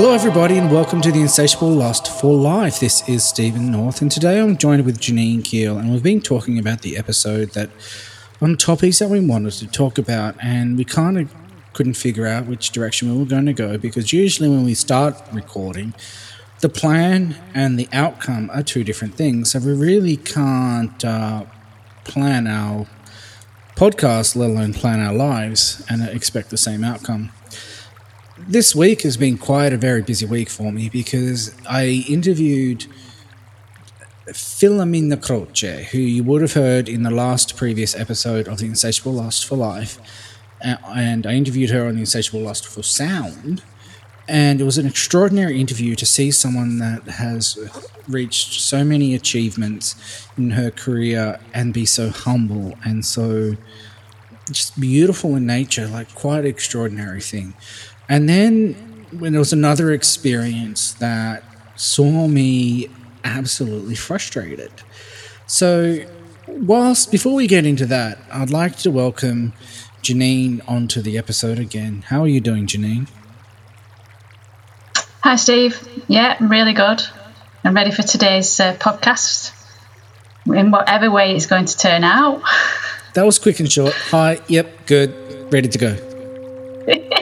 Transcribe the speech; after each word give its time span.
Hello, 0.00 0.14
everybody, 0.14 0.56
and 0.56 0.72
welcome 0.72 1.02
to 1.02 1.12
the 1.12 1.20
Insatiable 1.20 1.68
Lust 1.68 2.10
for 2.10 2.34
Life. 2.34 2.80
This 2.80 3.06
is 3.06 3.22
Steven 3.22 3.70
North, 3.70 4.00
and 4.00 4.10
today 4.10 4.40
I'm 4.40 4.56
joined 4.56 4.86
with 4.86 4.98
Janine 4.98 5.42
Keall, 5.42 5.78
and 5.78 5.92
we've 5.92 6.02
been 6.02 6.22
talking 6.22 6.58
about 6.58 6.80
the 6.80 6.96
episode 6.96 7.50
that 7.50 7.68
on 8.40 8.56
topics 8.56 9.00
that 9.00 9.10
we 9.10 9.20
wanted 9.20 9.52
to 9.52 9.66
talk 9.66 9.98
about, 9.98 10.36
and 10.42 10.78
we 10.78 10.86
kind 10.86 11.18
of 11.18 11.30
couldn't 11.74 11.98
figure 11.98 12.26
out 12.26 12.46
which 12.46 12.70
direction 12.70 13.12
we 13.12 13.18
were 13.18 13.28
going 13.28 13.44
to 13.44 13.52
go 13.52 13.76
because 13.76 14.10
usually 14.10 14.48
when 14.48 14.64
we 14.64 14.72
start 14.72 15.16
recording, 15.34 15.92
the 16.60 16.70
plan 16.70 17.36
and 17.52 17.78
the 17.78 17.86
outcome 17.92 18.48
are 18.54 18.62
two 18.62 18.82
different 18.82 19.16
things. 19.16 19.50
So 19.50 19.58
we 19.58 19.74
really 19.74 20.16
can't 20.16 21.04
uh, 21.04 21.44
plan 22.04 22.46
our 22.46 22.86
podcast, 23.76 24.34
let 24.34 24.48
alone 24.48 24.72
plan 24.72 24.98
our 24.98 25.12
lives, 25.12 25.84
and 25.90 26.02
expect 26.08 26.48
the 26.48 26.56
same 26.56 26.84
outcome. 26.84 27.32
This 28.48 28.74
week 28.74 29.02
has 29.02 29.16
been 29.16 29.38
quite 29.38 29.72
a 29.72 29.76
very 29.76 30.02
busy 30.02 30.24
week 30.24 30.48
for 30.48 30.72
me 30.72 30.88
because 30.88 31.54
I 31.68 32.04
interviewed 32.08 32.86
Filomena 34.28 35.20
Croce, 35.20 35.84
who 35.84 35.98
you 35.98 36.24
would 36.24 36.40
have 36.40 36.54
heard 36.54 36.88
in 36.88 37.02
the 37.02 37.10
last 37.10 37.56
previous 37.56 37.94
episode 37.94 38.48
of 38.48 38.58
The 38.58 38.66
Insatiable 38.66 39.12
Lust 39.12 39.46
for 39.46 39.56
Life. 39.56 39.98
And 40.60 41.26
I 41.26 41.34
interviewed 41.34 41.70
her 41.70 41.86
on 41.86 41.94
The 41.94 42.00
Insatiable 42.00 42.40
Lust 42.40 42.66
for 42.66 42.82
Sound. 42.82 43.62
And 44.26 44.60
it 44.60 44.64
was 44.64 44.78
an 44.78 44.86
extraordinary 44.86 45.60
interview 45.60 45.94
to 45.96 46.06
see 46.06 46.30
someone 46.30 46.78
that 46.78 47.02
has 47.02 47.58
reached 48.08 48.60
so 48.60 48.84
many 48.84 49.14
achievements 49.14 50.26
in 50.36 50.52
her 50.52 50.70
career 50.70 51.40
and 51.52 51.74
be 51.74 51.84
so 51.84 52.10
humble 52.10 52.74
and 52.84 53.04
so 53.04 53.56
just 54.50 54.80
beautiful 54.80 55.36
in 55.36 55.46
nature, 55.46 55.86
like 55.86 56.12
quite 56.14 56.44
extraordinary 56.44 57.20
thing. 57.20 57.54
And 58.10 58.28
then 58.28 58.74
when 59.16 59.32
there 59.32 59.38
was 59.38 59.52
another 59.52 59.92
experience 59.92 60.94
that 60.94 61.44
saw 61.76 62.26
me 62.26 62.88
absolutely 63.22 63.94
frustrated. 63.94 64.72
So, 65.46 66.04
whilst 66.48 67.12
before 67.12 67.34
we 67.34 67.46
get 67.46 67.64
into 67.64 67.86
that, 67.86 68.18
I'd 68.32 68.50
like 68.50 68.76
to 68.78 68.90
welcome 68.90 69.52
Janine 70.02 70.60
onto 70.66 71.00
the 71.00 71.16
episode 71.18 71.60
again. 71.60 72.02
How 72.08 72.22
are 72.22 72.28
you 72.28 72.40
doing, 72.40 72.66
Janine? 72.66 73.08
Hi, 75.22 75.36
Steve. 75.36 75.80
Yeah, 76.08 76.36
really 76.40 76.72
good. 76.72 77.00
I'm 77.62 77.74
ready 77.74 77.92
for 77.92 78.02
today's 78.02 78.58
uh, 78.58 78.74
podcast 78.74 79.52
in 80.46 80.72
whatever 80.72 81.12
way 81.12 81.36
it's 81.36 81.46
going 81.46 81.66
to 81.66 81.78
turn 81.78 82.02
out. 82.04 82.42
That 83.14 83.26
was 83.26 83.40
quick 83.40 83.58
and 83.58 83.70
short. 83.70 83.92
Hi, 84.12 84.38
yep, 84.46 84.86
good, 84.86 85.52
ready 85.52 85.66
to 85.66 85.78
go. 85.78 87.16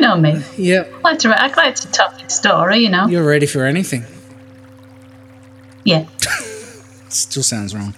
you 0.00 0.06
know 0.06 0.16
me. 0.16 0.42
Yep. 0.56 0.92
I 0.92 1.00
like 1.00 1.18
to, 1.20 1.28
I 1.28 1.46
like 1.54 1.74
to 1.76 1.90
tell 1.90 2.10
the 2.10 2.28
story, 2.28 2.78
you 2.78 2.88
know. 2.88 3.06
You're 3.06 3.26
ready 3.26 3.46
for 3.46 3.66
anything. 3.66 4.04
Yeah. 5.84 6.06
Still 7.10 7.42
sounds 7.42 7.74
wrong. 7.74 7.94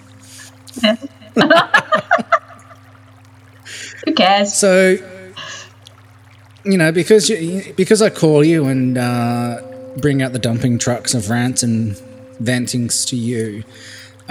yeah. 0.83 0.97
Who 4.05 4.15
cares? 4.15 4.53
So, 4.53 4.97
you 6.65 6.77
know, 6.77 6.91
because 6.91 7.31
you, 7.31 7.73
because 7.77 8.03
I 8.03 8.11
call 8.11 8.43
you 8.45 8.67
and 8.67 8.99
uh, 8.99 9.63
bring 9.99 10.23
out 10.23 10.33
the 10.33 10.41
dumping 10.41 10.79
trucks 10.79 11.15
of 11.15 11.31
rants 11.31 11.63
and 11.63 11.93
ventings 12.43 13.07
to 13.09 13.17
you. 13.17 13.63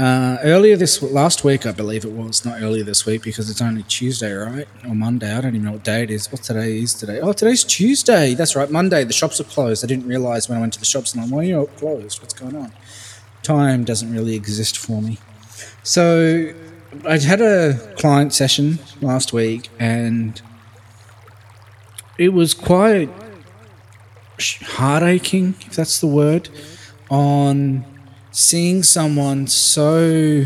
Uh, 0.01 0.39
earlier 0.41 0.75
this 0.75 0.99
last 1.03 1.43
week, 1.43 1.67
I 1.67 1.71
believe 1.71 2.03
it 2.05 2.11
was 2.11 2.43
not 2.43 2.59
earlier 2.59 2.83
this 2.83 3.05
week 3.05 3.21
because 3.21 3.51
it's 3.51 3.61
only 3.61 3.83
Tuesday, 3.83 4.33
right, 4.33 4.67
or 4.83 4.95
Monday. 4.95 5.31
I 5.31 5.41
don't 5.41 5.53
even 5.53 5.65
know 5.65 5.73
what 5.73 5.83
day 5.83 6.01
it 6.01 6.09
is. 6.09 6.31
What 6.31 6.41
today 6.41 6.79
is 6.79 6.95
today? 6.95 7.19
Oh, 7.19 7.33
today's 7.33 7.63
Tuesday. 7.63 8.33
That's 8.33 8.55
right, 8.55 8.71
Monday. 8.71 9.03
The 9.03 9.13
shops 9.13 9.39
are 9.39 9.43
closed. 9.43 9.85
I 9.85 9.87
didn't 9.87 10.07
realize 10.07 10.49
when 10.49 10.57
I 10.57 10.61
went 10.61 10.73
to 10.73 10.79
the 10.79 10.85
shops, 10.85 11.13
and 11.13 11.21
I'm, 11.21 11.29
like 11.29 11.35
why 11.35 11.43
are 11.43 11.61
you 11.61 11.69
closed? 11.77 12.19
What's 12.19 12.33
going 12.33 12.55
on? 12.55 12.73
Time 13.43 13.83
doesn't 13.83 14.11
really 14.11 14.33
exist 14.33 14.75
for 14.75 15.03
me. 15.03 15.19
So 15.83 16.51
I 17.07 17.19
had 17.19 17.39
a 17.39 17.93
client 17.95 18.33
session 18.33 18.79
last 19.01 19.33
week, 19.33 19.69
and 19.77 20.41
it 22.17 22.29
was 22.29 22.55
quite 22.55 23.11
heartaching, 24.39 25.53
if 25.67 25.75
that's 25.75 25.99
the 25.99 26.07
word, 26.07 26.49
on 27.11 27.85
seeing 28.31 28.83
someone 28.83 29.47
so 29.47 30.45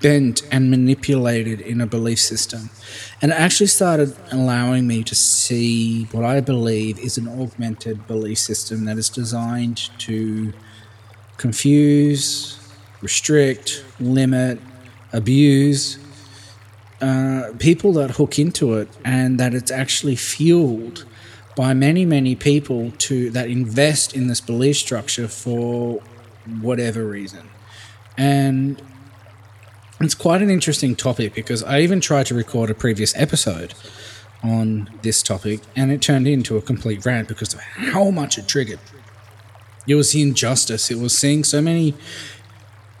bent 0.00 0.42
and 0.50 0.70
manipulated 0.70 1.60
in 1.60 1.80
a 1.80 1.86
belief 1.86 2.18
system. 2.18 2.68
And 3.22 3.32
it 3.32 3.34
actually 3.34 3.68
started 3.68 4.14
allowing 4.30 4.86
me 4.86 5.02
to 5.04 5.14
see 5.14 6.04
what 6.12 6.24
I 6.24 6.40
believe 6.40 6.98
is 6.98 7.16
an 7.16 7.26
augmented 7.26 8.06
belief 8.06 8.38
system 8.38 8.84
that 8.84 8.98
is 8.98 9.08
designed 9.08 9.90
to 10.00 10.52
confuse, 11.38 12.58
restrict, 13.00 13.84
limit, 13.98 14.60
abuse 15.12 15.98
uh, 17.04 17.52
people 17.58 17.92
that 17.92 18.12
hook 18.12 18.38
into 18.38 18.74
it, 18.74 18.88
and 19.04 19.38
that 19.38 19.52
it's 19.52 19.70
actually 19.70 20.16
fueled 20.16 21.04
by 21.56 21.74
many, 21.74 22.04
many 22.04 22.34
people 22.34 22.92
to 22.92 23.30
that 23.30 23.48
invest 23.48 24.14
in 24.14 24.26
this 24.26 24.40
belief 24.40 24.76
structure 24.76 25.28
for 25.28 26.00
whatever 26.60 27.04
reason. 27.04 27.48
And 28.16 28.80
it's 30.00 30.14
quite 30.14 30.42
an 30.42 30.50
interesting 30.50 30.96
topic 30.96 31.34
because 31.34 31.62
I 31.62 31.80
even 31.80 32.00
tried 32.00 32.26
to 32.26 32.34
record 32.34 32.70
a 32.70 32.74
previous 32.74 33.14
episode 33.16 33.74
on 34.42 34.90
this 35.02 35.22
topic 35.22 35.60
and 35.74 35.90
it 35.90 36.02
turned 36.02 36.28
into 36.28 36.56
a 36.56 36.62
complete 36.62 37.04
rant 37.06 37.28
because 37.28 37.54
of 37.54 37.60
how 37.60 38.10
much 38.10 38.36
it 38.36 38.46
triggered. 38.46 38.80
It 39.86 39.94
was 39.94 40.12
the 40.12 40.22
injustice. 40.22 40.90
It 40.90 40.98
was 40.98 41.16
seeing 41.16 41.44
so 41.44 41.60
many. 41.60 41.94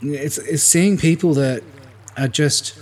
It's, 0.00 0.38
it's 0.38 0.62
seeing 0.62 0.96
people 0.96 1.34
that 1.34 1.62
are 2.16 2.28
just 2.28 2.78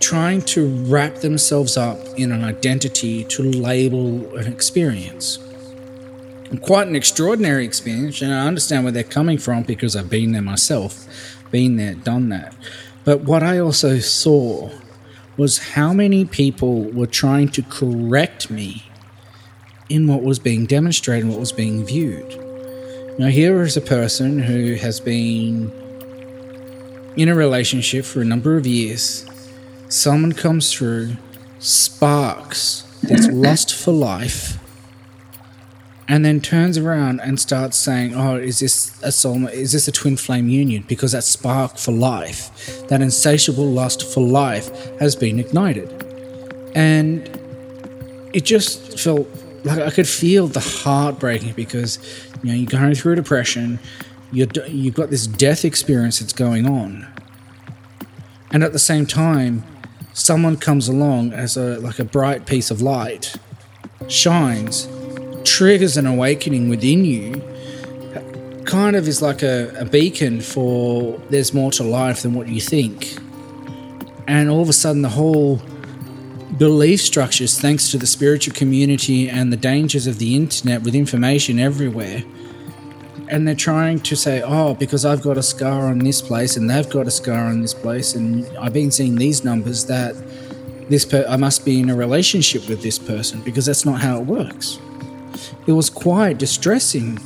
trying 0.00 0.42
to 0.42 0.68
wrap 0.84 1.16
themselves 1.16 1.76
up 1.76 1.98
in 2.16 2.30
an 2.32 2.44
identity 2.44 3.24
to 3.24 3.42
label 3.42 4.36
an 4.36 4.50
experience 4.50 5.38
quite 6.56 6.88
an 6.88 6.96
extraordinary 6.96 7.64
experience, 7.64 8.22
and 8.22 8.32
I 8.32 8.46
understand 8.46 8.84
where 8.84 8.92
they're 8.92 9.04
coming 9.04 9.36
from 9.38 9.64
because 9.64 9.94
I've 9.94 10.08
been 10.08 10.32
there 10.32 10.42
myself, 10.42 11.06
been 11.50 11.76
there, 11.76 11.94
done 11.94 12.30
that. 12.30 12.54
But 13.04 13.20
what 13.20 13.42
I 13.42 13.58
also 13.58 13.98
saw 13.98 14.70
was 15.36 15.58
how 15.58 15.92
many 15.92 16.24
people 16.24 16.84
were 16.84 17.06
trying 17.06 17.48
to 17.50 17.62
correct 17.62 18.50
me 18.50 18.84
in 19.88 20.06
what 20.06 20.22
was 20.22 20.38
being 20.38 20.66
demonstrated, 20.66 21.28
what 21.28 21.38
was 21.38 21.52
being 21.52 21.84
viewed. 21.84 22.36
Now, 23.18 23.28
here 23.28 23.62
is 23.62 23.76
a 23.76 23.80
person 23.80 24.38
who 24.38 24.74
has 24.74 25.00
been 25.00 25.72
in 27.16 27.28
a 27.28 27.34
relationship 27.34 28.04
for 28.04 28.20
a 28.20 28.24
number 28.24 28.56
of 28.56 28.66
years. 28.66 29.26
Someone 29.88 30.32
comes 30.32 30.72
through, 30.72 31.16
sparks 31.58 32.82
this 33.02 33.28
lust 33.28 33.74
for 33.74 33.92
life 33.92 34.57
and 36.08 36.24
then 36.24 36.40
turns 36.40 36.78
around 36.78 37.20
and 37.20 37.38
starts 37.38 37.76
saying, 37.76 38.14
"Oh, 38.14 38.36
is 38.36 38.60
this 38.60 38.90
a 39.02 39.12
soul? 39.12 39.46
Is 39.48 39.72
this 39.72 39.86
a 39.86 39.92
twin 39.92 40.16
flame 40.16 40.48
union? 40.48 40.84
Because 40.88 41.12
that 41.12 41.22
spark 41.22 41.76
for 41.76 41.92
life, 41.92 42.50
that 42.88 43.02
insatiable 43.02 43.70
lust 43.70 44.02
for 44.02 44.26
life, 44.26 44.70
has 44.98 45.14
been 45.14 45.38
ignited." 45.38 45.92
And 46.74 47.28
it 48.32 48.44
just 48.44 48.98
felt 48.98 49.28
like 49.64 49.78
I 49.80 49.90
could 49.90 50.08
feel 50.08 50.46
the 50.46 50.60
heartbreaking 50.60 51.52
because 51.52 51.98
you 52.42 52.50
know 52.50 52.56
you're 52.56 52.66
going 52.66 52.94
through 52.94 53.12
a 53.12 53.16
depression, 53.16 53.78
you 54.32 54.48
you've 54.66 54.94
got 54.94 55.10
this 55.10 55.26
death 55.26 55.64
experience 55.64 56.20
that's 56.20 56.32
going 56.32 56.66
on, 56.66 57.06
and 58.50 58.64
at 58.64 58.72
the 58.72 58.78
same 58.78 59.04
time, 59.04 59.62
someone 60.14 60.56
comes 60.56 60.88
along 60.88 61.34
as 61.34 61.58
a 61.58 61.78
like 61.80 61.98
a 61.98 62.04
bright 62.04 62.46
piece 62.46 62.70
of 62.70 62.80
light, 62.80 63.36
shines 64.08 64.88
triggers 65.58 65.96
an 65.96 66.06
awakening 66.06 66.68
within 66.68 67.04
you 67.04 67.34
kind 68.64 68.94
of 68.94 69.08
is 69.08 69.20
like 69.20 69.42
a, 69.42 69.74
a, 69.76 69.84
beacon 69.84 70.40
for 70.40 71.20
there's 71.30 71.52
more 71.52 71.72
to 71.72 71.82
life 71.82 72.22
than 72.22 72.32
what 72.32 72.46
you 72.46 72.60
think. 72.60 73.18
And 74.28 74.48
all 74.50 74.62
of 74.62 74.68
a 74.68 74.72
sudden, 74.72 75.02
the 75.02 75.08
whole 75.08 75.60
belief 76.58 77.00
structures, 77.00 77.58
thanks 77.58 77.90
to 77.90 77.98
the 77.98 78.06
spiritual 78.06 78.54
community 78.54 79.28
and 79.28 79.52
the 79.52 79.56
dangers 79.56 80.06
of 80.06 80.20
the 80.20 80.36
internet 80.36 80.82
with 80.82 80.94
information 80.94 81.58
everywhere, 81.58 82.22
and 83.26 83.48
they're 83.48 83.56
trying 83.56 83.98
to 83.98 84.14
say, 84.14 84.40
oh, 84.42 84.74
because 84.74 85.04
I've 85.04 85.22
got 85.22 85.36
a 85.36 85.42
scar 85.42 85.88
on 85.88 85.98
this 85.98 86.22
place 86.22 86.56
and 86.56 86.70
they've 86.70 86.88
got 86.88 87.08
a 87.08 87.10
scar 87.10 87.46
on 87.46 87.62
this 87.62 87.74
place, 87.74 88.14
and 88.14 88.46
I've 88.58 88.72
been 88.72 88.92
seeing 88.92 89.16
these 89.16 89.42
numbers 89.42 89.86
that 89.86 90.14
this 90.88 91.04
per- 91.04 91.26
I 91.28 91.36
must 91.36 91.64
be 91.64 91.80
in 91.80 91.90
a 91.90 91.96
relationship 91.96 92.68
with 92.68 92.80
this 92.80 92.96
person 92.96 93.40
because 93.40 93.66
that's 93.66 93.84
not 93.84 94.00
how 94.00 94.20
it 94.20 94.24
works 94.24 94.78
it 95.66 95.72
was 95.72 95.90
quite 95.90 96.38
distressing 96.38 97.18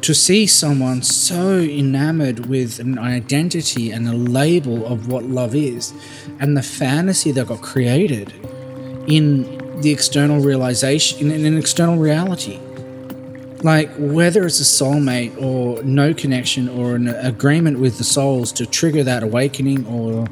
to 0.00 0.14
see 0.14 0.46
someone 0.46 1.02
so 1.02 1.58
enamored 1.58 2.46
with 2.46 2.78
an 2.78 2.98
identity 2.98 3.90
and 3.90 4.08
a 4.08 4.12
label 4.12 4.84
of 4.86 5.08
what 5.08 5.24
love 5.24 5.54
is 5.54 5.92
and 6.40 6.56
the 6.56 6.62
fantasy 6.62 7.30
that 7.30 7.46
got 7.46 7.62
created 7.62 8.32
in 9.06 9.80
the 9.80 9.90
external 9.90 10.40
realization 10.40 11.30
in 11.30 11.44
an 11.46 11.56
external 11.56 11.96
reality. 11.96 12.58
Like 13.62 13.90
whether 13.96 14.44
it's 14.44 14.60
a 14.60 14.64
soulmate 14.64 15.40
or 15.40 15.82
no 15.84 16.12
connection 16.12 16.68
or 16.68 16.96
an 16.96 17.08
agreement 17.08 17.78
with 17.78 17.98
the 17.98 18.04
souls 18.04 18.52
to 18.52 18.66
trigger 18.66 19.02
that 19.04 19.22
awakening 19.22 19.86
or 19.86 20.26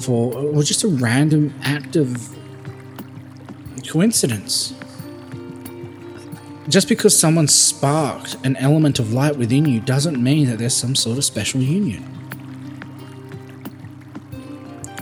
for 0.00 0.34
or 0.34 0.62
just 0.62 0.84
a 0.84 0.88
random 0.88 1.54
act 1.62 1.96
of 1.96 2.36
coincidence 3.88 4.74
just 6.68 6.88
because 6.88 7.18
someone 7.18 7.48
sparked 7.48 8.36
an 8.44 8.56
element 8.56 8.98
of 8.98 9.12
light 9.12 9.36
within 9.36 9.66
you 9.66 9.80
doesn't 9.80 10.22
mean 10.22 10.48
that 10.48 10.58
there's 10.58 10.74
some 10.74 10.94
sort 10.94 11.18
of 11.18 11.24
special 11.24 11.60
union. 11.60 12.04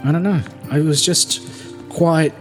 I 0.04 0.12
don't 0.12 0.22
know. 0.22 0.42
It 0.72 0.84
was 0.84 1.04
just 1.04 1.40
quite 1.88 2.34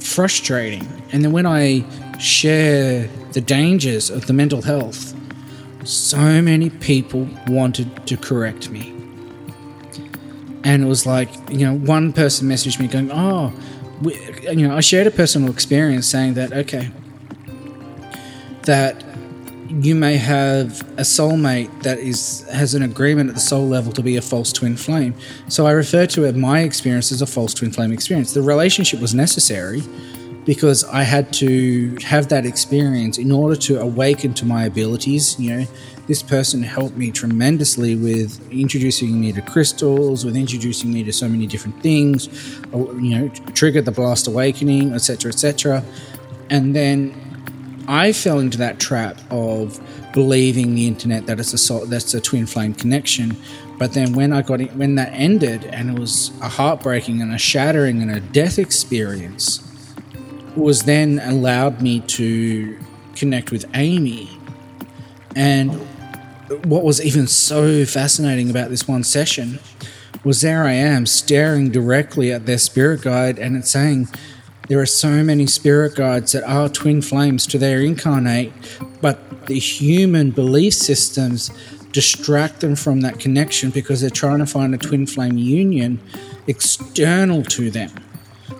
frustrating. 0.00 0.86
And 1.12 1.22
then 1.24 1.32
when 1.32 1.46
i 1.46 1.84
share 2.18 3.08
the 3.32 3.40
dangers 3.40 4.10
of 4.10 4.26
the 4.26 4.32
mental 4.32 4.62
health, 4.62 5.14
so 5.84 6.42
many 6.42 6.70
people 6.70 7.28
wanted 7.46 8.06
to 8.06 8.16
correct 8.16 8.70
me. 8.70 8.94
And 10.64 10.82
it 10.82 10.86
was 10.86 11.06
like, 11.06 11.28
you 11.50 11.66
know, 11.66 11.74
one 11.74 12.12
person 12.12 12.48
messaged 12.48 12.80
me 12.80 12.88
going, 12.88 13.10
Oh, 13.12 13.52
you 14.02 14.66
know, 14.66 14.76
I 14.76 14.80
shared 14.80 15.06
a 15.06 15.10
personal 15.10 15.50
experience 15.50 16.06
saying 16.06 16.34
that, 16.34 16.52
okay, 16.52 16.90
that 18.68 19.02
you 19.68 19.94
may 19.94 20.16
have 20.16 20.82
a 20.98 21.02
soulmate 21.02 21.70
that 21.82 21.98
is 21.98 22.48
has 22.52 22.74
an 22.74 22.82
agreement 22.82 23.28
at 23.30 23.34
the 23.34 23.40
soul 23.40 23.66
level 23.66 23.92
to 23.92 24.02
be 24.02 24.16
a 24.16 24.22
false 24.22 24.52
twin 24.52 24.76
flame. 24.76 25.14
So 25.48 25.66
I 25.66 25.72
refer 25.72 26.06
to 26.06 26.24
it 26.24 26.36
my 26.36 26.60
experience 26.60 27.10
as 27.12 27.20
a 27.22 27.26
false 27.26 27.52
twin 27.54 27.72
flame 27.72 27.92
experience. 27.92 28.32
The 28.32 28.42
relationship 28.42 29.00
was 29.00 29.14
necessary, 29.14 29.82
because 30.48 30.82
I 30.84 31.02
had 31.02 31.30
to 31.34 31.96
have 32.02 32.28
that 32.28 32.46
experience 32.46 33.18
in 33.18 33.30
order 33.30 33.54
to 33.56 33.80
awaken 33.80 34.32
to 34.34 34.46
my 34.46 34.64
abilities. 34.64 35.38
You 35.38 35.50
know, 35.50 35.66
this 36.06 36.22
person 36.22 36.62
helped 36.62 36.96
me 36.96 37.10
tremendously 37.10 37.96
with 37.96 38.40
introducing 38.50 39.20
me 39.20 39.32
to 39.32 39.42
crystals, 39.42 40.24
with 40.24 40.36
introducing 40.36 40.90
me 40.90 41.04
to 41.04 41.12
so 41.12 41.28
many 41.28 41.46
different 41.46 41.82
things. 41.82 42.28
You 42.72 43.10
know, 43.14 43.28
triggered 43.52 43.84
the 43.84 43.92
blast 43.92 44.26
awakening, 44.26 44.94
etc., 44.94 45.32
etc. 45.32 45.84
And 46.48 46.74
then 46.74 47.12
I 47.88 48.12
fell 48.12 48.38
into 48.38 48.58
that 48.58 48.78
trap 48.78 49.18
of 49.30 49.80
believing 50.12 50.74
the 50.74 50.86
internet 50.86 51.26
that 51.26 51.40
it's 51.40 51.70
a 51.70 51.86
that's 51.86 52.12
a 52.12 52.20
twin 52.20 52.46
flame 52.46 52.74
connection. 52.74 53.36
But 53.78 53.94
then 53.94 54.12
when 54.12 54.32
I 54.32 54.42
got 54.42 54.60
it, 54.60 54.74
when 54.74 54.96
that 54.96 55.10
ended, 55.12 55.64
and 55.64 55.90
it 55.90 55.98
was 55.98 56.30
a 56.42 56.48
heartbreaking 56.48 57.22
and 57.22 57.32
a 57.32 57.38
shattering 57.38 58.02
and 58.02 58.10
a 58.10 58.20
death 58.20 58.58
experience 58.58 59.64
was 60.54 60.82
then 60.82 61.20
allowed 61.20 61.80
me 61.80 62.00
to 62.00 62.78
connect 63.16 63.50
with 63.50 63.64
Amy. 63.74 64.28
And 65.34 65.72
what 66.64 66.84
was 66.84 67.00
even 67.00 67.26
so 67.26 67.84
fascinating 67.86 68.50
about 68.50 68.68
this 68.68 68.86
one 68.86 69.04
session 69.04 69.60
was 70.24 70.40
there 70.40 70.64
I 70.64 70.72
am 70.72 71.06
staring 71.06 71.70
directly 71.70 72.32
at 72.32 72.44
their 72.44 72.58
spirit 72.58 73.02
guide, 73.02 73.38
and 73.38 73.56
it's 73.56 73.70
saying 73.70 74.08
there 74.68 74.80
are 74.80 74.86
so 74.86 75.24
many 75.24 75.46
spirit 75.46 75.94
guides 75.94 76.32
that 76.32 76.44
are 76.44 76.68
twin 76.68 77.00
flames 77.02 77.46
to 77.48 77.58
their 77.58 77.80
incarnate, 77.80 78.52
but 79.00 79.46
the 79.46 79.58
human 79.58 80.30
belief 80.30 80.74
systems 80.74 81.50
distract 81.92 82.60
them 82.60 82.76
from 82.76 83.00
that 83.00 83.18
connection 83.18 83.70
because 83.70 84.02
they're 84.02 84.10
trying 84.10 84.38
to 84.38 84.46
find 84.46 84.74
a 84.74 84.78
twin 84.78 85.06
flame 85.06 85.38
union 85.38 85.98
external 86.46 87.42
to 87.42 87.70
them. 87.70 87.90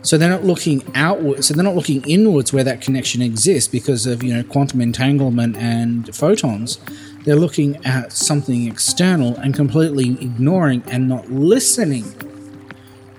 So 0.03 0.17
they're 0.17 0.31
not 0.31 0.45
looking 0.45 0.83
outwards. 0.95 1.49
So 1.49 1.55
they're 1.55 1.65
not 1.65 1.75
looking 1.75 2.03
inwards 2.09 2.53
where 2.53 2.65
that 2.65 2.81
connection 2.81 3.21
exists 3.21 3.69
because 3.69 4.07
of 4.07 4.23
you 4.23 4.33
know 4.35 4.43
quantum 4.43 4.81
entanglement 4.81 5.57
and 5.57 6.15
photons. 6.15 6.79
They're 7.25 7.37
looking 7.37 7.85
at 7.85 8.13
something 8.13 8.67
external 8.67 9.37
and 9.37 9.55
completely 9.55 10.13
ignoring 10.13 10.83
and 10.87 11.09
not 11.09 11.31
listening 11.31 12.05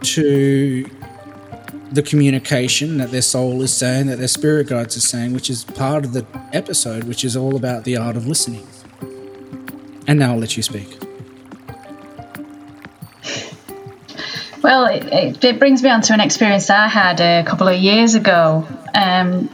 to 0.01 0.89
the 1.91 2.03
communication 2.03 2.97
that 2.97 3.11
their 3.11 3.21
soul 3.21 3.61
is 3.61 3.75
saying, 3.75 4.07
that 4.07 4.19
their 4.19 4.27
spirit 4.27 4.67
guides 4.67 4.95
are 4.95 5.01
saying, 5.01 5.33
which 5.33 5.49
is 5.49 5.63
part 5.63 6.05
of 6.05 6.13
the 6.13 6.25
episode, 6.53 7.05
which 7.05 7.23
is 7.23 7.35
all 7.35 7.55
about 7.55 7.83
the 7.83 7.97
art 7.97 8.15
of 8.15 8.27
listening. 8.27 8.67
And 10.07 10.19
now 10.19 10.33
I'll 10.33 10.39
let 10.39 10.55
you 10.55 10.63
speak. 10.63 10.97
Well, 14.61 14.87
it, 14.87 15.43
it, 15.43 15.57
brings 15.57 15.81
me 15.81 15.89
on 15.89 16.01
to 16.01 16.13
an 16.13 16.19
experience 16.19 16.69
I 16.69 16.87
had 16.87 17.21
a 17.21 17.43
couple 17.43 17.67
of 17.67 17.77
years 17.77 18.15
ago 18.15 18.67
um, 18.93 19.49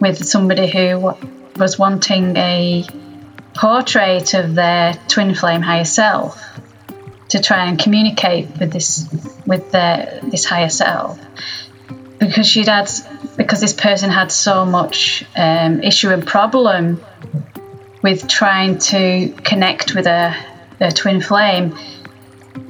with 0.00 0.24
somebody 0.24 0.68
who 0.68 1.14
was 1.56 1.78
wanting 1.78 2.36
a 2.36 2.84
portrait 3.54 4.34
of 4.34 4.54
their 4.54 4.94
twin 5.08 5.34
flame 5.34 5.62
higher 5.62 5.84
self 5.84 6.40
to 7.28 7.40
try 7.40 7.66
and 7.66 7.78
communicate 7.78 8.48
with 8.58 8.72
this 8.72 9.08
with 9.46 9.72
their 9.72 10.20
this 10.22 10.44
higher 10.44 10.68
self 10.68 11.18
because 12.26 12.46
she'd 12.46 12.68
had 12.68 12.90
because 13.36 13.60
this 13.60 13.72
person 13.72 14.10
had 14.10 14.30
so 14.30 14.64
much 14.64 15.24
um, 15.36 15.82
issue 15.82 16.10
and 16.10 16.26
problem 16.26 17.00
with 18.02 18.28
trying 18.28 18.78
to 18.78 19.32
connect 19.42 19.94
with 19.94 20.06
a, 20.06 20.34
a 20.80 20.92
twin 20.92 21.20
flame 21.20 21.76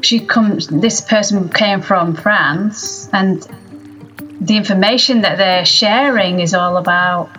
she 0.03 0.20
comes 0.20 0.67
this 0.69 1.00
person 1.00 1.49
came 1.49 1.81
from 1.81 2.14
France 2.14 3.08
and 3.12 3.47
the 4.41 4.56
information 4.56 5.23
that 5.23 5.38
they're 5.38 5.64
sharing 5.64 6.41
is 6.41 6.55
all 6.55 6.76
about 6.76 7.31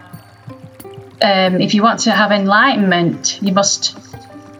um, 1.21 1.61
if 1.61 1.73
you 1.73 1.81
want 1.83 2.01
to 2.01 2.11
have 2.11 2.31
enlightenment 2.31 3.39
you 3.41 3.53
must 3.53 3.97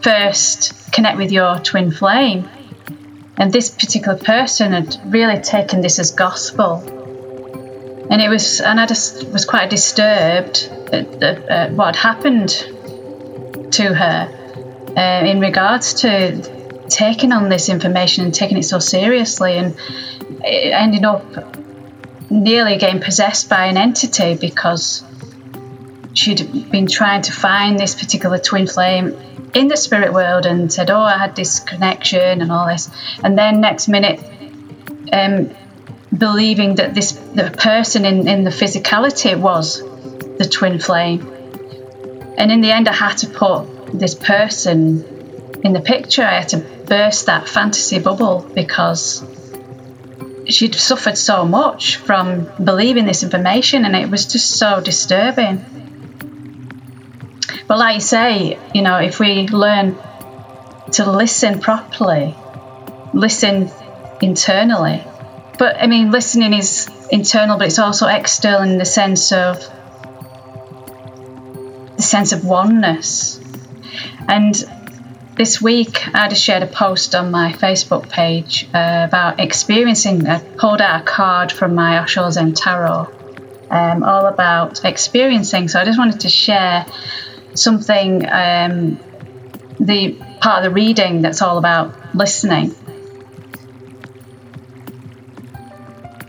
first 0.02 0.92
connect 0.92 1.18
with 1.18 1.32
your 1.32 1.58
twin 1.58 1.90
flame. 1.90 2.48
And 3.36 3.52
this 3.52 3.70
particular 3.70 4.18
person 4.18 4.72
had 4.72 4.96
really 5.06 5.40
taken 5.40 5.80
this 5.80 5.98
as 5.98 6.10
gospel 6.10 6.97
and 8.10 8.22
it 8.22 8.28
was 8.28 8.60
and 8.60 8.80
i 8.80 8.86
just 8.86 9.28
was 9.28 9.44
quite 9.44 9.70
disturbed 9.70 10.70
at, 10.92 11.22
at, 11.22 11.48
at 11.48 11.72
what 11.72 11.96
happened 11.96 12.48
to 13.70 13.94
her 13.94 14.38
uh, 14.96 15.24
in 15.24 15.40
regards 15.40 15.94
to 15.94 16.58
taking 16.88 17.32
on 17.32 17.48
this 17.48 17.68
information 17.68 18.24
and 18.24 18.34
taking 18.34 18.56
it 18.56 18.64
so 18.64 18.78
seriously, 18.78 19.58
and 19.58 19.76
ending 20.44 21.04
up 21.04 21.22
nearly 22.30 22.76
getting 22.76 23.00
possessed 23.00 23.48
by 23.48 23.66
an 23.66 23.76
entity 23.76 24.36
because 24.36 25.04
she'd 26.14 26.70
been 26.70 26.86
trying 26.86 27.22
to 27.22 27.32
find 27.32 27.78
this 27.78 27.94
particular 27.94 28.38
twin 28.38 28.66
flame 28.66 29.16
in 29.54 29.68
the 29.68 29.76
spirit 29.76 30.12
world 30.12 30.46
and 30.46 30.72
said, 30.72 30.90
"Oh, 30.90 31.00
I 31.00 31.16
had 31.18 31.36
this 31.36 31.60
connection 31.60 32.42
and 32.42 32.50
all 32.50 32.66
this," 32.66 32.90
and 33.22 33.38
then 33.38 33.60
next 33.60 33.88
minute, 33.88 34.20
um, 35.12 35.50
believing 36.16 36.76
that 36.76 36.94
this 36.94 37.12
the 37.12 37.50
person 37.50 38.04
in 38.04 38.28
in 38.28 38.44
the 38.44 38.50
physicality 38.50 39.38
was 39.38 39.82
the 40.38 40.48
twin 40.48 40.78
flame, 40.78 41.20
and 42.38 42.50
in 42.50 42.60
the 42.60 42.70
end, 42.70 42.88
I 42.88 42.94
had 42.94 43.18
to 43.18 43.28
put 43.28 43.98
this 43.98 44.14
person 44.14 45.04
in 45.64 45.72
the 45.72 45.80
picture. 45.80 46.22
I 46.22 46.40
had 46.40 46.48
to 46.50 46.58
burst 46.58 47.26
that 47.26 47.48
fantasy 47.48 47.98
bubble 47.98 48.48
because 48.54 49.24
she'd 50.48 50.74
suffered 50.74 51.18
so 51.18 51.44
much 51.44 51.96
from 51.96 52.50
believing 52.62 53.04
this 53.04 53.22
information 53.22 53.84
and 53.84 53.94
it 53.94 54.10
was 54.10 54.26
just 54.26 54.58
so 54.58 54.80
disturbing. 54.80 55.64
But 57.66 57.78
like 57.78 57.96
you 57.96 58.00
say, 58.00 58.58
you 58.74 58.82
know, 58.82 58.96
if 58.96 59.20
we 59.20 59.46
learn 59.48 59.96
to 60.92 61.10
listen 61.10 61.60
properly, 61.60 62.34
listen 63.12 63.70
internally. 64.22 65.04
But 65.58 65.76
I 65.82 65.86
mean, 65.88 66.10
listening 66.12 66.52
is 66.54 66.88
internal, 67.10 67.58
but 67.58 67.66
it's 67.66 67.78
also 67.78 68.06
external 68.06 68.62
in 68.62 68.78
the 68.78 68.84
sense 68.84 69.32
of 69.32 69.58
the 71.96 72.02
sense 72.02 72.32
of 72.32 72.44
oneness. 72.44 73.40
And 74.28 74.54
this 75.36 75.60
week, 75.60 76.06
I 76.14 76.28
just 76.28 76.42
shared 76.42 76.62
a 76.62 76.66
post 76.66 77.14
on 77.14 77.30
my 77.30 77.52
Facebook 77.52 78.08
page 78.08 78.68
uh, 78.74 79.06
about 79.08 79.40
experiencing. 79.40 80.26
I 80.26 80.38
pulled 80.38 80.80
out 80.80 81.02
a 81.02 81.04
card 81.04 81.50
from 81.50 81.74
my 81.74 82.02
Osho 82.02 82.30
Zen 82.30 82.54
Tarot, 82.54 83.08
um, 83.70 84.02
all 84.02 84.26
about 84.26 84.84
experiencing. 84.84 85.68
So 85.68 85.80
I 85.80 85.84
just 85.84 85.98
wanted 85.98 86.20
to 86.20 86.28
share 86.28 86.86
something, 87.54 88.28
um, 88.28 89.00
the 89.80 90.12
part 90.40 90.64
of 90.64 90.70
the 90.70 90.74
reading 90.74 91.22
that's 91.22 91.42
all 91.42 91.58
about 91.58 92.14
listening. 92.14 92.74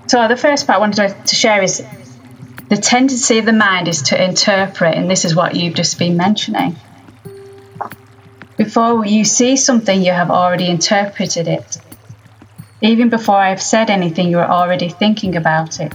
So 0.10 0.28
the 0.28 0.36
first 0.36 0.66
part 0.66 0.78
I 0.78 0.80
wanted 0.80 1.28
to 1.28 1.36
share 1.36 1.62
is 1.62 1.86
the 2.68 2.78
tendency 2.78 3.38
of 3.38 3.46
the 3.46 3.54
mind 3.54 3.88
is 3.88 4.02
to 4.10 4.24
interpret, 4.24 4.96
and 4.96 5.08
this 5.08 5.24
is 5.24 5.36
what 5.36 5.54
you've 5.56 5.76
just 5.76 6.00
been 6.00 6.18
mentioning 6.18 6.76
Before 8.58 9.06
you 9.06 9.24
see 9.24 9.56
something, 9.56 10.02
you 10.02 10.12
have 10.12 10.32
already 10.32 10.68
interpreted 10.68 11.48
it. 11.48 11.78
Even 12.82 13.10
before 13.10 13.36
I've 13.36 13.62
said 13.62 13.92
anything, 13.92 14.32
you're 14.32 14.52
already 14.52 14.90
thinking 14.90 15.36
about 15.36 15.80
it. 15.80 15.94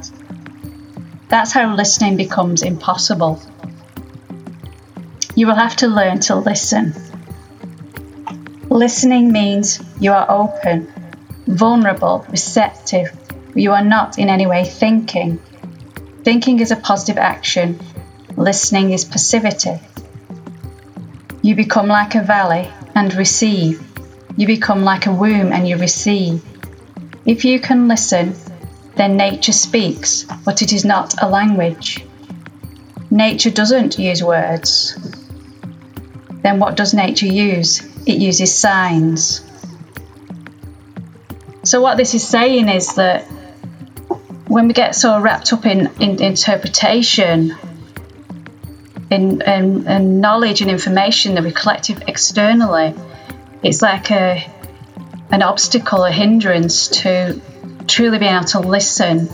That's 1.29 1.51
how 1.51 1.75
listening 1.75 2.17
becomes 2.17 2.63
impossible. 2.63 3.43
You 5.35 5.49
will 5.49 5.57
have 5.57 5.75
to 5.79 5.89
learn 5.89 6.21
to 6.29 6.37
listen. 6.37 6.95
Listening 8.71 9.33
means 9.33 9.81
you 9.99 10.13
are 10.13 10.31
open, 10.31 10.87
vulnerable, 11.49 12.25
receptive. 12.31 13.11
You 13.55 13.73
are 13.73 13.85
not 13.85 14.19
in 14.19 14.29
any 14.29 14.47
way 14.47 14.65
thinking. 14.65 15.39
Thinking 16.25 16.61
is 16.61 16.71
a 16.71 16.77
positive 16.77 17.19
action, 17.19 17.79
listening 18.37 18.93
is 18.93 19.05
passivity. 19.05 19.79
You 21.43 21.55
become 21.55 21.87
like 21.87 22.15
a 22.15 22.23
valley 22.23 22.69
and 22.95 23.15
receive. 23.15 23.87
You 24.37 24.47
become 24.47 24.83
like 24.83 25.07
a 25.07 25.13
womb 25.13 25.53
and 25.53 25.69
you 25.69 25.77
receive. 25.77 26.43
If 27.25 27.45
you 27.45 27.61
can 27.61 27.87
listen, 27.87 28.35
then 28.97 29.17
nature 29.17 29.53
speaks, 29.53 30.25
but 30.45 30.63
it 30.63 30.73
is 30.73 30.85
not 30.85 31.23
a 31.23 31.29
language. 31.29 32.05
Nature 33.11 33.51
doesn't 33.51 33.99
use 33.99 34.23
words. 34.23 34.97
Then 36.43 36.59
what 36.59 36.77
does 36.77 36.95
nature 36.95 37.27
use? 37.27 37.83
It 38.07 38.19
uses 38.19 38.55
signs. 38.55 39.43
So, 41.63 41.81
what 41.81 41.97
this 41.97 42.15
is 42.15 42.27
saying 42.27 42.69
is 42.69 42.95
that 42.97 43.25
when 44.55 44.69
we 44.69 44.73
get 44.73 44.95
so 44.95 45.19
wrapped 45.19 45.53
up 45.53 45.67
in, 45.67 45.91
in 46.01 46.23
interpretation 46.23 47.57
in, 49.11 49.43
in, 49.43 49.89
in 49.89 50.21
knowledge 50.21 50.61
and 50.61 50.71
information 50.71 51.35
that 51.35 51.43
we 51.43 51.51
collect 51.51 51.91
externally, 51.91 52.95
it's 53.65 53.83
like 53.83 54.13
a 54.13 54.49
an 55.33 55.43
obstacle, 55.43 56.05
a 56.05 56.13
hindrance 56.13 56.87
to 56.87 57.41
truly 57.89 58.19
being 58.21 58.33
able 58.33 58.45
to 58.45 58.61
listen 58.61 59.27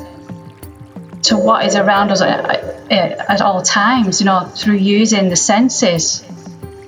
to 1.24 1.36
what 1.36 1.66
is 1.66 1.76
around 1.76 2.10
us 2.10 2.22
at, 2.22 2.90
at, 2.90 3.42
all 3.42 3.60
times, 3.60 4.22
you 4.22 4.24
know, 4.24 4.46
through 4.46 4.76
using 4.76 5.28
the 5.28 5.36
senses. 5.36 6.24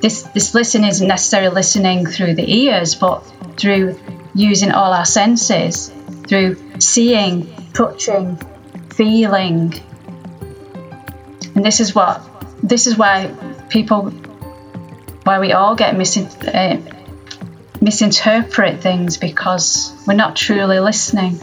This, 0.00 0.22
this 0.22 0.54
listening 0.54 0.88
isn't 0.88 1.06
necessarily 1.06 1.54
listening 1.54 2.06
through 2.06 2.34
the 2.36 2.50
ears, 2.50 2.94
but 2.94 3.18
through 3.58 4.00
using 4.34 4.72
all 4.72 4.94
our 4.94 5.04
senses, 5.04 5.92
through 6.26 6.56
seeing, 6.80 7.52
touching, 7.72 8.38
feeling. 8.94 9.74
And 11.54 11.64
this 11.64 11.80
is 11.80 11.94
what 11.94 12.22
this 12.62 12.86
is 12.86 12.96
why 12.96 13.34
people, 13.68 14.10
why 15.24 15.40
we 15.40 15.52
all 15.52 15.74
get 15.74 15.94
uh, 15.94 16.76
misinterpret 17.80 18.80
things 18.80 19.16
because 19.16 19.92
we're 20.06 20.14
not 20.14 20.36
truly 20.36 20.78
listening. 20.78 21.38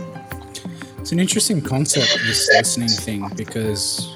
It's 0.98 1.12
an 1.12 1.20
interesting 1.20 1.62
concept, 1.62 2.20
this 2.26 2.50
listening 2.54 2.90
thing, 2.90 3.30
because 3.36 4.16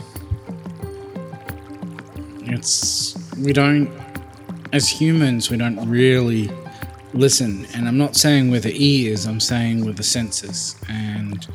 it's 2.43 3.15
we 3.37 3.51
don't, 3.51 3.91
as 4.71 4.87
humans, 4.87 5.49
we 5.49 5.57
don't 5.57 5.89
really 5.89 6.49
listen. 7.13 7.65
And 7.73 7.87
I'm 7.87 7.97
not 7.97 8.15
saying 8.15 8.49
with 8.49 8.63
the 8.63 8.73
ears; 8.75 9.25
I'm 9.25 9.39
saying 9.39 9.85
with 9.85 9.97
the 9.97 10.03
senses. 10.03 10.75
And 10.89 11.47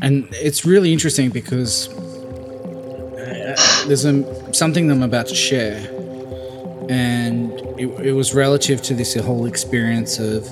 and 0.00 0.28
it's 0.32 0.64
really 0.64 0.92
interesting 0.92 1.30
because 1.30 1.88
uh, 1.88 3.56
there's 3.86 4.04
a, 4.04 4.54
something 4.54 4.90
I'm 4.90 5.02
about 5.02 5.26
to 5.28 5.34
share, 5.34 5.78
and 6.88 7.52
it, 7.78 7.88
it 8.06 8.12
was 8.12 8.34
relative 8.34 8.82
to 8.82 8.94
this 8.94 9.14
whole 9.14 9.46
experience 9.46 10.18
of 10.18 10.48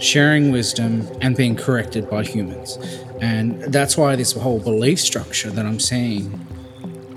sharing 0.00 0.52
wisdom 0.52 1.06
and 1.20 1.36
being 1.36 1.56
corrected 1.56 2.08
by 2.08 2.22
humans. 2.22 2.78
And 3.20 3.60
that's 3.72 3.96
why 3.96 4.14
this 4.14 4.32
whole 4.32 4.60
belief 4.60 5.00
structure 5.00 5.50
that 5.50 5.66
I'm 5.66 5.80
seeing 5.80 6.46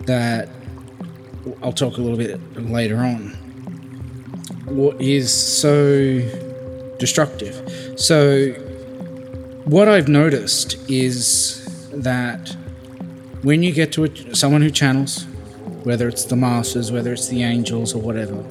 that 0.08 0.50
I'll 1.62 1.74
talk 1.74 1.98
a 1.98 2.02
little 2.02 2.18
bit 2.18 2.40
later 2.58 2.98
on 2.98 3.38
what 4.72 5.00
is 5.02 5.34
so 5.34 6.20
destructive. 6.98 7.62
So 7.98 8.52
what 9.66 9.88
I've 9.88 10.08
noticed 10.08 10.78
is 10.90 11.90
that 11.92 12.56
when 13.42 13.64
you 13.64 13.72
get 13.72 13.92
to 13.94 14.06
a, 14.06 14.36
someone 14.36 14.62
who 14.62 14.70
channels, 14.70 15.26
whether 15.84 16.08
it's 16.08 16.26
the 16.26 16.36
masters, 16.36 16.92
whether 16.92 17.12
it's 17.14 17.28
the 17.28 17.44
angels, 17.44 17.94
or 17.94 18.02
whatever, 18.02 18.42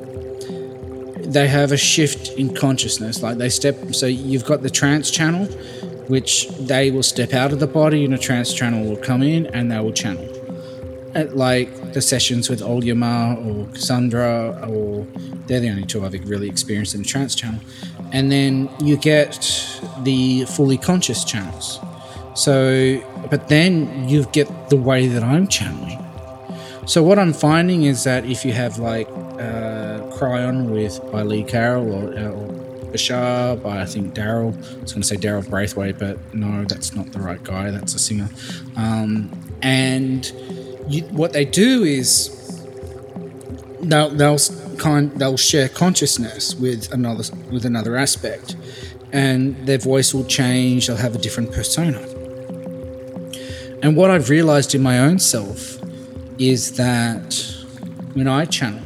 they 1.31 1.47
have 1.47 1.73
a 1.73 1.77
shift 1.77 2.31
in 2.31 2.55
consciousness. 2.55 3.23
Like 3.23 3.39
they 3.39 3.49
step, 3.49 3.95
so 3.95 4.07
you've 4.07 4.45
got 4.45 4.63
the 4.63 4.71
trance 4.71 5.11
channel, 5.11 5.47
which 6.09 6.49
they 6.59 6.91
will 6.91 7.05
step 7.05 7.33
out 7.33 7.53
of 7.53 7.61
the 7.61 7.67
body, 7.67 8.05
and 8.05 8.13
a 8.15 8.19
trance 8.19 8.53
channel 8.53 8.85
will 8.85 8.97
come 8.97 9.23
in 9.23 9.47
and 9.47 9.71
they 9.71 9.79
will 9.79 9.93
channel. 9.93 10.40
At 11.15 11.37
like 11.37 11.93
the 11.93 12.01
sessions 12.01 12.49
with 12.49 12.61
Olyama 12.61 13.45
or 13.45 13.73
Cassandra, 13.73 14.69
or 14.69 15.07
they're 15.47 15.61
the 15.61 15.71
only 15.71 15.85
two 15.85 16.05
I've 16.05 16.15
really 16.29 16.49
experienced 16.49 16.95
in 16.95 17.03
the 17.03 17.09
trance 17.09 17.35
channel. 17.35 17.61
And 18.13 18.31
then 18.31 18.69
you 18.81 18.97
get 18.97 19.33
the 20.03 20.45
fully 20.45 20.79
conscious 20.79 21.25
channels. 21.25 21.81
So 22.35 23.03
but 23.31 23.49
then 23.49 24.09
you 24.09 24.25
get 24.27 24.49
the 24.71 24.77
way 24.77 25.09
that 25.09 25.23
I'm 25.23 25.47
channeling. 25.47 25.99
So 26.87 27.03
what 27.03 27.19
I'm 27.19 27.33
finding 27.33 27.85
is 27.85 28.05
that 28.05 28.25
if 28.25 28.45
you 28.45 28.53
have 28.53 28.79
like 28.79 29.09
uh, 29.09 30.01
Kryon 30.17 30.71
with 30.71 31.01
by 31.13 31.23
Lee 31.23 31.45
Carroll 31.45 31.93
or, 31.93 32.19
uh, 32.19 32.31
or 32.31 32.49
Bashar 32.91 33.63
by 33.63 33.81
I 33.81 33.87
think 33.87 34.15
Daryl, 34.15 34.53
I 34.53 34.83
was 34.83 34.93
going 34.93 35.03
to 35.03 35.09
say 35.09 35.17
Daryl 35.17 35.49
Braithwaite, 35.49 35.99
but 35.99 36.19
no, 36.35 36.65
that's 36.65 36.95
not 36.95 37.13
the 37.13 37.21
right 37.21 37.43
guy. 37.43 37.71
That's 37.71 37.95
a 37.95 37.99
singer. 37.99 38.29
Um, 38.77 39.31
and 39.63 40.33
what 41.11 41.33
they 41.33 41.45
do 41.45 41.85
is 41.85 42.37
they'll 43.83 44.11
they'll 44.11 44.39
they'll 45.17 45.37
share 45.37 45.69
consciousness 45.69 46.55
with 46.55 46.93
another 46.93 47.25
with 47.51 47.65
another 47.65 47.97
aspect, 47.97 48.57
and 49.13 49.57
their 49.67 49.79
voice 49.79 50.13
will 50.13 50.25
change. 50.25 50.87
They'll 50.87 50.97
have 50.97 51.15
a 51.15 51.19
different 51.19 51.53
persona. 51.53 52.01
And 53.83 53.97
what 53.97 54.11
I've 54.11 54.29
realized 54.29 54.75
in 54.75 54.83
my 54.83 54.99
own 54.99 55.19
self 55.19 55.79
is 56.39 56.73
that 56.73 57.35
when 58.15 58.29
I 58.29 58.45
channel, 58.45 58.83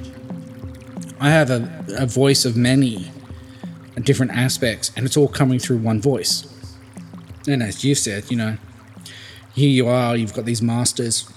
I 1.18 1.30
have 1.30 1.50
a, 1.50 1.84
a 1.96 2.06
voice 2.06 2.44
of 2.44 2.56
many 2.56 3.10
different 4.02 4.32
aspects, 4.32 4.92
and 4.96 5.06
it's 5.06 5.16
all 5.16 5.28
coming 5.28 5.58
through 5.58 5.78
one 5.78 6.00
voice. 6.00 6.46
And 7.46 7.62
as 7.62 7.84
you 7.84 7.94
said, 7.94 8.30
you 8.30 8.36
know, 8.36 8.56
here 9.54 9.68
you 9.68 9.88
are, 9.88 10.16
you've 10.16 10.34
got 10.34 10.44
these 10.44 10.62
masters 10.62 11.28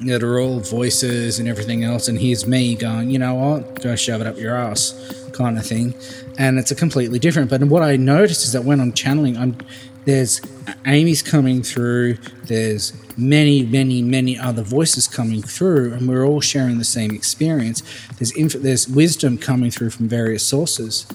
that 0.00 0.22
are 0.22 0.40
all 0.40 0.60
voices 0.60 1.38
and 1.38 1.48
everything 1.48 1.84
else, 1.84 2.08
and 2.08 2.18
here's 2.18 2.46
me 2.46 2.74
going, 2.74 3.10
you 3.10 3.18
know 3.18 3.34
what, 3.34 3.82
go 3.82 3.94
shove 3.94 4.20
it 4.20 4.26
up 4.26 4.36
your 4.36 4.56
ass, 4.56 5.28
kind 5.32 5.56
of 5.56 5.64
thing. 5.64 5.94
And 6.36 6.58
it's 6.58 6.70
a 6.70 6.74
completely 6.74 7.18
different. 7.18 7.48
But 7.48 7.62
what 7.64 7.82
I 7.82 7.96
notice 7.96 8.44
is 8.44 8.52
that 8.52 8.64
when 8.64 8.80
I'm 8.80 8.92
channeling, 8.92 9.36
I'm 9.36 9.56
there's 10.04 10.42
Amy's 10.84 11.22
coming 11.22 11.62
through, 11.62 12.18
there's 12.44 12.92
many, 13.16 13.64
many, 13.64 14.02
many 14.02 14.38
other 14.38 14.62
voices 14.62 15.08
coming 15.08 15.42
through, 15.42 15.94
and 15.94 16.08
we're 16.08 16.26
all 16.26 16.40
sharing 16.40 16.78
the 16.78 16.84
same 16.84 17.12
experience. 17.12 17.82
There's, 18.18 18.32
inf- 18.32 18.52
there's 18.54 18.86
wisdom 18.86 19.38
coming 19.38 19.70
through 19.70 19.90
from 19.90 20.08
various 20.08 20.44
sources. 20.44 21.06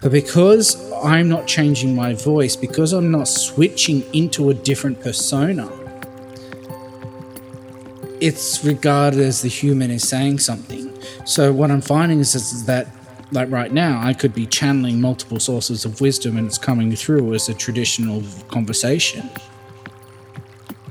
But 0.00 0.12
because 0.12 0.92
I'm 1.02 1.28
not 1.28 1.46
changing 1.46 1.94
my 1.94 2.14
voice, 2.14 2.54
because 2.56 2.92
I'm 2.92 3.10
not 3.10 3.26
switching 3.26 4.02
into 4.14 4.50
a 4.50 4.54
different 4.54 5.00
persona, 5.00 5.66
it's 8.20 8.64
regarded 8.64 9.20
as 9.20 9.42
the 9.42 9.48
human 9.48 9.90
is 9.90 10.08
saying 10.08 10.38
something. 10.38 10.92
So 11.24 11.52
what 11.52 11.70
I'm 11.70 11.80
finding 11.80 12.20
is, 12.20 12.34
is 12.34 12.64
that 12.66 12.88
like 13.32 13.50
right 13.50 13.72
now, 13.72 14.00
I 14.02 14.12
could 14.12 14.34
be 14.34 14.46
channeling 14.46 15.00
multiple 15.00 15.38
sources 15.38 15.84
of 15.84 16.00
wisdom 16.00 16.36
and 16.36 16.46
it's 16.46 16.58
coming 16.58 16.94
through 16.96 17.32
as 17.34 17.48
a 17.48 17.54
traditional 17.54 18.22
conversation. 18.48 19.30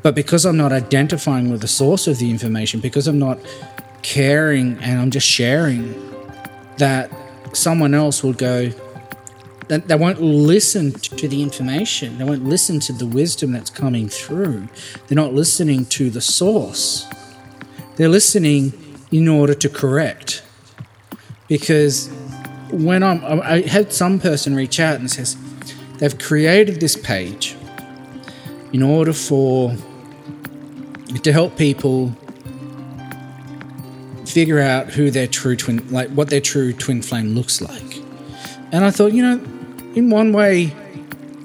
But 0.02 0.16
because 0.16 0.46
I'm 0.46 0.58
not 0.58 0.72
identifying 0.72 1.52
with 1.52 1.62
the 1.62 1.68
source 1.68 2.08
of 2.08 2.20
the 2.20 2.30
information, 2.30 2.80
because 2.80 3.08
I'm 3.08 3.20
not 3.20 3.40
caring 4.02 4.78
and 4.80 5.02
I'm 5.02 5.12
just 5.12 5.28
sharing, 5.28 5.94
that 6.78 7.12
someone 7.54 7.94
else 7.94 8.24
will 8.24 8.34
go, 8.34 8.72
that 9.68 9.88
they 9.90 9.96
won't 9.96 10.22
listen 10.22 10.94
to 10.94 11.28
the 11.28 11.44
information. 11.44 12.18
They 12.18 12.24
won't 12.24 12.46
listen 12.46 12.80
to 12.82 12.94
the 12.94 13.06
wisdom 13.06 13.52
that's 13.52 13.70
coming 13.70 14.08
through. 14.08 14.70
They're 15.08 15.16
not 15.18 15.34
listening 15.34 15.86
to 15.88 16.10
the 16.10 16.22
source. 16.22 17.06
They're 18.00 18.08
listening 18.08 18.72
in 19.12 19.28
order 19.28 19.54
to 19.54 19.68
correct. 19.68 20.42
Because 21.50 22.08
when 22.72 23.04
I'm, 23.04 23.42
I 23.42 23.60
had 23.60 23.92
some 23.92 24.22
person 24.22 24.56
reach 24.56 24.80
out 24.80 25.02
and 25.02 25.12
says 25.12 25.36
they've 25.98 26.18
created 26.18 26.80
this 26.80 26.96
page 26.96 27.58
in 28.72 28.84
order 28.84 29.12
for 29.12 29.76
to 31.24 31.34
help 31.34 31.58
people 31.58 32.16
figure 34.26 34.62
out 34.62 34.88
who 34.88 35.12
their 35.12 35.28
true 35.28 35.58
twin, 35.58 35.86
like 35.92 36.10
what 36.12 36.30
their 36.30 36.40
true 36.40 36.72
twin 36.72 37.02
flame 37.02 37.36
looks 37.36 37.60
like. 37.60 37.98
And 38.72 38.86
I 38.86 38.92
thought, 38.92 39.12
you 39.12 39.24
know, 39.24 39.44
in 39.96 40.10
one 40.10 40.32
way, 40.32 40.74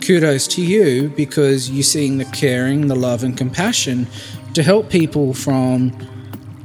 kudos 0.06 0.46
to 0.54 0.62
you 0.62 1.08
because 1.16 1.68
you're 1.68 1.82
seeing 1.82 2.18
the 2.18 2.26
caring, 2.26 2.86
the 2.86 2.94
love, 2.94 3.24
and 3.24 3.36
compassion 3.36 4.06
to 4.52 4.62
help 4.62 4.88
people 4.88 5.34
from 5.34 5.90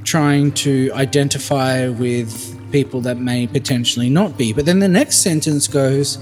trying 0.03 0.51
to 0.51 0.91
identify 0.94 1.88
with 1.88 2.56
people 2.72 3.01
that 3.01 3.18
may 3.18 3.48
potentially 3.48 4.10
not 4.10 4.38
be. 4.38 4.53
But 4.53 4.65
then 4.65 4.79
the 4.79 4.88
next 4.88 5.18
sentence 5.18 5.68
goes 5.68 6.18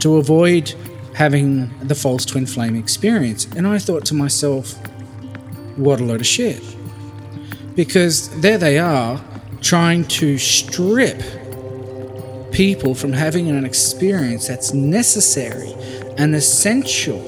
to 0.00 0.16
avoid 0.16 0.74
having 1.14 1.70
the 1.80 1.94
false 1.94 2.24
twin 2.24 2.46
flame 2.46 2.76
experience. 2.76 3.46
And 3.56 3.66
I 3.66 3.78
thought 3.78 4.04
to 4.06 4.14
myself, 4.14 4.74
what 5.76 6.00
a 6.00 6.04
load 6.04 6.20
of 6.20 6.26
shit. 6.26 6.62
Because 7.74 8.28
there 8.40 8.58
they 8.58 8.78
are 8.78 9.22
trying 9.60 10.04
to 10.04 10.38
strip 10.38 11.20
people 12.52 12.94
from 12.94 13.12
having 13.12 13.48
an 13.48 13.64
experience 13.64 14.46
that's 14.46 14.72
necessary 14.72 15.74
and 16.16 16.34
essential 16.34 17.22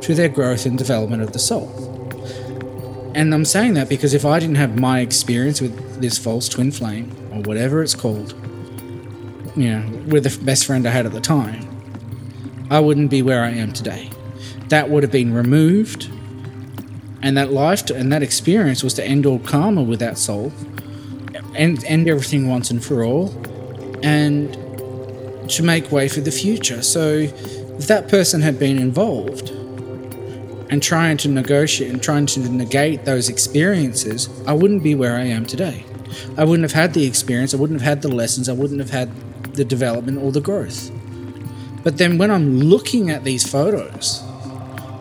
to 0.00 0.14
their 0.14 0.28
growth 0.28 0.66
and 0.66 0.76
development 0.78 1.22
of 1.22 1.32
the 1.32 1.38
soul. 1.38 1.91
And 3.14 3.34
I'm 3.34 3.44
saying 3.44 3.74
that 3.74 3.88
because 3.88 4.14
if 4.14 4.24
I 4.24 4.38
didn't 4.38 4.54
have 4.56 4.78
my 4.78 5.00
experience 5.00 5.60
with 5.60 6.00
this 6.00 6.16
false 6.16 6.48
twin 6.48 6.72
flame, 6.72 7.14
or 7.32 7.42
whatever 7.42 7.82
it's 7.82 7.94
called, 7.94 8.32
you 9.54 9.70
know, 9.70 10.04
with 10.06 10.24
the 10.24 10.44
best 10.44 10.64
friend 10.64 10.86
I 10.86 10.90
had 10.90 11.04
at 11.04 11.12
the 11.12 11.20
time, 11.20 11.68
I 12.70 12.80
wouldn't 12.80 13.10
be 13.10 13.20
where 13.20 13.44
I 13.44 13.50
am 13.50 13.72
today. 13.72 14.08
That 14.68 14.88
would 14.88 15.02
have 15.02 15.12
been 15.12 15.34
removed, 15.34 16.10
and 17.20 17.36
that 17.36 17.52
life 17.52 17.84
to, 17.86 17.94
and 17.94 18.10
that 18.12 18.22
experience 18.22 18.82
was 18.82 18.94
to 18.94 19.04
end 19.04 19.26
all 19.26 19.38
karma 19.40 19.82
with 19.82 19.98
that 20.00 20.16
soul, 20.16 20.50
and 21.54 21.84
end 21.84 22.08
everything 22.08 22.48
once 22.48 22.70
and 22.70 22.82
for 22.82 23.04
all, 23.04 23.28
and 24.02 24.54
to 25.50 25.62
make 25.62 25.92
way 25.92 26.08
for 26.08 26.20
the 26.20 26.30
future. 26.30 26.80
So, 26.80 27.08
if 27.08 27.86
that 27.88 28.08
person 28.08 28.40
had 28.40 28.58
been 28.58 28.78
involved 28.78 29.51
and 30.72 30.82
trying 30.82 31.18
to 31.18 31.28
negotiate 31.28 31.92
and 31.92 32.02
trying 32.02 32.24
to 32.24 32.40
negate 32.40 33.04
those 33.04 33.28
experiences, 33.28 34.30
I 34.46 34.54
wouldn't 34.54 34.82
be 34.82 34.94
where 34.94 35.16
I 35.16 35.24
am 35.24 35.44
today. 35.44 35.84
I 36.38 36.44
wouldn't 36.44 36.62
have 36.62 36.72
had 36.72 36.94
the 36.94 37.04
experience, 37.04 37.52
I 37.52 37.58
wouldn't 37.58 37.78
have 37.78 37.86
had 37.86 38.00
the 38.00 38.08
lessons, 38.08 38.48
I 38.48 38.54
wouldn't 38.54 38.80
have 38.80 38.88
had 38.88 39.10
the 39.52 39.66
development 39.66 40.16
or 40.16 40.32
the 40.32 40.40
growth. 40.40 40.90
But 41.82 41.98
then 41.98 42.16
when 42.16 42.30
I'm 42.30 42.58
looking 42.58 43.10
at 43.10 43.22
these 43.22 43.46
photos, 43.46 44.22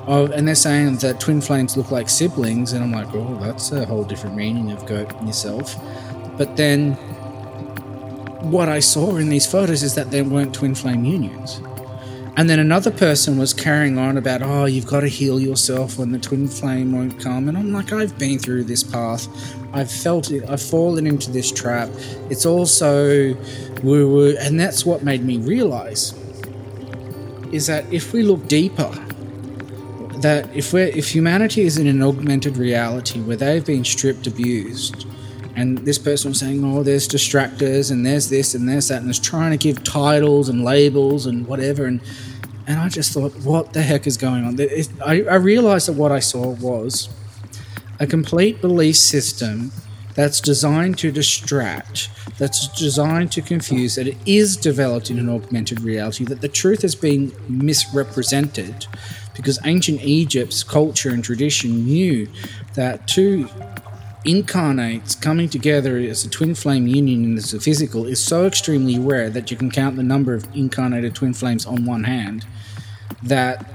of, 0.08 0.32
and 0.32 0.46
they're 0.46 0.56
saying 0.56 0.98
that 0.98 1.22
twin 1.22 1.40
flames 1.40 1.78
look 1.78 1.90
like 1.90 2.10
siblings, 2.10 2.74
and 2.74 2.84
I'm 2.84 2.92
like, 2.92 3.16
oh, 3.16 3.38
that's 3.40 3.72
a 3.72 3.86
whole 3.86 4.04
different 4.04 4.36
meaning 4.36 4.74
of 4.74 4.86
goat 4.86 5.10
yourself. 5.24 5.78
But 6.38 6.58
then 6.58 6.96
what 8.52 8.68
I 8.68 8.82
saw 8.82 9.16
in 9.16 9.30
these 9.30 9.46
photos 9.46 9.84
is 9.84 9.96
that 9.96 10.12
there 10.12 10.26
weren't 10.26 10.54
twin 10.54 10.76
flame 10.76 11.06
unions. 11.06 11.62
And 12.38 12.50
then 12.50 12.60
another 12.60 12.92
person 12.92 13.38
was 13.38 13.54
carrying 13.54 13.98
on 13.98 14.18
about, 14.18 14.42
oh, 14.42 14.66
you've 14.66 14.88
got 14.88 15.02
to 15.02 15.08
heal 15.08 15.40
yourself 15.40 15.98
when 15.98 16.12
the 16.12 16.20
twin 16.20 16.48
flame 16.48 16.94
won't 16.94 17.20
come. 17.20 17.50
And 17.50 17.58
I'm 17.58 17.74
like, 17.74 17.92
I've 17.92 18.18
been 18.18 18.40
through 18.40 18.64
this 18.64 18.84
path. 18.84 19.28
I've 19.74 19.92
felt 19.92 20.32
it. 20.32 20.50
I've 20.50 20.62
fallen 20.62 21.06
into 21.06 21.30
this 21.30 21.52
trap. 21.52 21.90
It's 22.30 22.46
also 22.46 23.34
woo 23.84 24.12
woo. 24.12 24.36
And 24.40 24.60
that's 24.60 24.86
what 24.86 25.04
made 25.04 25.24
me 25.24 25.38
realize 25.38 26.14
is 27.52 27.68
that 27.68 27.92
if 27.92 28.14
we 28.14 28.24
look 28.24 28.48
deeper, 28.48 28.92
that 30.22 30.48
if 30.56 30.72
we're 30.72 30.88
if 30.88 31.14
humanity 31.14 31.62
is 31.64 31.78
in 31.78 31.88
an 31.88 32.02
augmented 32.02 32.56
reality 32.56 33.20
where 33.22 33.36
they've 33.36 33.66
been 33.66 33.84
stripped, 33.84 34.28
abused, 34.28 35.06
and 35.56 35.80
this 35.80 35.98
person 35.98 36.32
was 36.32 36.40
saying, 36.40 36.64
"Oh, 36.64 36.84
there's 36.84 37.08
distractors, 37.08 37.92
and 37.92 38.06
there's 38.06 38.30
this, 38.30 38.56
and 38.56 38.68
there's 38.68 38.88
that," 38.88 39.02
and 39.02 39.10
is 39.10 39.20
trying 39.20 39.52
to 39.52 39.58
give 39.58 39.84
titles 39.84 40.50
and 40.50 40.64
labels 40.64 41.26
and 41.26 41.48
whatever, 41.48 41.86
and 41.86 42.02
and 42.68 42.80
I 42.80 42.90
just 42.90 43.12
thought, 43.12 43.34
"What 43.44 43.74
the 43.74 43.82
heck 43.82 44.08
is 44.08 44.18
going 44.18 44.44
on?" 44.46 44.60
It, 44.60 44.90
I, 45.06 45.24
I 45.24 45.36
realized 45.36 45.88
that 45.88 45.94
what 45.94 46.12
I 46.12 46.20
saw 46.20 46.50
was 46.50 47.10
a 48.00 48.08
complete 48.08 48.62
belief 48.62 48.96
system 48.96 49.72
that's 50.16 50.42
designed 50.42 50.98
to 51.00 51.12
distract, 51.12 52.10
that's 52.38 52.68
designed 52.80 53.32
to 53.32 53.42
confuse, 53.42 53.96
that 53.96 54.08
it 54.08 54.18
is 54.26 54.58
developed 54.58 55.10
in 55.10 55.20
an 55.20 55.30
augmented 55.30 55.82
reality, 55.82 56.26
that 56.26 56.42
the 56.42 56.48
truth 56.48 56.82
has 56.82 56.96
been 56.96 57.32
misrepresented 57.48 58.88
because 59.36 59.60
ancient 59.66 60.02
Egypt's 60.04 60.64
culture 60.64 61.10
and 61.10 61.24
tradition 61.24 61.86
knew 61.86 62.28
that 62.74 63.08
two 63.08 63.48
incarnates 64.24 65.16
coming 65.20 65.50
together 65.50 65.98
as 65.98 66.24
a 66.24 66.30
twin 66.30 66.54
flame 66.54 66.86
union 66.86 67.38
as 67.38 67.54
a 67.54 67.60
physical 67.60 68.06
is 68.06 68.24
so 68.24 68.46
extremely 68.46 69.00
rare 69.00 69.30
that 69.30 69.50
you 69.50 69.58
can 69.58 69.72
count 69.72 69.96
the 69.96 70.04
number 70.04 70.34
of 70.34 70.48
incarnated 70.56 71.16
twin 71.16 71.34
flames 71.34 71.66
on 71.66 71.86
one 71.86 72.04
hand 72.04 72.46
that 73.24 73.66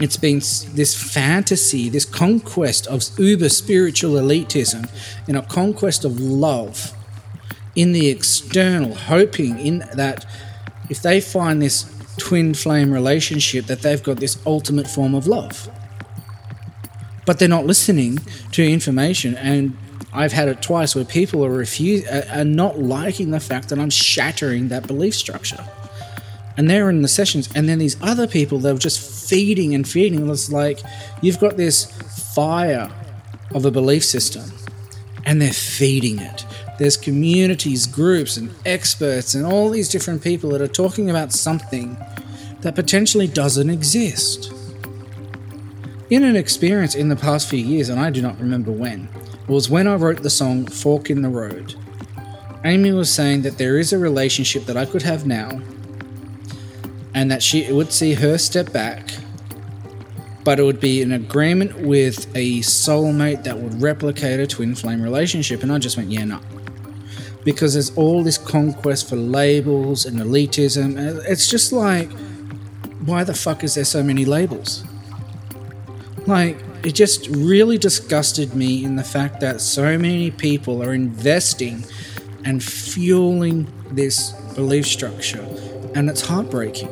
it's 0.00 0.16
been 0.16 0.38
this 0.38 0.94
fantasy, 0.94 1.88
this 1.88 2.04
conquest 2.04 2.86
of 2.86 3.02
uber 3.18 3.48
spiritual 3.48 4.12
elitism 4.12 4.88
and 5.26 5.36
a 5.36 5.42
conquest 5.42 6.04
of 6.04 6.20
love 6.20 6.94
in 7.74 7.92
the 7.92 8.08
external, 8.08 8.94
hoping 8.94 9.58
in 9.58 9.80
that 9.94 10.24
if 10.88 11.02
they 11.02 11.20
find 11.20 11.60
this 11.60 11.92
twin 12.16 12.54
flame 12.54 12.92
relationship, 12.92 13.66
that 13.66 13.82
they've 13.82 14.02
got 14.02 14.18
this 14.18 14.38
ultimate 14.46 14.88
form 14.88 15.14
of 15.14 15.26
love. 15.26 15.68
But 17.28 17.38
they're 17.38 17.46
not 17.46 17.66
listening 17.66 18.20
to 18.52 18.66
information, 18.66 19.36
and 19.36 19.76
I've 20.14 20.32
had 20.32 20.48
it 20.48 20.62
twice 20.62 20.94
where 20.94 21.04
people 21.04 21.44
are 21.44 21.50
refuse 21.50 22.06
uh, 22.06 22.26
are 22.32 22.42
not 22.42 22.78
liking 22.78 23.32
the 23.32 23.38
fact 23.38 23.68
that 23.68 23.78
I'm 23.78 23.90
shattering 23.90 24.68
that 24.68 24.86
belief 24.86 25.14
structure. 25.14 25.62
And 26.56 26.70
they're 26.70 26.88
in 26.88 27.02
the 27.02 27.08
sessions. 27.08 27.50
And 27.54 27.68
then 27.68 27.80
these 27.80 27.98
other 28.00 28.26
people 28.26 28.60
they're 28.60 28.78
just 28.78 29.28
feeding 29.28 29.74
and 29.74 29.86
feeding 29.86 30.26
it's 30.30 30.50
like 30.50 30.80
you've 31.20 31.38
got 31.38 31.58
this 31.58 31.84
fire 32.34 32.90
of 33.54 33.66
a 33.66 33.70
belief 33.70 34.06
system 34.06 34.50
and 35.26 35.42
they're 35.42 35.52
feeding 35.52 36.20
it. 36.20 36.46
There's 36.78 36.96
communities 36.96 37.86
groups 37.86 38.38
and 38.38 38.54
experts 38.64 39.34
and 39.34 39.44
all 39.44 39.68
these 39.68 39.90
different 39.90 40.24
people 40.24 40.48
that 40.52 40.62
are 40.62 40.66
talking 40.66 41.10
about 41.10 41.34
something 41.34 41.98
that 42.62 42.74
potentially 42.74 43.26
doesn't 43.26 43.68
exist 43.68 44.50
in 46.10 46.24
an 46.24 46.36
experience 46.36 46.94
in 46.94 47.08
the 47.08 47.16
past 47.16 47.48
few 47.48 47.58
years 47.58 47.88
and 47.88 48.00
i 48.00 48.10
do 48.10 48.22
not 48.22 48.38
remember 48.38 48.70
when 48.70 49.08
was 49.46 49.68
when 49.68 49.86
i 49.86 49.94
wrote 49.94 50.22
the 50.22 50.30
song 50.30 50.66
fork 50.66 51.10
in 51.10 51.22
the 51.22 51.28
road 51.28 51.74
amy 52.64 52.92
was 52.92 53.12
saying 53.12 53.42
that 53.42 53.58
there 53.58 53.78
is 53.78 53.92
a 53.92 53.98
relationship 53.98 54.64
that 54.64 54.76
i 54.76 54.84
could 54.84 55.02
have 55.02 55.26
now 55.26 55.50
and 57.18 57.32
that 57.32 57.42
she 57.42 57.70
would 57.72 57.92
see 57.92 58.14
her 58.14 58.38
step 58.38 58.72
back, 58.72 59.10
but 60.44 60.60
it 60.60 60.62
would 60.62 60.78
be 60.78 61.02
an 61.02 61.10
agreement 61.10 61.76
with 61.80 62.26
a 62.36 62.60
soulmate 62.60 63.42
that 63.42 63.58
would 63.58 63.82
replicate 63.82 64.38
a 64.38 64.46
twin 64.46 64.74
flame 64.76 65.02
relationship. 65.02 65.64
And 65.64 65.72
I 65.72 65.78
just 65.78 65.96
went, 65.96 66.10
yeah, 66.10 66.24
no. 66.24 66.40
Because 67.44 67.72
there's 67.72 67.90
all 67.96 68.22
this 68.22 68.38
conquest 68.38 69.08
for 69.08 69.16
labels 69.16 70.06
and 70.06 70.20
elitism. 70.20 71.20
It's 71.28 71.50
just 71.50 71.72
like, 71.72 72.08
why 73.04 73.24
the 73.24 73.34
fuck 73.34 73.64
is 73.64 73.74
there 73.74 73.84
so 73.84 74.02
many 74.02 74.24
labels? 74.24 74.84
Like, 76.28 76.58
it 76.84 76.92
just 76.92 77.26
really 77.28 77.78
disgusted 77.78 78.54
me 78.54 78.84
in 78.84 78.96
the 78.96 79.02
fact 79.02 79.40
that 79.40 79.62
so 79.62 79.96
many 79.96 80.30
people 80.30 80.82
are 80.82 80.92
investing 80.92 81.86
and 82.44 82.62
fueling 82.62 83.66
this 83.90 84.32
belief 84.54 84.86
structure, 84.86 85.40
and 85.94 86.10
it's 86.10 86.20
heartbreaking 86.20 86.90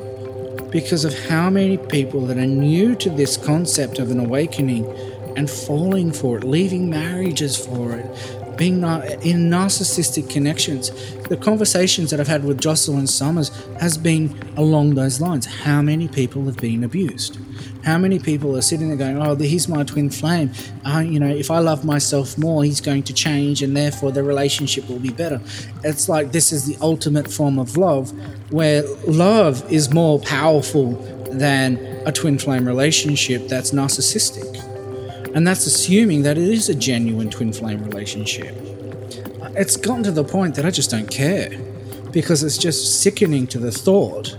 because 0.70 1.05
of 1.05 1.12
how 1.29 1.51
many 1.51 1.77
people 1.77 2.25
that 2.29 2.38
are 2.38 2.46
new 2.46 2.94
to 2.94 3.11
this 3.11 3.37
concept 3.37 3.99
of 3.99 4.11
an 4.11 4.20
awakening 4.20 4.87
and 5.37 5.51
falling 5.51 6.12
for 6.12 6.38
it, 6.38 6.44
leaving 6.44 6.88
marriages 6.88 7.59
for 7.59 7.92
it, 7.92 8.07
being 8.56 8.76
in 8.76 9.50
narcissistic 9.50 10.30
connections. 10.30 10.90
The 11.28 11.36
conversations 11.36 12.10
that 12.10 12.20
I've 12.20 12.28
had 12.28 12.44
with 12.44 12.60
Jocelyn 12.60 13.06
Summers 13.06 13.50
has 13.80 13.98
been 13.98 14.38
along 14.56 14.94
those 14.94 15.20
lines. 15.20 15.46
How 15.46 15.82
many 15.82 16.08
people 16.08 16.44
have 16.44 16.56
been 16.56 16.84
abused? 16.84 17.38
How 17.84 17.98
many 17.98 18.18
people 18.18 18.56
are 18.56 18.62
sitting 18.62 18.88
there 18.88 18.96
going, 18.96 19.18
"Oh, 19.22 19.36
he's 19.36 19.68
my 19.68 19.84
twin 19.84 20.10
flame. 20.10 20.50
Uh, 20.84 20.98
you 20.98 21.20
know, 21.20 21.28
if 21.28 21.50
I 21.50 21.60
love 21.60 21.84
myself 21.84 22.36
more, 22.36 22.64
he's 22.64 22.80
going 22.80 23.04
to 23.04 23.12
change, 23.12 23.62
and 23.62 23.76
therefore 23.76 24.10
the 24.10 24.24
relationship 24.24 24.88
will 24.88 24.98
be 24.98 25.10
better." 25.10 25.40
It's 25.84 26.08
like 26.08 26.32
this 26.32 26.52
is 26.52 26.64
the 26.64 26.76
ultimate 26.80 27.30
form 27.30 27.58
of 27.58 27.76
love, 27.76 28.12
where 28.50 28.82
love 29.06 29.64
is 29.70 29.92
more 29.92 30.18
powerful 30.18 30.94
than 31.30 31.78
a 32.06 32.12
twin 32.12 32.38
flame 32.38 32.66
relationship 32.66 33.48
that's 33.48 33.70
narcissistic, 33.70 34.60
and 35.37 35.46
that's 35.46 35.66
assuming 35.66 36.22
that 36.22 36.38
it 36.38 36.49
is 36.49 36.70
a 36.70 36.75
genuine 36.75 37.29
twin 37.29 37.53
flame 37.53 37.85
relationship. 37.85 38.57
It's 39.55 39.77
gotten 39.77 40.03
to 40.05 40.11
the 40.11 40.25
point 40.25 40.55
that 40.55 40.64
I 40.64 40.70
just 40.70 40.90
don't 40.90 41.11
care 41.11 41.51
because 42.11 42.42
it's 42.42 42.57
just 42.57 43.03
sickening 43.03 43.46
to 43.49 43.59
the 43.59 43.70
thought 43.70 44.35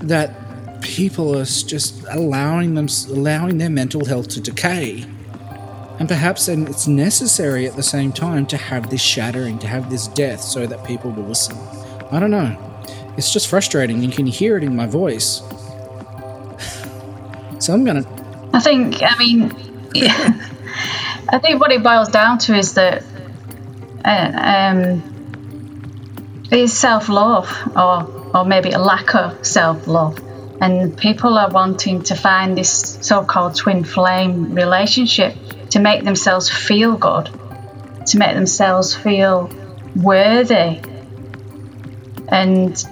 that 0.00 0.82
people 0.82 1.34
are 1.34 1.46
just 1.46 2.04
allowing 2.10 2.74
them 2.74 2.88
allowing 3.08 3.56
their 3.56 3.70
mental 3.70 4.04
health 4.04 4.28
to 4.28 4.40
decay 4.40 5.06
And 5.98 6.08
perhaps 6.08 6.46
then 6.46 6.66
it's 6.68 6.86
necessary 6.86 7.66
at 7.66 7.74
the 7.74 7.82
same 7.82 8.12
time 8.12 8.44
to 8.46 8.56
have 8.58 8.90
this 8.90 9.00
shattering, 9.00 9.58
to 9.60 9.66
have 9.66 9.88
this 9.90 10.08
death, 10.08 10.42
so 10.42 10.66
that 10.66 10.84
people 10.84 11.10
will 11.10 11.24
listen. 11.24 11.56
I 12.12 12.20
don't 12.20 12.30
know. 12.30 12.54
It's 13.16 13.32
just 13.32 13.48
frustrating. 13.48 14.02
You 14.02 14.10
can 14.10 14.26
hear 14.26 14.58
it 14.58 14.62
in 14.62 14.76
my 14.76 14.86
voice. 14.86 15.38
so 17.58 17.72
I'm 17.72 17.84
gonna. 17.84 18.04
I 18.52 18.60
think. 18.60 19.02
I 19.02 19.16
mean, 19.18 19.50
I 21.30 21.38
think 21.38 21.60
what 21.60 21.72
it 21.72 21.82
boils 21.82 22.08
down 22.08 22.38
to 22.38 22.54
is 22.54 22.74
that 22.74 23.02
uh, 24.04 24.70
um, 24.72 25.02
is 26.50 26.76
self 26.76 27.08
love, 27.08 27.48
or 27.76 28.30
or 28.34 28.44
maybe 28.44 28.70
a 28.70 28.78
lack 28.78 29.14
of 29.14 29.46
self 29.46 29.86
love. 29.86 30.18
And 30.60 30.96
people 30.96 31.38
are 31.38 31.50
wanting 31.50 32.02
to 32.04 32.16
find 32.16 32.58
this 32.58 32.98
so 33.00 33.24
called 33.24 33.54
twin 33.54 33.84
flame 33.84 34.54
relationship 34.54 35.36
to 35.70 35.78
make 35.78 36.02
themselves 36.04 36.50
feel 36.50 36.96
good, 36.96 37.30
to 38.06 38.18
make 38.18 38.34
themselves 38.34 38.94
feel 38.94 39.50
worthy. 39.94 40.80
And 42.28 42.84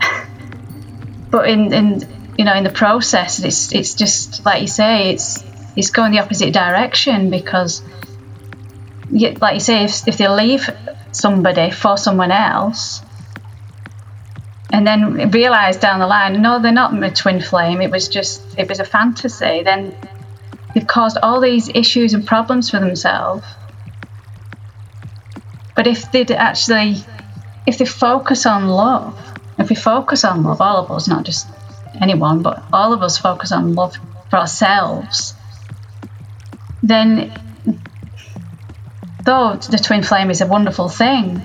but 1.30 1.48
in, 1.48 1.72
in 1.72 2.08
you 2.38 2.44
know 2.44 2.54
in 2.54 2.64
the 2.64 2.70
process 2.70 3.42
it's 3.42 3.72
it's 3.74 3.94
just 3.94 4.46
like 4.46 4.62
you 4.62 4.68
say 4.68 5.10
it's 5.10 5.44
it's 5.76 5.90
going 5.90 6.12
the 6.12 6.18
opposite 6.18 6.52
direction 6.52 7.30
because 7.30 7.82
like 9.10 9.54
you 9.54 9.60
say 9.60 9.84
if, 9.84 10.06
if 10.06 10.18
they 10.18 10.28
leave 10.28 10.68
somebody 11.12 11.70
for 11.70 11.96
someone 11.96 12.30
else 12.30 13.02
and 14.72 14.86
then 14.86 15.30
realize 15.30 15.76
down 15.78 15.98
the 15.98 16.06
line, 16.06 16.40
no, 16.40 16.60
they're 16.60 16.72
not 16.72 17.02
a 17.02 17.10
twin 17.10 17.40
flame. 17.40 17.80
It 17.80 17.90
was 17.90 18.08
just, 18.08 18.40
it 18.56 18.68
was 18.68 18.78
a 18.78 18.84
fantasy. 18.84 19.62
Then 19.64 19.96
they've 20.74 20.86
caused 20.86 21.18
all 21.20 21.40
these 21.40 21.68
issues 21.68 22.14
and 22.14 22.24
problems 22.24 22.70
for 22.70 22.78
themselves. 22.78 23.44
But 25.74 25.86
if 25.86 26.12
they'd 26.12 26.30
actually, 26.30 26.96
if 27.66 27.78
they 27.78 27.84
focus 27.84 28.46
on 28.46 28.68
love, 28.68 29.18
if 29.58 29.70
we 29.70 29.76
focus 29.76 30.24
on 30.24 30.44
love, 30.44 30.60
all 30.60 30.84
of 30.84 30.90
us, 30.90 31.08
not 31.08 31.24
just 31.24 31.48
anyone, 32.00 32.42
but 32.42 32.62
all 32.72 32.92
of 32.92 33.02
us 33.02 33.18
focus 33.18 33.50
on 33.50 33.74
love 33.74 33.96
for 34.30 34.36
ourselves, 34.38 35.34
then 36.82 37.32
though 39.24 39.56
the 39.56 39.78
twin 39.78 40.02
flame 40.02 40.30
is 40.30 40.40
a 40.40 40.46
wonderful 40.46 40.88
thing, 40.88 41.42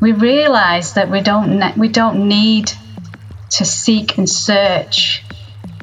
we 0.00 0.12
realize 0.12 0.94
that 0.94 1.10
we 1.10 1.20
don't 1.20 1.58
ne- 1.58 1.74
we 1.76 1.88
don't 1.88 2.28
need 2.28 2.72
to 3.50 3.64
seek 3.64 4.18
and 4.18 4.28
search 4.28 5.24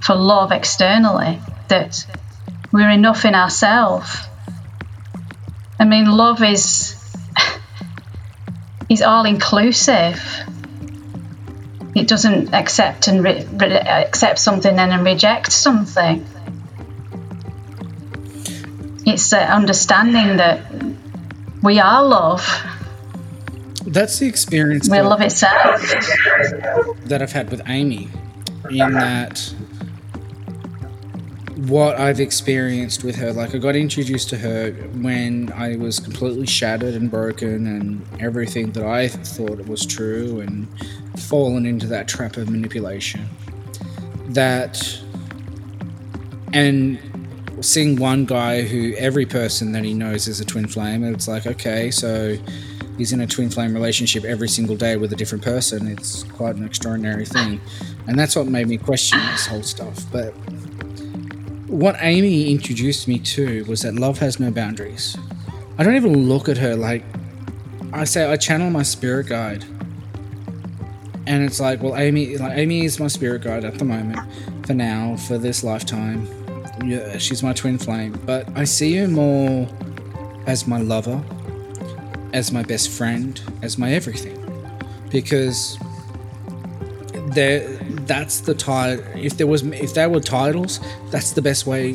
for 0.01 0.15
love 0.15 0.51
externally 0.51 1.39
that 1.67 2.05
we're 2.71 2.89
enough 2.89 3.25
in 3.25 3.33
ourselves 3.35 4.27
i 5.79 5.85
mean 5.85 6.05
love 6.05 6.43
is 6.43 6.95
is 8.89 9.01
all 9.01 9.25
inclusive 9.25 10.21
it 11.95 12.07
doesn't 12.07 12.53
accept 12.53 13.07
and 13.07 13.23
re- 13.23 13.47
re- 13.53 13.79
accept 13.79 14.37
something 14.37 14.77
and 14.77 14.91
then 14.91 15.03
reject 15.03 15.51
something 15.51 16.25
it's 19.05 19.33
understanding 19.33 20.37
that 20.37 20.59
we 21.61 21.79
are 21.79 22.03
love 22.03 22.47
that's 23.87 24.19
the 24.19 24.27
experience 24.27 24.89
we 24.89 24.97
that, 24.97 25.05
love 25.05 25.21
itself 25.21 25.81
that 27.05 27.21
I've 27.21 27.31
had 27.31 27.51
with 27.51 27.61
Amy, 27.67 28.09
in 28.69 28.93
that 28.93 29.53
what 31.67 31.97
I've 31.99 32.19
experienced 32.19 33.03
with 33.03 33.15
her, 33.15 33.31
like 33.31 33.55
I 33.55 33.57
got 33.57 33.75
introduced 33.75 34.29
to 34.29 34.37
her 34.37 34.71
when 34.71 35.51
I 35.53 35.77
was 35.77 35.99
completely 35.99 36.45
shattered 36.45 36.93
and 36.95 37.09
broken, 37.09 37.67
and 37.67 38.05
everything 38.21 38.71
that 38.73 38.85
I 38.85 39.07
thought 39.07 39.65
was 39.67 39.85
true, 39.85 40.41
and 40.41 40.67
fallen 41.19 41.65
into 41.65 41.87
that 41.87 42.07
trap 42.07 42.37
of 42.37 42.49
manipulation. 42.49 43.27
That, 44.27 44.99
and 46.53 46.99
seeing 47.61 47.95
one 47.95 48.25
guy 48.25 48.61
who 48.63 48.93
every 48.95 49.25
person 49.25 49.71
that 49.73 49.83
he 49.83 49.93
knows 49.93 50.27
is 50.27 50.39
a 50.39 50.45
twin 50.45 50.67
flame, 50.67 51.03
it's 51.03 51.27
like, 51.27 51.45
okay, 51.45 51.91
so 51.91 52.35
he's 52.97 53.13
in 53.13 53.21
a 53.21 53.27
twin 53.27 53.49
flame 53.49 53.73
relationship 53.73 54.23
every 54.23 54.49
single 54.49 54.75
day 54.75 54.97
with 54.97 55.11
a 55.13 55.15
different 55.15 55.43
person. 55.43 55.87
It's 55.87 56.23
quite 56.23 56.55
an 56.55 56.65
extraordinary 56.65 57.25
thing. 57.25 57.61
And 58.07 58.17
that's 58.17 58.35
what 58.35 58.47
made 58.47 58.67
me 58.67 58.77
question 58.77 59.19
this 59.31 59.47
whole 59.47 59.63
stuff. 59.63 59.99
But 60.11 60.31
what 61.67 61.95
Amy 61.99 62.51
introduced 62.51 63.07
me 63.07 63.19
to 63.19 63.65
was 63.65 63.81
that 63.81 63.95
love 63.95 64.19
has 64.19 64.39
no 64.39 64.51
boundaries. 64.51 65.17
I 65.77 65.83
don't 65.83 65.95
even 65.95 66.29
look 66.29 66.47
at 66.47 66.57
her 66.57 66.75
like 66.75 67.03
I 67.91 68.03
say 68.03 68.29
I 68.29 68.35
channel 68.35 68.69
my 68.69 68.83
spirit 68.83 69.27
guide. 69.27 69.63
And 71.27 71.43
it's 71.43 71.59
like, 71.59 71.81
well, 71.81 71.95
Amy, 71.95 72.37
like 72.37 72.57
Amy 72.57 72.85
is 72.85 72.99
my 72.99 73.07
spirit 73.07 73.41
guide 73.41 73.63
at 73.63 73.79
the 73.79 73.85
moment, 73.85 74.19
for 74.67 74.73
now, 74.73 75.15
for 75.15 75.37
this 75.37 75.63
lifetime. 75.63 76.27
Yeah, 76.83 77.17
she's 77.17 77.41
my 77.41 77.53
twin 77.53 77.77
flame, 77.77 78.19
but 78.25 78.47
I 78.55 78.63
see 78.65 78.95
her 78.97 79.07
more 79.07 79.67
as 80.45 80.67
my 80.67 80.79
lover, 80.79 81.23
as 82.33 82.51
my 82.51 82.63
best 82.63 82.89
friend, 82.89 83.39
as 83.61 83.77
my 83.77 83.93
everything. 83.93 84.41
Because 85.09 85.77
there 87.27 87.67
that's 88.05 88.41
the 88.41 88.53
title 88.53 89.03
if 89.15 89.37
there 89.37 89.47
was 89.47 89.63
if 89.63 89.93
there 89.93 90.09
were 90.09 90.19
titles, 90.19 90.79
that's 91.11 91.31
the 91.31 91.41
best 91.41 91.65
way 91.65 91.93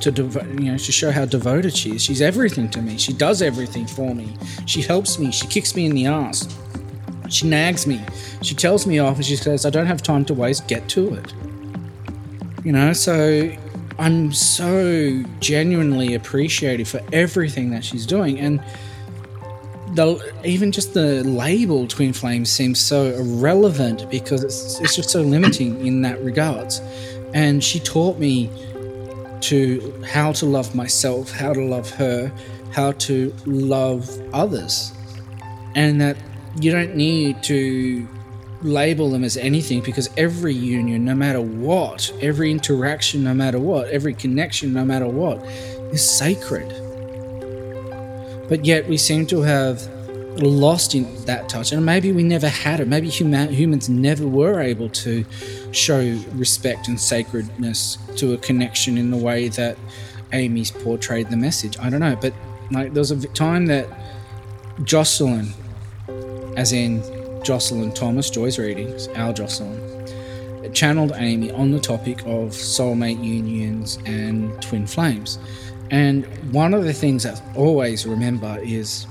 to 0.00 0.10
devo- 0.10 0.60
you 0.60 0.72
know 0.72 0.76
to 0.76 0.92
show 0.92 1.10
how 1.10 1.24
devoted 1.24 1.74
she 1.76 1.92
is. 1.94 2.02
She's 2.02 2.20
everything 2.20 2.68
to 2.70 2.82
me. 2.82 2.98
She 2.98 3.12
does 3.12 3.40
everything 3.40 3.86
for 3.86 4.14
me. 4.14 4.36
She 4.66 4.82
helps 4.82 5.18
me. 5.18 5.30
She 5.30 5.46
kicks 5.46 5.74
me 5.76 5.86
in 5.86 5.94
the 5.94 6.06
ass. 6.06 6.48
She 7.28 7.46
nags 7.46 7.86
me. 7.86 8.00
She 8.42 8.54
tells 8.54 8.86
me 8.86 8.98
off 8.98 9.16
and 9.16 9.24
she 9.24 9.36
says, 9.36 9.64
I 9.64 9.70
don't 9.70 9.86
have 9.86 10.02
time 10.02 10.24
to 10.26 10.34
waste, 10.34 10.68
get 10.68 10.86
to 10.90 11.14
it. 11.14 11.32
You 12.64 12.72
know, 12.72 12.92
so 12.92 13.50
I'm 13.98 14.32
so 14.32 15.22
genuinely 15.40 16.14
appreciative 16.14 16.88
for 16.88 17.00
everything 17.12 17.70
that 17.70 17.84
she's 17.84 18.06
doing. 18.06 18.38
And 18.38 18.62
the 19.94 20.32
even 20.44 20.72
just 20.72 20.94
the 20.94 21.22
label 21.24 21.86
twin 21.86 22.12
flames 22.12 22.50
seems 22.50 22.80
so 22.80 23.12
irrelevant 23.12 24.10
because 24.10 24.42
it's, 24.42 24.80
it's 24.80 24.96
just 24.96 25.10
so 25.10 25.20
limiting 25.20 25.86
in 25.86 26.00
that 26.02 26.22
regards 26.22 26.80
and 27.34 27.62
she 27.62 27.78
taught 27.78 28.18
me 28.18 28.50
to 29.40 30.02
how 30.06 30.32
to 30.32 30.46
love 30.46 30.74
myself 30.74 31.30
how 31.30 31.52
to 31.52 31.60
love 31.60 31.90
her 31.90 32.32
how 32.72 32.92
to 32.92 33.34
love 33.44 34.08
others 34.32 34.92
and 35.74 36.00
that 36.00 36.16
you 36.58 36.70
don't 36.70 36.96
need 36.96 37.42
to 37.42 38.08
label 38.62 39.10
them 39.10 39.24
as 39.24 39.36
anything 39.36 39.80
because 39.82 40.08
every 40.16 40.54
union 40.54 41.04
no 41.04 41.14
matter 41.14 41.40
what 41.40 42.12
every 42.20 42.50
interaction 42.50 43.24
no 43.24 43.34
matter 43.34 43.58
what 43.58 43.88
every 43.88 44.14
connection 44.14 44.72
no 44.72 44.84
matter 44.84 45.06
what 45.06 45.44
is 45.92 46.08
sacred. 46.08 46.68
But 48.48 48.64
yet 48.64 48.88
we 48.88 48.96
seem 48.96 49.26
to 49.26 49.42
have 49.42 49.86
lost 50.40 50.94
in 50.94 51.24
that 51.24 51.48
touch 51.48 51.72
and 51.72 51.84
maybe 51.84 52.12
we 52.12 52.22
never 52.22 52.48
had 52.48 52.80
it. 52.80 52.88
Maybe 52.88 53.08
human, 53.08 53.52
humans 53.52 53.88
never 53.88 54.26
were 54.26 54.60
able 54.60 54.88
to 54.90 55.24
show 55.72 56.00
respect 56.32 56.88
and 56.88 56.98
sacredness 56.98 57.98
to 58.16 58.32
a 58.32 58.38
connection 58.38 58.96
in 58.96 59.10
the 59.10 59.16
way 59.16 59.48
that 59.48 59.76
amy's 60.32 60.70
portrayed 60.70 61.28
the 61.30 61.36
message. 61.36 61.78
I 61.78 61.90
don't 61.90 62.00
know 62.00 62.16
but 62.16 62.32
like 62.70 62.94
there 62.94 63.00
was 63.00 63.10
a 63.10 63.28
time 63.28 63.66
that 63.66 63.86
jocelyn 64.84 65.52
as 66.56 66.72
in 66.72 67.02
jocelyn 67.42 67.92
thomas 67.92 68.30
joy's 68.30 68.58
readings 68.58 69.08
our 69.08 69.32
jocelyn 69.32 69.92
channeled 70.72 71.12
amy 71.16 71.50
on 71.52 71.70
the 71.70 71.80
topic 71.80 72.20
of 72.20 72.50
soulmate 72.50 73.22
unions 73.22 73.98
and 74.06 74.60
twin 74.62 74.86
flames. 74.86 75.38
And 75.90 76.24
one 76.52 76.74
of 76.74 76.84
the 76.84 76.92
things 76.92 77.26
I 77.26 77.38
always 77.54 78.06
remember 78.06 78.58
is 78.62 79.06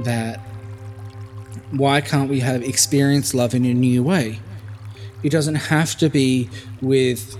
that 0.00 0.40
why 1.70 2.00
can't 2.02 2.28
we 2.28 2.40
have 2.40 2.62
experienced 2.62 3.34
love 3.34 3.54
in 3.54 3.64
a 3.64 3.72
new 3.72 4.02
way? 4.02 4.40
It 5.22 5.30
doesn't 5.30 5.54
have 5.54 5.96
to 5.98 6.10
be 6.10 6.50
with 6.82 7.36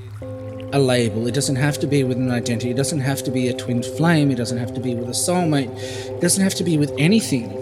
a 0.72 0.78
label, 0.78 1.26
it 1.26 1.34
doesn't 1.34 1.56
have 1.56 1.78
to 1.80 1.86
be 1.86 2.02
with 2.02 2.16
an 2.16 2.30
identity, 2.30 2.70
it 2.70 2.76
doesn't 2.76 3.00
have 3.00 3.22
to 3.24 3.30
be 3.30 3.48
a 3.48 3.52
twin 3.52 3.82
flame, 3.82 4.30
it 4.30 4.36
doesn't 4.36 4.56
have 4.56 4.72
to 4.72 4.80
be 4.80 4.94
with 4.94 5.06
a 5.08 5.12
soulmate, 5.12 5.76
it 6.08 6.20
doesn't 6.22 6.42
have 6.42 6.54
to 6.54 6.64
be 6.64 6.78
with 6.78 6.90
anything. 6.96 7.61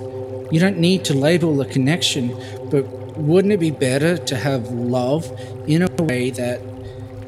You 0.51 0.61
don't 0.61 0.79
need 0.79 1.05
to 1.07 1.15
label 1.15 1.57
the 1.57 1.65
connection, 1.65 2.29
but 2.71 2.85
wouldn't 3.17 3.53
it 3.53 3.61
be 3.61 3.71
better 3.71 4.17
to 4.17 4.37
have 4.37 4.71
love 4.71 5.31
in 5.67 5.83
a 5.83 6.03
way 6.03 6.31
that 6.31 6.61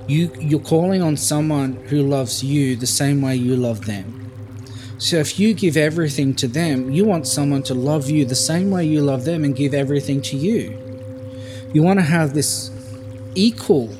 you 0.08 0.30
you're 0.38 0.60
calling 0.60 1.02
on 1.02 1.16
someone 1.16 1.74
who 1.86 2.02
loves 2.02 2.42
you 2.42 2.76
the 2.76 2.86
same 2.86 3.22
way 3.22 3.36
you 3.36 3.56
love 3.56 3.86
them? 3.86 4.18
So 4.98 5.16
if 5.16 5.38
you 5.38 5.52
give 5.54 5.76
everything 5.76 6.34
to 6.36 6.48
them, 6.48 6.90
you 6.90 7.04
want 7.04 7.26
someone 7.26 7.62
to 7.64 7.74
love 7.74 8.08
you 8.08 8.24
the 8.24 8.36
same 8.36 8.70
way 8.70 8.84
you 8.84 9.00
love 9.00 9.24
them 9.24 9.44
and 9.44 9.54
give 9.54 9.74
everything 9.74 10.22
to 10.22 10.36
you. 10.36 10.78
You 11.72 11.82
want 11.82 11.98
to 11.98 12.04
have 12.04 12.34
this 12.34 12.70
equal 13.34 13.90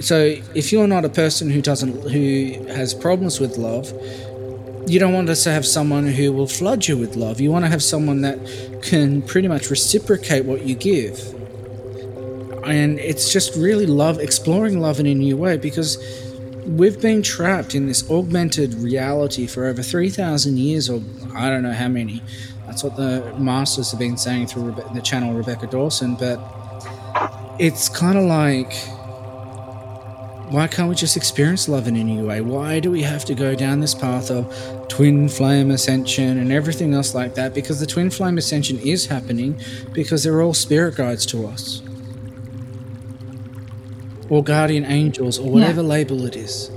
so 0.00 0.36
if 0.54 0.72
you're 0.72 0.86
not 0.86 1.04
a 1.04 1.08
person 1.08 1.50
who 1.50 1.62
doesn't 1.62 2.10
who 2.10 2.66
has 2.68 2.92
problems 2.94 3.40
with 3.40 3.56
love, 3.56 3.92
you 4.86 4.98
don't 4.98 5.12
want 5.12 5.28
us 5.28 5.44
to 5.44 5.52
have 5.52 5.66
someone 5.66 6.06
who 6.06 6.32
will 6.32 6.46
flood 6.46 6.86
you 6.86 6.96
with 6.96 7.16
love. 7.16 7.40
You 7.40 7.50
want 7.50 7.64
to 7.64 7.70
have 7.70 7.82
someone 7.82 8.22
that 8.22 8.38
can 8.82 9.22
pretty 9.22 9.48
much 9.48 9.70
reciprocate 9.70 10.44
what 10.44 10.62
you 10.62 10.74
give. 10.74 11.18
And 12.64 12.98
it's 12.98 13.32
just 13.32 13.56
really 13.56 13.86
love 13.86 14.18
exploring 14.18 14.80
love 14.80 15.00
in 15.00 15.06
a 15.06 15.14
new 15.14 15.36
way 15.36 15.56
because 15.56 15.98
we've 16.66 17.00
been 17.00 17.22
trapped 17.22 17.74
in 17.74 17.86
this 17.86 18.08
augmented 18.10 18.74
reality 18.74 19.46
for 19.46 19.66
over 19.66 19.82
3,000 19.82 20.58
years, 20.58 20.88
or 20.88 21.02
I 21.34 21.50
don't 21.50 21.62
know 21.62 21.72
how 21.72 21.88
many. 21.88 22.22
That's 22.66 22.84
what 22.84 22.96
the 22.96 23.34
masters 23.38 23.90
have 23.90 23.98
been 23.98 24.16
saying 24.16 24.46
through 24.46 24.76
the 24.94 25.00
channel 25.00 25.34
Rebecca 25.34 25.66
Dawson. 25.66 26.14
But 26.14 26.38
it's 27.58 27.88
kind 27.88 28.16
of 28.16 28.24
like, 28.24 28.72
why 30.50 30.66
can't 30.66 30.88
we 30.88 30.94
just 30.96 31.16
experience 31.16 31.68
love 31.68 31.86
in 31.86 31.96
a 31.96 32.02
new 32.04 32.26
way? 32.26 32.40
Why 32.40 32.80
do 32.80 32.90
we 32.90 33.02
have 33.02 33.24
to 33.26 33.34
go 33.34 33.54
down 33.54 33.80
this 33.80 33.94
path 33.94 34.30
of 34.30 34.88
twin 34.88 35.28
flame 35.28 35.70
ascension 35.70 36.38
and 36.38 36.50
everything 36.52 36.92
else 36.92 37.14
like 37.14 37.34
that? 37.36 37.54
Because 37.54 37.78
the 37.80 37.86
twin 37.86 38.10
flame 38.10 38.36
ascension 38.36 38.78
is 38.80 39.06
happening 39.06 39.60
because 39.92 40.24
they're 40.24 40.42
all 40.42 40.54
spirit 40.54 40.96
guides 40.96 41.24
to 41.26 41.46
us 41.46 41.82
or 44.28 44.42
guardian 44.44 44.84
angels 44.84 45.38
or 45.38 45.50
whatever 45.50 45.82
Yeah. 45.82 45.88
label 45.88 46.24
it 46.26 46.36
is. 46.36 46.70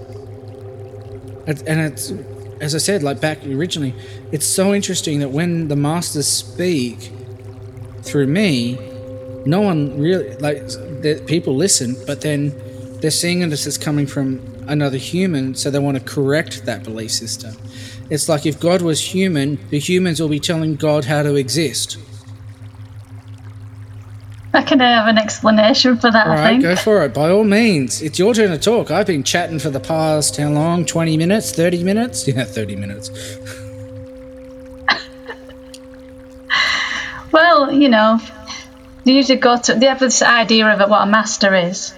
And 1.47 1.62
and 1.67 1.79
it's, 1.81 2.13
as 2.62 2.73
I 2.75 2.77
said, 2.79 3.03
like 3.03 3.19
back 3.19 3.45
originally, 3.45 3.93
it's 4.31 4.45
so 4.45 4.73
interesting 4.73 5.19
that 5.19 5.29
when 5.29 5.67
the 5.67 5.75
masters 5.75 6.27
speak 6.27 7.12
through 8.03 8.27
me, 8.27 8.77
no 9.45 9.62
one 9.62 9.99
really, 9.99 10.36
like, 10.38 10.62
people 11.27 11.55
listen, 11.55 11.95
but 12.07 12.21
then 12.21 12.53
they're 13.03 13.11
seeing 13.11 13.41
it 13.41 13.51
as 13.51 13.67
it's 13.67 13.77
coming 13.77 14.07
from 14.07 14.39
another 14.65 14.95
human, 14.95 15.55
so 15.55 15.69
they 15.69 15.77
want 15.77 15.97
to 15.97 16.03
correct 16.05 16.65
that 16.65 16.85
belief 16.85 17.11
system. 17.11 17.53
It's 18.09 18.29
like 18.29 18.45
if 18.45 18.61
God 18.61 18.81
was 18.81 19.13
human, 19.13 19.59
the 19.71 19.77
humans 19.77 20.21
will 20.21 20.29
be 20.29 20.39
telling 20.39 20.77
God 20.77 21.03
how 21.03 21.21
to 21.21 21.35
exist. 21.35 21.97
I 24.53 24.61
can 24.63 24.79
have 24.79 25.09
an 25.09 25.17
explanation 25.17 25.97
for 25.97 26.11
that, 26.11 26.27
All 26.27 26.31
I 26.37 26.51
think. 26.51 26.61
go 26.61 26.77
for 26.77 27.03
it. 27.03 27.13
By 27.13 27.29
all 27.29 27.43
means. 27.43 28.01
It's 28.01 28.17
your 28.17 28.33
turn 28.33 28.51
to 28.51 28.57
talk. 28.57 28.89
I've 28.89 29.07
been 29.07 29.23
chatting 29.23 29.59
for 29.59 29.69
the 29.69 29.81
past, 29.81 30.37
how 30.37 30.47
long? 30.47 30.85
20 30.85 31.17
minutes? 31.17 31.51
30 31.51 31.83
minutes? 31.83 32.25
Yeah, 32.33 32.45
30 32.45 32.77
minutes. 32.77 33.09
Well, 37.33 37.73
you 37.73 37.89
know, 37.89 38.19
they 39.03 39.11
usually 39.13 39.39
go 39.39 39.57
to, 39.57 39.73
they 39.73 39.87
have 39.87 39.99
this 39.99 40.21
idea 40.21 40.67
of 40.69 40.89
what 40.89 41.01
a 41.01 41.05
master 41.07 41.53
is. 41.53 41.93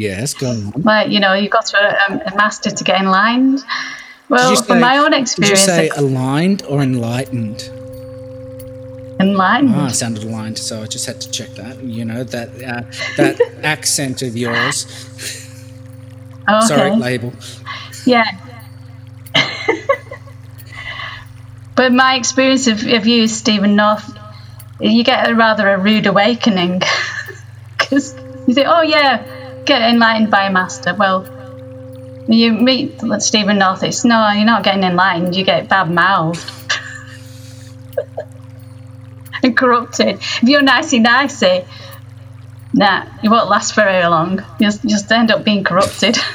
Yes, 0.00 0.32
go 0.34 0.50
on. 0.50 0.70
Like, 0.82 1.10
you 1.10 1.20
know, 1.20 1.34
you've 1.34 1.50
got 1.50 1.66
to 1.66 1.76
a, 1.76 2.32
a 2.32 2.36
master 2.36 2.70
to 2.70 2.84
get 2.84 3.00
enlightened. 3.00 3.62
Well, 4.30 4.52
you 4.52 4.62
from 4.62 4.80
my 4.80 4.96
own 4.98 5.12
experience. 5.12 5.66
Did 5.66 5.70
you 5.70 5.76
say 5.76 5.86
ex- 5.88 5.98
aligned 5.98 6.62
or 6.62 6.82
enlightened? 6.82 7.70
enlightened. 9.20 9.74
Ah, 9.74 9.88
it 9.88 9.94
sounded 9.94 10.24
aligned, 10.24 10.56
so 10.58 10.82
I 10.82 10.86
just 10.86 11.04
had 11.04 11.20
to 11.20 11.30
check 11.30 11.50
that. 11.56 11.82
You 11.82 12.06
know, 12.06 12.24
that 12.24 12.48
uh, 12.62 12.82
that 13.18 13.38
accent 13.62 14.22
of 14.22 14.34
yours. 14.36 14.86
okay. 16.48 16.66
Sorry, 16.66 16.96
label. 16.96 17.34
Yeah. 18.06 18.24
but 21.76 21.92
my 21.92 22.14
experience 22.14 22.66
of, 22.68 22.86
of 22.86 23.06
you, 23.06 23.28
Steven 23.28 23.76
North, 23.76 24.10
you 24.80 25.04
get 25.04 25.28
a 25.28 25.34
rather 25.34 25.68
a 25.68 25.78
rude 25.78 26.06
awakening. 26.06 26.80
Because 27.78 28.14
you 28.46 28.54
think, 28.54 28.68
oh, 28.68 28.82
yeah, 28.82 29.39
get 29.64 29.82
enlightened 29.82 30.30
by 30.30 30.46
a 30.46 30.52
master. 30.52 30.94
Well, 30.94 31.26
you 32.28 32.52
meet 32.52 33.00
Steven 33.18 33.58
North, 33.58 33.82
it's 33.82 34.04
no, 34.04 34.30
you're 34.30 34.44
not 34.44 34.62
getting 34.62 34.84
enlightened, 34.84 35.34
you 35.34 35.44
get 35.44 35.68
bad 35.68 35.90
mouthed. 35.90 36.48
and 39.42 39.56
corrupted. 39.56 40.16
If 40.16 40.42
you're 40.42 40.60
nicey 40.62 40.98
nicey, 40.98 41.64
nah, 42.72 43.06
you 43.22 43.30
won't 43.30 43.48
last 43.48 43.74
very 43.74 44.04
long. 44.06 44.44
You'll 44.58 44.72
just, 44.72 45.10
end 45.10 45.30
up 45.30 45.44
being 45.44 45.64
corrupted. 45.64 46.18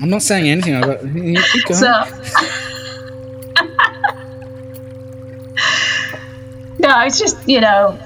I'm 0.00 0.10
not 0.10 0.22
saying 0.22 0.48
anything. 0.48 0.74
I 0.74 0.80
got. 0.82 1.02
you 1.04 1.42
keep 1.52 1.64
going. 1.64 1.80
So, 1.80 1.88
no, 6.78 7.04
it's 7.04 7.18
just 7.18 7.48
you 7.48 7.62
know. 7.62 7.98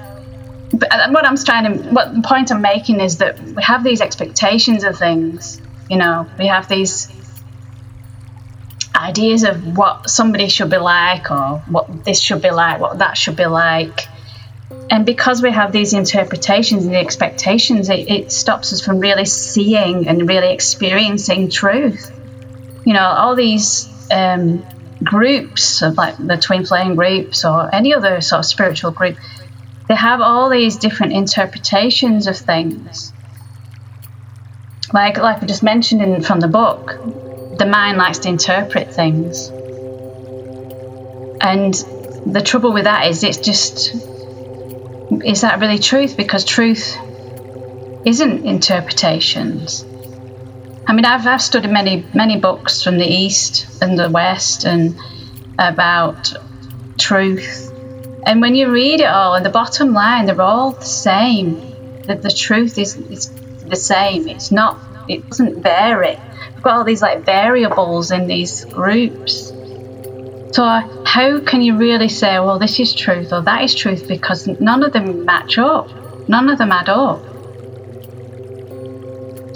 Uh, 0.81 1.09
what 1.11 1.25
I'm 1.25 1.37
trying 1.37 1.65
to, 1.65 1.89
what 1.89 2.13
the 2.13 2.21
point 2.21 2.51
I'm 2.51 2.61
making 2.61 2.99
is 2.99 3.17
that 3.17 3.39
we 3.41 3.61
have 3.61 3.83
these 3.83 4.01
expectations 4.01 4.83
of 4.83 4.97
things. 4.97 5.61
You 5.89 5.97
know, 5.97 6.27
we 6.37 6.47
have 6.47 6.67
these 6.67 7.07
ideas 8.95 9.43
of 9.43 9.77
what 9.77 10.09
somebody 10.09 10.47
should 10.47 10.69
be 10.69 10.77
like, 10.77 11.31
or 11.31 11.59
what 11.67 12.05
this 12.05 12.19
should 12.19 12.41
be 12.41 12.51
like, 12.51 12.79
what 12.79 12.99
that 12.99 13.17
should 13.17 13.35
be 13.35 13.45
like. 13.45 14.07
And 14.89 15.05
because 15.05 15.41
we 15.41 15.51
have 15.51 15.71
these 15.71 15.93
interpretations 15.93 16.85
and 16.85 16.93
the 16.93 16.99
expectations, 16.99 17.89
it, 17.89 18.09
it 18.09 18.31
stops 18.31 18.73
us 18.73 18.81
from 18.81 18.99
really 18.99 19.25
seeing 19.25 20.07
and 20.07 20.27
really 20.27 20.53
experiencing 20.53 21.49
truth 21.49 22.11
you 22.85 22.93
know, 22.93 23.03
all 23.03 23.35
these 23.35 23.89
um, 24.11 24.65
groups 25.03 25.81
of 25.81 25.97
like 25.97 26.17
the 26.17 26.37
twin 26.37 26.65
flame 26.65 26.95
groups 26.95 27.45
or 27.45 27.73
any 27.73 27.93
other 27.93 28.21
sort 28.21 28.39
of 28.39 28.45
spiritual 28.45 28.91
group, 28.91 29.17
they 29.87 29.95
have 29.95 30.21
all 30.21 30.49
these 30.49 30.77
different 30.77 31.13
interpretations 31.13 32.27
of 32.27 32.37
things. 32.37 33.11
Like, 34.93 35.17
like 35.17 35.41
I 35.41 35.45
just 35.45 35.63
mentioned 35.63 36.01
in, 36.01 36.21
from 36.21 36.39
the 36.39 36.47
book, 36.47 36.97
the 37.57 37.65
mind 37.65 37.97
likes 37.97 38.19
to 38.19 38.29
interpret 38.29 38.93
things. 38.93 39.47
And 41.41 41.73
the 42.25 42.41
trouble 42.41 42.71
with 42.71 42.83
that 42.85 43.07
is 43.07 43.23
it's 43.23 43.37
just, 43.37 43.95
is 45.25 45.41
that 45.41 45.59
really 45.59 45.79
truth? 45.79 46.17
Because 46.17 46.45
truth 46.45 46.97
isn't 48.05 48.45
interpretations. 48.45 49.85
I 50.87 50.93
mean, 50.93 51.05
I've, 51.05 51.25
I've 51.25 51.41
studied 51.41 51.71
many 51.71 52.05
many 52.13 52.39
books 52.39 52.83
from 52.83 52.97
the 52.97 53.05
East 53.05 53.81
and 53.81 53.97
the 53.97 54.09
West 54.09 54.65
and 54.65 54.99
about 55.57 56.33
truth. 56.97 57.70
And 58.25 58.41
when 58.41 58.55
you 58.55 58.71
read 58.71 59.01
it 59.01 59.07
all, 59.07 59.35
and 59.35 59.45
the 59.45 59.49
bottom 59.49 59.93
line, 59.93 60.25
they're 60.25 60.41
all 60.41 60.71
the 60.71 60.85
same. 60.85 61.69
That 62.03 62.21
the 62.21 62.31
truth 62.31 62.77
is, 62.77 62.97
is 62.97 63.29
the 63.67 63.75
same. 63.75 64.27
It's 64.27 64.51
not. 64.51 64.79
It 65.07 65.27
doesn't 65.29 65.61
vary. 65.61 66.17
We've 66.53 66.63
got 66.63 66.77
all 66.77 66.83
these 66.83 67.01
like 67.01 67.25
variables 67.25 68.11
in 68.11 68.27
these 68.27 68.65
groups. 68.65 69.49
So 70.53 70.63
how 71.05 71.39
can 71.41 71.61
you 71.61 71.77
really 71.77 72.09
say, 72.09 72.39
well, 72.39 72.59
this 72.59 72.79
is 72.79 72.93
truth 72.93 73.31
or 73.31 73.41
that 73.41 73.63
is 73.63 73.73
truth? 73.73 74.07
Because 74.07 74.47
none 74.47 74.83
of 74.83 74.93
them 74.93 75.25
match 75.25 75.57
up. 75.57 75.89
None 76.27 76.49
of 76.49 76.57
them 76.57 76.71
add 76.71 76.89
up. 76.89 77.23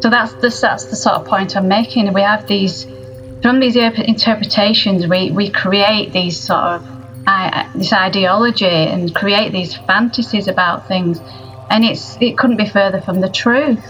So 0.01 0.10
that's 0.10 0.34
the, 0.34 0.58
that's 0.62 0.86
the 0.86 0.95
sort 0.95 1.15
of 1.15 1.25
point 1.25 1.58
I'm 1.58 1.67
making. 1.67 2.13
We 2.13 2.21
have 2.21 2.47
these 2.47 2.86
from 3.45 3.60
these 3.60 3.75
interpretations, 3.75 5.06
we, 5.06 5.30
we 5.30 5.51
create 5.51 6.12
these 6.12 6.39
sort 6.39 6.63
of 6.63 6.88
this 7.78 7.94
ideology 7.94 8.66
and 8.66 9.14
create 9.14 9.52
these 9.52 9.76
fantasies 9.76 10.48
about 10.48 10.88
things, 10.88 11.20
and 11.70 11.84
it's 11.84 12.18
it 12.22 12.38
couldn't 12.38 12.58
be 12.58 12.68
further 12.68 13.02
from 13.02 13.22
the 13.22 13.30
truth. 13.30 13.84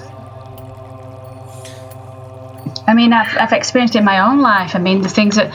I 2.87 2.93
mean, 2.93 3.13
I've, 3.13 3.35
I've 3.37 3.51
experienced 3.51 3.95
in 3.95 4.03
my 4.03 4.19
own 4.19 4.41
life. 4.41 4.75
I 4.75 4.79
mean, 4.79 5.01
the 5.01 5.09
things 5.09 5.37
that, 5.37 5.51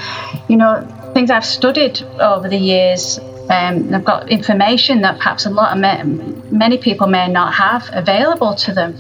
you 0.49 0.57
know, 0.57 0.85
things 1.14 1.31
I've 1.31 1.45
studied 1.45 2.03
over 2.19 2.49
the 2.49 2.57
years. 2.57 3.19
Um, 3.49 3.95
I've 3.95 4.05
got 4.05 4.31
information 4.31 5.03
that 5.03 5.19
perhaps 5.19 5.47
a 5.47 5.51
lot 5.51 5.73
of 5.73 5.79
ma- 5.79 6.03
many 6.51 6.79
people 6.79 7.07
may 7.07 7.29
not 7.29 7.55
have 7.55 7.88
available 7.93 8.55
to 8.55 8.75
them. 8.75 8.95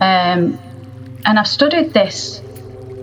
Um, 0.00 0.58
and 1.24 1.38
I've 1.38 1.48
studied 1.48 1.92
this. 1.92 2.40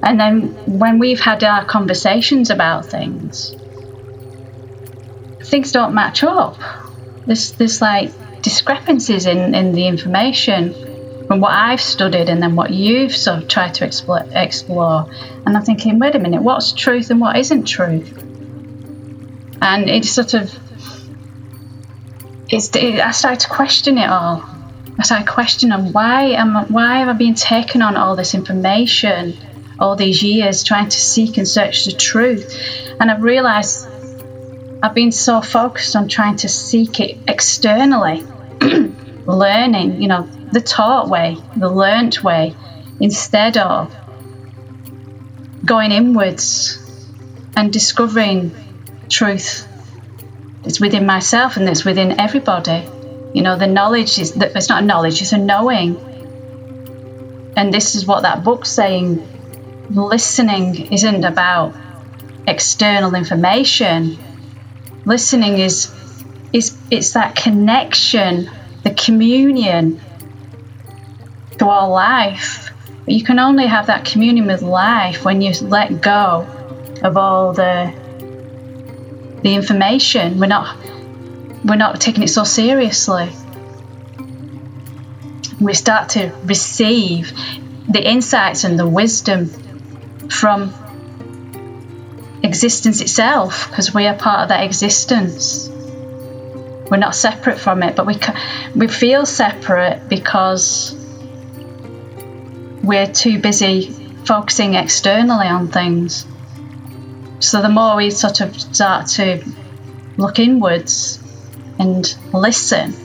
And 0.04 0.20
then 0.20 0.80
when 0.80 1.00
we've 1.00 1.20
had 1.20 1.44
our 1.44 1.66
conversations 1.66 2.50
about 2.50 2.86
things, 2.86 3.56
things 5.48 5.72
don't 5.72 5.94
match 5.94 6.24
up. 6.24 6.58
There's, 7.26 7.52
there's 7.54 7.82
like 7.82 8.42
discrepancies 8.42 9.26
in, 9.26 9.56
in 9.56 9.74
the 9.74 9.88
information 9.88 10.74
from 11.28 11.42
what 11.42 11.52
I've 11.52 11.82
studied 11.82 12.30
and 12.30 12.42
then 12.42 12.56
what 12.56 12.72
you've 12.72 13.16
sort 13.16 13.44
of 13.44 13.48
tried 13.50 13.74
to 13.76 13.86
explore, 13.86 14.26
explore. 14.32 15.10
And 15.46 15.58
I'm 15.58 15.64
thinking, 15.64 16.00
wait 16.00 16.16
a 16.16 16.20
minute, 16.20 16.42
what's 16.42 16.72
truth 16.72 17.10
and 17.10 17.20
what 17.20 17.38
isn't 17.38 17.66
truth? 17.66 18.18
And 19.62 19.90
it 19.90 20.06
sort 20.06 20.34
of, 20.34 20.58
it's, 22.50 22.74
it, 22.76 23.00
I 23.00 23.12
started 23.12 23.42
to 23.42 23.50
question 23.50 23.98
it 23.98 24.10
all. 24.10 24.44
I 25.00 25.04
started 25.04 25.28
questioning 25.28 25.92
why 25.92 26.30
am 26.32 26.56
why 26.70 27.00
have 27.00 27.08
I 27.08 27.14
been 27.14 27.36
taken 27.36 27.84
on 27.84 27.96
all 27.96 28.16
this 28.16 28.34
information 28.34 29.38
all 29.80 29.96
these 29.96 30.24
years 30.24 30.64
trying 30.64 30.90
to 30.90 31.00
seek 31.00 31.38
and 31.38 31.48
search 31.48 31.86
the 31.86 31.92
truth, 31.92 32.60
and 33.00 33.12
I've 33.12 33.22
realised 33.22 33.87
I've 34.82 34.94
been 34.94 35.12
so 35.12 35.42
focused 35.42 35.96
on 35.96 36.08
trying 36.08 36.38
to 36.38 36.50
seek 36.50 37.00
it 37.00 37.18
externally 37.28 38.22
learning, 39.26 40.02
you 40.02 40.08
know, 40.08 40.30
the 40.52 40.62
taught 40.62 41.10
way, 41.10 41.38
the 41.56 41.70
learnt 41.70 42.24
way, 42.24 42.56
instead 43.00 43.58
of 43.58 43.96
going 45.66 45.92
inwards 45.92 46.80
and 47.56 47.74
discovering 47.74 48.56
truth 49.10 49.68
that's 50.64 50.80
within 50.80 51.06
myself 51.06 51.58
and 51.58 51.68
that's 51.68 51.84
within 51.84 52.20
everybody. 52.20 52.88
You 53.34 53.42
know, 53.42 53.58
the 53.58 53.68
knowledge 53.68 54.20
is 54.20 54.34
that 54.34 54.56
it's 54.56 54.70
not 54.70 54.84
knowledge, 54.84 55.22
it's 55.22 55.34
a 55.34 55.38
knowing. 55.38 55.98
And 57.56 57.74
this 57.74 57.96
is 57.96 58.06
what 58.06 58.22
that 58.22 58.44
book's 58.44 58.72
saying. 58.72 59.28
Listening 59.90 60.92
isn't 60.92 61.24
about 61.24 61.76
external 62.48 63.16
information. 63.16 64.18
Listening 65.08 65.58
is 65.60 65.90
is 66.52 66.78
it's 66.92 67.14
that 67.14 67.34
connection, 67.34 68.52
the 68.84 68.94
communion 68.94 70.02
to 71.60 71.70
our 71.70 71.88
life. 71.88 72.74
You 73.06 73.24
can 73.24 73.40
only 73.40 73.68
have 73.68 73.88
that 73.88 74.04
communion 74.04 74.48
with 74.48 74.62
life 74.62 75.24
when 75.24 75.42
you 75.42 75.54
let 75.62 76.02
go 76.02 76.46
of 77.02 77.16
all 77.16 77.54
the 77.54 77.94
the 79.44 79.56
information. 79.56 80.42
We're 80.42 80.48
not 80.48 80.76
we're 81.64 81.78
not 81.78 82.02
taking 82.02 82.24
it 82.24 82.30
so 82.30 82.44
seriously. 82.44 83.30
We 85.62 85.74
start 85.74 86.10
to 86.10 86.34
receive 86.44 87.32
the 87.88 88.06
insights 88.06 88.66
and 88.66 88.78
the 88.78 88.86
wisdom 88.86 89.48
from 90.28 90.74
existence 92.44 93.02
itself 93.02 93.70
because 93.70 93.94
we 93.94 94.06
are 94.08 94.16
part 94.16 94.42
of 94.42 94.50
that 94.50 94.64
existence. 94.64 95.70
We're 96.90 96.98
not 96.98 97.16
separate 97.16 97.60
from 97.60 97.84
it, 97.84 97.96
but 97.96 98.06
we 98.06 98.18
we 98.76 98.88
feel 98.88 99.26
separate 99.26 100.08
because 100.08 100.96
we're 102.84 103.08
too 103.08 103.40
busy 103.40 103.92
focusing 104.26 104.76
externally 104.76 105.48
on 105.48 105.68
things. 105.68 106.26
So 107.40 107.62
the 107.62 107.70
more 107.70 107.96
we 107.96 108.10
sort 108.12 108.42
of 108.42 108.60
start 108.60 109.08
to 109.18 109.44
look 110.18 110.40
inwards 110.40 111.22
and 111.80 112.16
listen, 112.34 112.96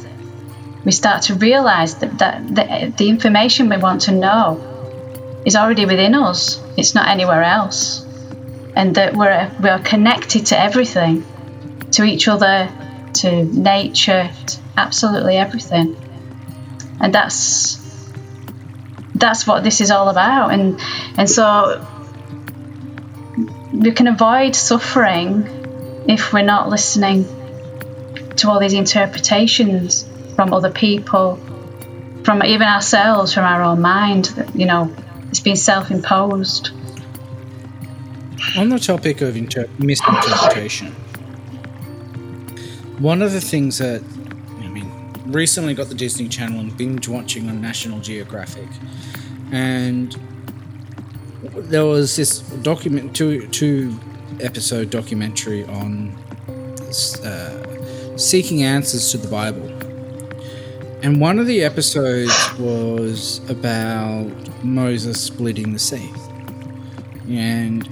we 0.84 0.92
start 0.92 1.22
to 1.24 1.34
realize 1.34 1.96
that, 1.96 2.18
that 2.18 2.48
the, 2.48 2.94
the 2.96 3.08
information 3.08 3.68
we 3.68 3.76
want 3.76 4.02
to 4.02 4.12
know 4.12 5.42
is 5.44 5.56
already 5.56 5.84
within 5.84 6.14
us. 6.14 6.60
It's 6.76 6.94
not 6.94 7.08
anywhere 7.08 7.42
else. 7.42 8.01
And 8.74 8.94
that 8.94 9.14
we're, 9.14 9.50
we're 9.60 9.78
connected 9.80 10.46
to 10.46 10.58
everything, 10.58 11.24
to 11.92 12.04
each 12.04 12.26
other, 12.28 12.70
to 13.14 13.44
nature, 13.44 14.30
to 14.46 14.58
absolutely 14.76 15.36
everything. 15.36 15.96
And 17.00 17.14
that's 17.14 17.80
that's 19.14 19.46
what 19.46 19.62
this 19.62 19.80
is 19.80 19.90
all 19.90 20.08
about. 20.08 20.52
And 20.52 20.80
and 21.16 21.30
so 21.30 21.86
we 23.72 23.92
can 23.92 24.08
avoid 24.08 24.54
suffering 24.56 26.04
if 26.08 26.32
we're 26.32 26.42
not 26.42 26.68
listening 26.68 27.24
to 28.36 28.50
all 28.50 28.58
these 28.58 28.72
interpretations 28.72 30.08
from 30.34 30.52
other 30.52 30.70
people, 30.70 31.36
from 32.24 32.42
even 32.42 32.66
ourselves, 32.66 33.32
from 33.32 33.44
our 33.44 33.62
own 33.62 33.80
mind. 33.80 34.26
That 34.36 34.56
you 34.56 34.66
know, 34.66 34.94
it's 35.28 35.40
been 35.40 35.56
self-imposed. 35.56 36.70
On 38.54 38.68
the 38.68 38.78
topic 38.78 39.22
of 39.22 39.34
inter- 39.34 39.68
misinterpretation, 39.78 40.92
one 42.98 43.22
of 43.22 43.32
the 43.32 43.40
things 43.40 43.78
that 43.78 44.02
I 44.60 44.68
mean, 44.68 45.14
recently 45.26 45.72
got 45.72 45.88
the 45.88 45.94
Disney 45.94 46.28
Channel 46.28 46.60
and 46.60 46.76
binge 46.76 47.08
watching 47.08 47.48
on 47.48 47.62
National 47.62 47.98
Geographic, 48.00 48.68
and 49.50 50.14
there 51.54 51.86
was 51.86 52.14
this 52.16 52.40
document 52.40 53.16
two 53.16 53.46
two 53.48 53.98
episode 54.40 54.90
documentary 54.90 55.64
on 55.64 56.14
uh, 57.24 58.16
seeking 58.18 58.64
answers 58.64 59.10
to 59.12 59.18
the 59.18 59.28
Bible, 59.28 59.66
and 61.02 61.22
one 61.22 61.38
of 61.38 61.46
the 61.46 61.64
episodes 61.64 62.52
was 62.58 63.40
about 63.48 64.30
Moses 64.62 65.18
splitting 65.18 65.72
the 65.72 65.78
sea, 65.78 66.12
and 67.30 67.88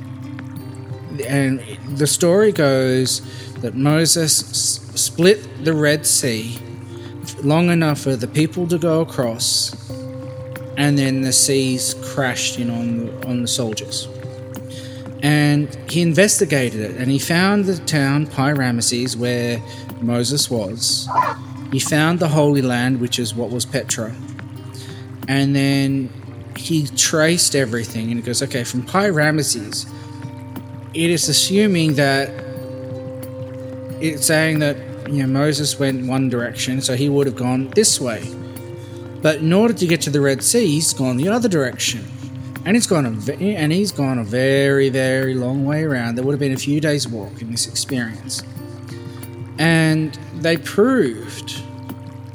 and 1.27 1.61
the 1.97 2.07
story 2.07 2.53
goes 2.53 3.21
that 3.61 3.75
Moses 3.75 4.43
s- 4.43 5.01
split 5.01 5.65
the 5.65 5.73
Red 5.73 6.07
Sea 6.07 6.59
long 7.43 7.71
enough 7.71 8.01
for 8.01 8.17
the 8.17 8.27
people 8.29 8.67
to 8.69 8.79
go 8.79 9.01
across, 9.01 9.75
and 10.77 10.99
then 10.99 11.23
the 11.23 11.33
seas 11.33 11.95
crashed 12.03 12.59
in 12.59 12.71
on 12.71 13.07
the, 13.07 13.27
on 13.29 13.43
the 13.43 13.49
soldiers. 13.49 14.09
And 15.23 15.75
he 15.91 16.01
investigated 16.01 16.81
it, 16.81 16.97
and 16.97 17.11
he 17.11 17.19
found 17.19 17.67
the 17.67 17.77
town 17.77 18.27
Pi 18.27 18.53
Ramesses 18.53 19.17
where 19.17 19.61
Moses 20.01 20.51
was. 20.51 21.09
He 21.73 21.79
found 21.79 22.19
the 22.19 22.29
Holy 22.29 22.63
Land, 22.63 23.01
which 23.01 23.19
is 23.19 23.35
what 23.35 23.51
was 23.51 23.67
Petra, 23.67 24.15
and 25.29 25.55
then 25.55 26.11
he 26.57 26.87
traced 26.87 27.55
everything, 27.55 28.11
and 28.11 28.15
he 28.19 28.23
goes, 28.23 28.43
okay, 28.43 28.65
from 28.65 28.83
Pi 28.83 29.09
Ramesses, 29.09 29.87
it 30.93 31.11
is 31.11 31.29
assuming 31.29 31.95
that 31.95 32.31
it's 34.01 34.27
saying 34.27 34.59
that 34.61 34.77
you 35.09 35.23
know 35.23 35.27
Moses 35.27 35.79
went 35.79 36.07
one 36.07 36.29
direction, 36.29 36.81
so 36.81 36.97
he 36.97 37.09
would 37.09 37.27
have 37.27 37.37
gone 37.37 37.69
this 37.71 38.01
way. 38.01 38.23
But 39.23 39.37
in 39.37 39.53
order 39.53 39.75
to 39.75 39.87
get 39.87 40.01
to 40.03 40.11
the 40.11 40.21
Red 40.21 40.43
Sea, 40.43 40.67
he's 40.67 40.93
gone 40.95 41.17
the 41.17 41.29
other 41.29 41.49
direction, 41.49 42.05
and 42.65 42.77
he's 42.77 42.87
gone 42.87 43.07
a 43.07 43.11
ve- 43.11 43.55
and 43.55 43.73
he's 43.73 43.93
gone 43.93 44.19
a 44.19 44.25
very 44.25 44.89
very 44.89 45.35
long 45.35 45.65
way 45.65 45.83
around. 45.83 46.17
There 46.17 46.25
would 46.25 46.33
have 46.33 46.41
been 46.41 46.53
a 46.53 46.57
few 46.57 46.81
days' 46.81 47.07
walk 47.07 47.41
in 47.41 47.51
this 47.51 47.67
experience, 47.69 48.43
and 49.59 50.19
they 50.37 50.57
proved 50.57 51.63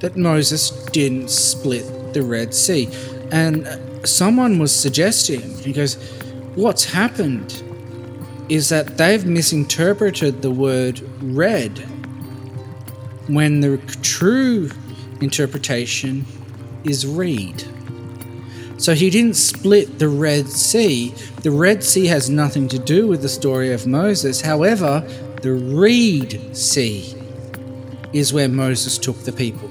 that 0.01 0.15
Moses 0.15 0.69
didn't 0.91 1.29
split 1.29 2.13
the 2.13 2.21
Red 2.21 2.53
Sea, 2.53 2.89
and 3.31 3.67
someone 4.07 4.59
was 4.59 4.71
suggesting 4.71 5.41
he 5.57 5.73
goes, 5.73 5.95
"What's 6.55 6.85
happened?" 6.85 7.63
Is 8.49 8.69
that 8.69 8.97
they've 8.97 9.25
misinterpreted 9.25 10.41
the 10.41 10.51
word 10.51 11.01
red 11.21 11.79
when 13.27 13.61
the 13.61 13.77
true 14.01 14.69
interpretation 15.21 16.25
is 16.83 17.07
reed. 17.07 17.63
So 18.77 18.93
he 18.93 19.09
didn't 19.09 19.35
split 19.35 19.99
the 19.99 20.09
Red 20.09 20.49
Sea. 20.49 21.13
The 21.41 21.51
Red 21.51 21.83
Sea 21.83 22.07
has 22.07 22.29
nothing 22.29 22.67
to 22.67 22.77
do 22.77 23.07
with 23.07 23.21
the 23.21 23.29
story 23.29 23.71
of 23.73 23.87
Moses. 23.87 24.41
However, 24.41 24.99
the 25.41 25.53
Reed 25.53 26.55
Sea 26.55 27.15
is 28.11 28.33
where 28.33 28.49
Moses 28.49 28.97
took 28.97 29.23
the 29.23 29.31
people. 29.31 29.69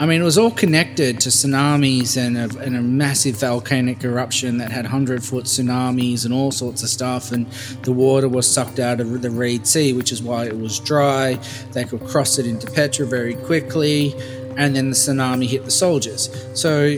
I 0.00 0.06
mean, 0.06 0.20
it 0.20 0.24
was 0.24 0.38
all 0.38 0.52
connected 0.52 1.18
to 1.22 1.28
tsunamis 1.28 2.16
and 2.16 2.38
a, 2.38 2.58
and 2.60 2.76
a 2.76 2.80
massive 2.80 3.40
volcanic 3.40 4.04
eruption 4.04 4.58
that 4.58 4.70
had 4.70 4.84
100 4.84 5.24
foot 5.24 5.46
tsunamis 5.46 6.24
and 6.24 6.32
all 6.32 6.52
sorts 6.52 6.84
of 6.84 6.88
stuff. 6.88 7.32
And 7.32 7.50
the 7.82 7.90
water 7.90 8.28
was 8.28 8.48
sucked 8.48 8.78
out 8.78 9.00
of 9.00 9.22
the 9.22 9.30
Reed 9.30 9.66
Sea, 9.66 9.92
which 9.92 10.12
is 10.12 10.22
why 10.22 10.46
it 10.46 10.56
was 10.56 10.78
dry. 10.78 11.34
They 11.72 11.82
could 11.82 12.04
cross 12.04 12.38
it 12.38 12.46
into 12.46 12.70
Petra 12.70 13.06
very 13.06 13.34
quickly. 13.34 14.14
And 14.56 14.76
then 14.76 14.90
the 14.90 14.96
tsunami 14.96 15.46
hit 15.46 15.64
the 15.64 15.72
soldiers. 15.72 16.30
So 16.54 16.96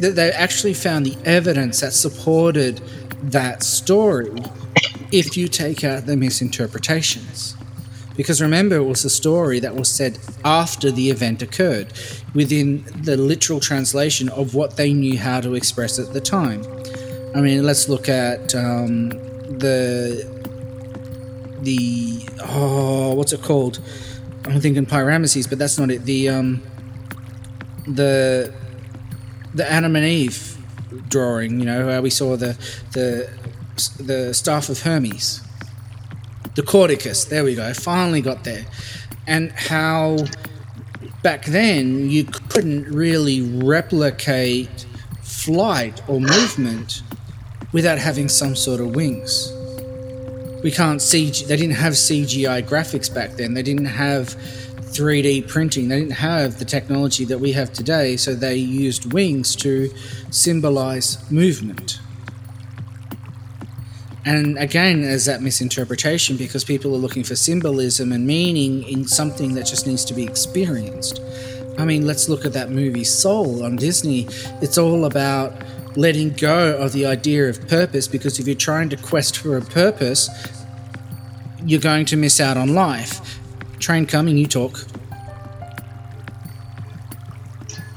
th- 0.00 0.14
they 0.14 0.32
actually 0.32 0.74
found 0.74 1.06
the 1.06 1.16
evidence 1.24 1.80
that 1.80 1.92
supported 1.92 2.80
that 3.22 3.62
story 3.62 4.34
if 5.12 5.36
you 5.36 5.46
take 5.46 5.84
out 5.84 6.06
the 6.06 6.16
misinterpretations. 6.16 7.56
Because 8.16 8.42
remember, 8.42 8.76
it 8.76 8.84
was 8.84 9.04
a 9.04 9.10
story 9.10 9.58
that 9.60 9.74
was 9.74 9.90
said 9.90 10.18
after 10.44 10.90
the 10.90 11.10
event 11.10 11.42
occurred, 11.42 11.92
within 12.34 12.84
the 13.02 13.16
literal 13.16 13.60
translation 13.60 14.28
of 14.28 14.54
what 14.54 14.76
they 14.76 14.92
knew 14.92 15.18
how 15.18 15.40
to 15.40 15.54
express 15.54 15.98
at 15.98 16.12
the 16.12 16.20
time. 16.20 16.62
I 17.34 17.40
mean, 17.40 17.62
let's 17.64 17.88
look 17.88 18.08
at 18.08 18.54
um, 18.54 19.10
the 19.58 20.30
the 21.62 22.28
oh, 22.42 23.14
what's 23.14 23.32
it 23.32 23.42
called? 23.42 23.80
I'm 24.44 24.60
thinking 24.60 24.84
Pi 24.84 25.02
but 25.02 25.58
that's 25.58 25.78
not 25.78 25.90
it. 25.90 26.04
The 26.04 26.28
um, 26.28 26.62
the 27.86 28.52
the 29.54 29.70
Adam 29.70 29.96
and 29.96 30.04
Eve 30.04 30.58
drawing. 31.08 31.60
You 31.60 31.66
know, 31.66 31.90
how 31.90 32.00
we 32.02 32.10
saw 32.10 32.36
the 32.36 32.58
the 32.92 33.30
the 33.98 34.34
staff 34.34 34.68
of 34.68 34.82
Hermes 34.82 35.41
the 36.54 36.62
Caduceus. 36.62 37.24
There 37.28 37.44
we 37.44 37.54
go. 37.54 37.72
Finally 37.74 38.20
got 38.20 38.44
there. 38.44 38.64
And 39.26 39.52
how 39.52 40.18
back 41.22 41.44
then 41.44 42.10
you 42.10 42.24
couldn't 42.24 42.90
really 42.90 43.40
replicate 43.40 44.86
flight 45.22 46.02
or 46.08 46.20
movement 46.20 47.02
without 47.72 47.98
having 47.98 48.28
some 48.28 48.54
sort 48.54 48.80
of 48.80 48.94
wings. 48.94 49.52
We 50.62 50.70
can't 50.70 51.02
see. 51.02 51.30
They 51.30 51.56
didn't 51.56 51.76
have 51.76 51.94
CGI 51.94 52.62
graphics 52.62 53.12
back 53.12 53.32
then. 53.32 53.54
They 53.54 53.62
didn't 53.62 53.86
have 53.86 54.36
3D 54.92 55.48
printing. 55.48 55.88
They 55.88 56.00
didn't 56.00 56.12
have 56.12 56.58
the 56.58 56.64
technology 56.64 57.24
that 57.24 57.38
we 57.38 57.52
have 57.52 57.72
today, 57.72 58.16
so 58.16 58.34
they 58.34 58.56
used 58.56 59.12
wings 59.12 59.56
to 59.56 59.92
symbolize 60.30 61.18
movement. 61.30 61.98
And 64.24 64.56
again, 64.58 65.02
there's 65.02 65.24
that 65.24 65.42
misinterpretation 65.42 66.36
because 66.36 66.62
people 66.62 66.94
are 66.94 66.98
looking 66.98 67.24
for 67.24 67.34
symbolism 67.34 68.12
and 68.12 68.24
meaning 68.24 68.84
in 68.84 69.04
something 69.06 69.54
that 69.54 69.66
just 69.66 69.86
needs 69.86 70.04
to 70.06 70.14
be 70.14 70.22
experienced. 70.24 71.20
I 71.78 71.84
mean, 71.84 72.06
let's 72.06 72.28
look 72.28 72.44
at 72.44 72.52
that 72.52 72.70
movie 72.70 73.02
Soul 73.02 73.64
on 73.64 73.76
Disney. 73.76 74.28
It's 74.60 74.78
all 74.78 75.06
about 75.06 75.54
letting 75.96 76.30
go 76.34 76.76
of 76.76 76.92
the 76.92 77.04
idea 77.06 77.48
of 77.48 77.66
purpose 77.66 78.06
because 78.06 78.38
if 78.38 78.46
you're 78.46 78.54
trying 78.54 78.88
to 78.90 78.96
quest 78.96 79.38
for 79.38 79.56
a 79.56 79.62
purpose, 79.62 80.28
you're 81.64 81.80
going 81.80 82.06
to 82.06 82.16
miss 82.16 82.40
out 82.40 82.56
on 82.56 82.74
life. 82.74 83.40
Train 83.80 84.06
coming, 84.06 84.36
you 84.36 84.46
talk. 84.46 84.84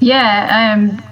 Yeah, 0.00 0.74
um, 0.74 1.02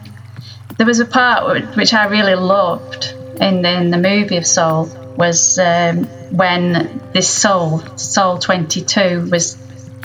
there 0.77 0.87
was 0.87 0.99
a 0.99 1.05
part 1.05 1.77
which 1.77 1.95
I 1.95 2.07
really 2.07 2.35
loved 2.35 3.15
in, 3.41 3.65
in 3.65 3.91
the 3.91 3.99
movie 3.99 4.37
of 4.37 4.47
Soul 4.47 4.91
was 5.17 5.59
um, 5.59 6.05
when 6.37 7.01
this 7.13 7.29
soul, 7.29 7.81
Soul 7.97 8.39
22, 8.39 9.29
was 9.31 9.57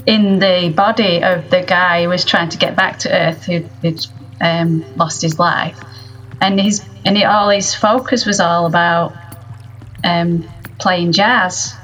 in 0.05 0.39
the 0.39 0.72
body 0.76 1.24
of 1.24 1.49
the 1.49 1.62
guy 1.62 2.03
who 2.03 2.10
was 2.10 2.26
trying 2.26 2.49
to 2.49 2.57
get 2.57 2.76
back 2.76 2.99
to 2.99 3.12
Earth 3.12 3.45
who 3.45 3.64
had 3.84 4.05
um, 4.41 4.86
lost 4.95 5.22
his 5.22 5.39
life. 5.39 5.80
And 6.41 6.60
his 6.60 6.86
and 7.05 7.18
he, 7.18 7.26
all 7.26 7.49
his 7.49 7.76
focus 7.76 8.26
was 8.26 8.39
all 8.39 8.66
about 8.66 9.14
um, 10.03 10.47
playing 10.78 11.12
jazz. 11.12 11.76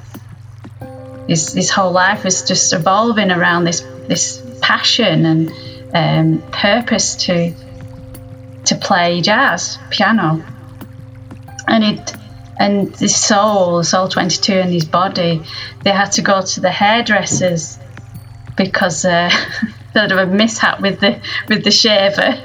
His, 1.27 1.53
his 1.53 1.69
whole 1.69 1.91
life 1.91 2.23
was 2.23 2.43
just 2.43 2.71
evolving 2.73 3.31
around 3.31 3.65
this 3.65 3.81
this 4.07 4.41
passion 4.61 5.25
and 5.25 5.51
um, 5.93 6.51
purpose 6.51 7.15
to 7.25 7.53
to 8.65 8.75
play 8.75 9.21
jazz 9.21 9.77
piano, 9.89 10.43
and 11.67 11.83
it 11.83 12.15
and 12.57 12.93
this 12.95 13.15
soul, 13.15 13.83
soul 13.83 14.07
22 14.07 14.53
in 14.53 14.71
his 14.71 14.85
body, 14.85 15.41
they 15.83 15.91
had 15.91 16.11
to 16.13 16.21
go 16.21 16.41
to 16.41 16.61
the 16.61 16.71
hairdressers 16.71 17.77
because 18.55 19.03
uh, 19.03 19.29
they 19.93 19.99
had 19.99 20.11
a 20.11 20.25
mishap 20.25 20.81
with 20.81 20.99
the 20.99 21.21
with 21.49 21.63
the 21.63 21.71
shaver. 21.71 22.41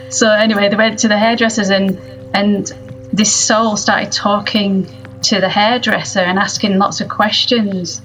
so 0.10 0.30
anyway, 0.30 0.68
they 0.68 0.76
went 0.76 1.00
to 1.00 1.08
the 1.08 1.18
hairdressers 1.18 1.70
and 1.70 1.98
and 2.34 2.66
this 3.12 3.34
soul 3.34 3.76
started 3.76 4.12
talking 4.12 4.86
to 5.22 5.40
the 5.40 5.48
hairdresser 5.48 6.20
and 6.20 6.38
asking 6.38 6.78
lots 6.78 7.00
of 7.00 7.08
questions 7.08 8.00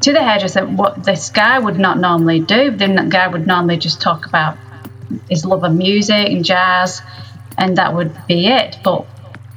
to 0.00 0.12
the 0.12 0.22
hairdresser 0.22 0.66
what 0.66 1.04
this 1.04 1.30
guy 1.30 1.58
would 1.58 1.78
not 1.78 1.98
normally 1.98 2.40
do. 2.40 2.70
The 2.70 3.06
guy 3.08 3.28
would 3.28 3.46
normally 3.46 3.76
just 3.76 4.00
talk 4.00 4.26
about 4.26 4.58
his 5.28 5.44
love 5.44 5.64
of 5.64 5.74
music 5.74 6.28
and 6.28 6.44
jazz, 6.44 7.02
and 7.58 7.78
that 7.78 7.94
would 7.94 8.14
be 8.26 8.46
it. 8.46 8.78
But 8.82 9.06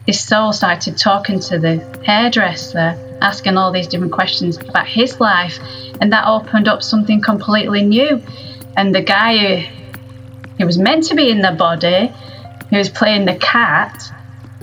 his 0.06 0.24
soul 0.24 0.54
started 0.54 0.98
talking 0.98 1.40
to 1.40 1.58
the 1.58 1.78
hairdresser, 2.06 3.18
asking 3.22 3.58
all 3.58 3.72
these 3.72 3.88
different 3.88 4.14
questions 4.14 4.58
about 4.58 4.88
his 4.88 5.20
life, 5.20 5.60
and 6.00 6.14
that 6.14 6.28
opened 6.28 6.68
up 6.68 6.84
something 6.84 7.22
completely 7.22 7.84
new. 7.84 8.22
And 8.78 8.94
the 8.94 9.02
guy 9.02 9.38
who, 9.38 9.76
who 10.60 10.66
was 10.66 10.78
meant 10.78 11.06
to 11.06 11.16
be 11.16 11.30
in 11.30 11.42
the 11.42 11.52
body, 11.52 12.14
who 12.70 12.78
was 12.78 12.90
playing 12.90 13.26
the 13.26 13.36
cat, 13.36 14.12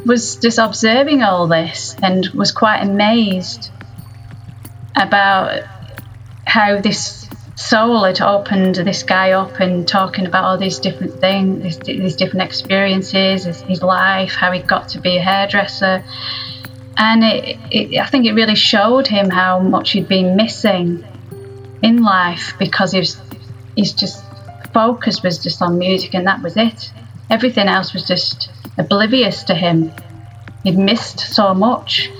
was 0.04 0.36
just 0.36 0.58
observing 0.58 1.22
all 1.22 1.48
this 1.48 1.96
and 2.02 2.26
was 2.28 2.52
quite 2.52 2.80
amazed 2.80 3.70
about 4.94 5.62
how 6.46 6.80
this 6.80 7.28
soul 7.68 8.04
had 8.04 8.20
opened 8.20 8.74
this 8.76 9.02
guy 9.02 9.32
up 9.32 9.60
and 9.60 9.86
talking 9.86 10.26
about 10.26 10.44
all 10.44 10.58
these 10.58 10.78
different 10.78 11.20
things, 11.20 11.78
these, 11.78 12.16
different 12.16 12.42
experiences, 12.42 13.44
his, 13.44 13.60
his, 13.62 13.82
life, 13.82 14.32
how 14.34 14.50
he 14.52 14.60
got 14.60 14.88
to 14.90 15.00
be 15.00 15.16
a 15.16 15.20
hairdresser. 15.20 16.04
And 16.96 17.24
it, 17.24 17.58
it, 17.70 17.98
I 17.98 18.06
think 18.06 18.26
it 18.26 18.32
really 18.32 18.54
showed 18.54 19.06
him 19.06 19.30
how 19.30 19.60
much 19.60 19.92
he'd 19.92 20.08
been 20.08 20.36
missing 20.36 21.04
in 21.82 22.02
life 22.02 22.54
because 22.58 22.92
his, 22.92 23.16
his 23.76 23.92
just 23.92 24.24
focus 24.72 25.22
was 25.22 25.42
just 25.42 25.62
on 25.62 25.78
music 25.78 26.14
and 26.14 26.26
that 26.26 26.42
was 26.42 26.56
it. 26.56 26.92
Everything 27.30 27.68
else 27.68 27.92
was 27.92 28.06
just 28.06 28.50
oblivious 28.78 29.44
to 29.44 29.54
him. 29.54 29.92
He'd 30.64 30.78
missed 30.78 31.20
so 31.20 31.54
much. 31.54 32.10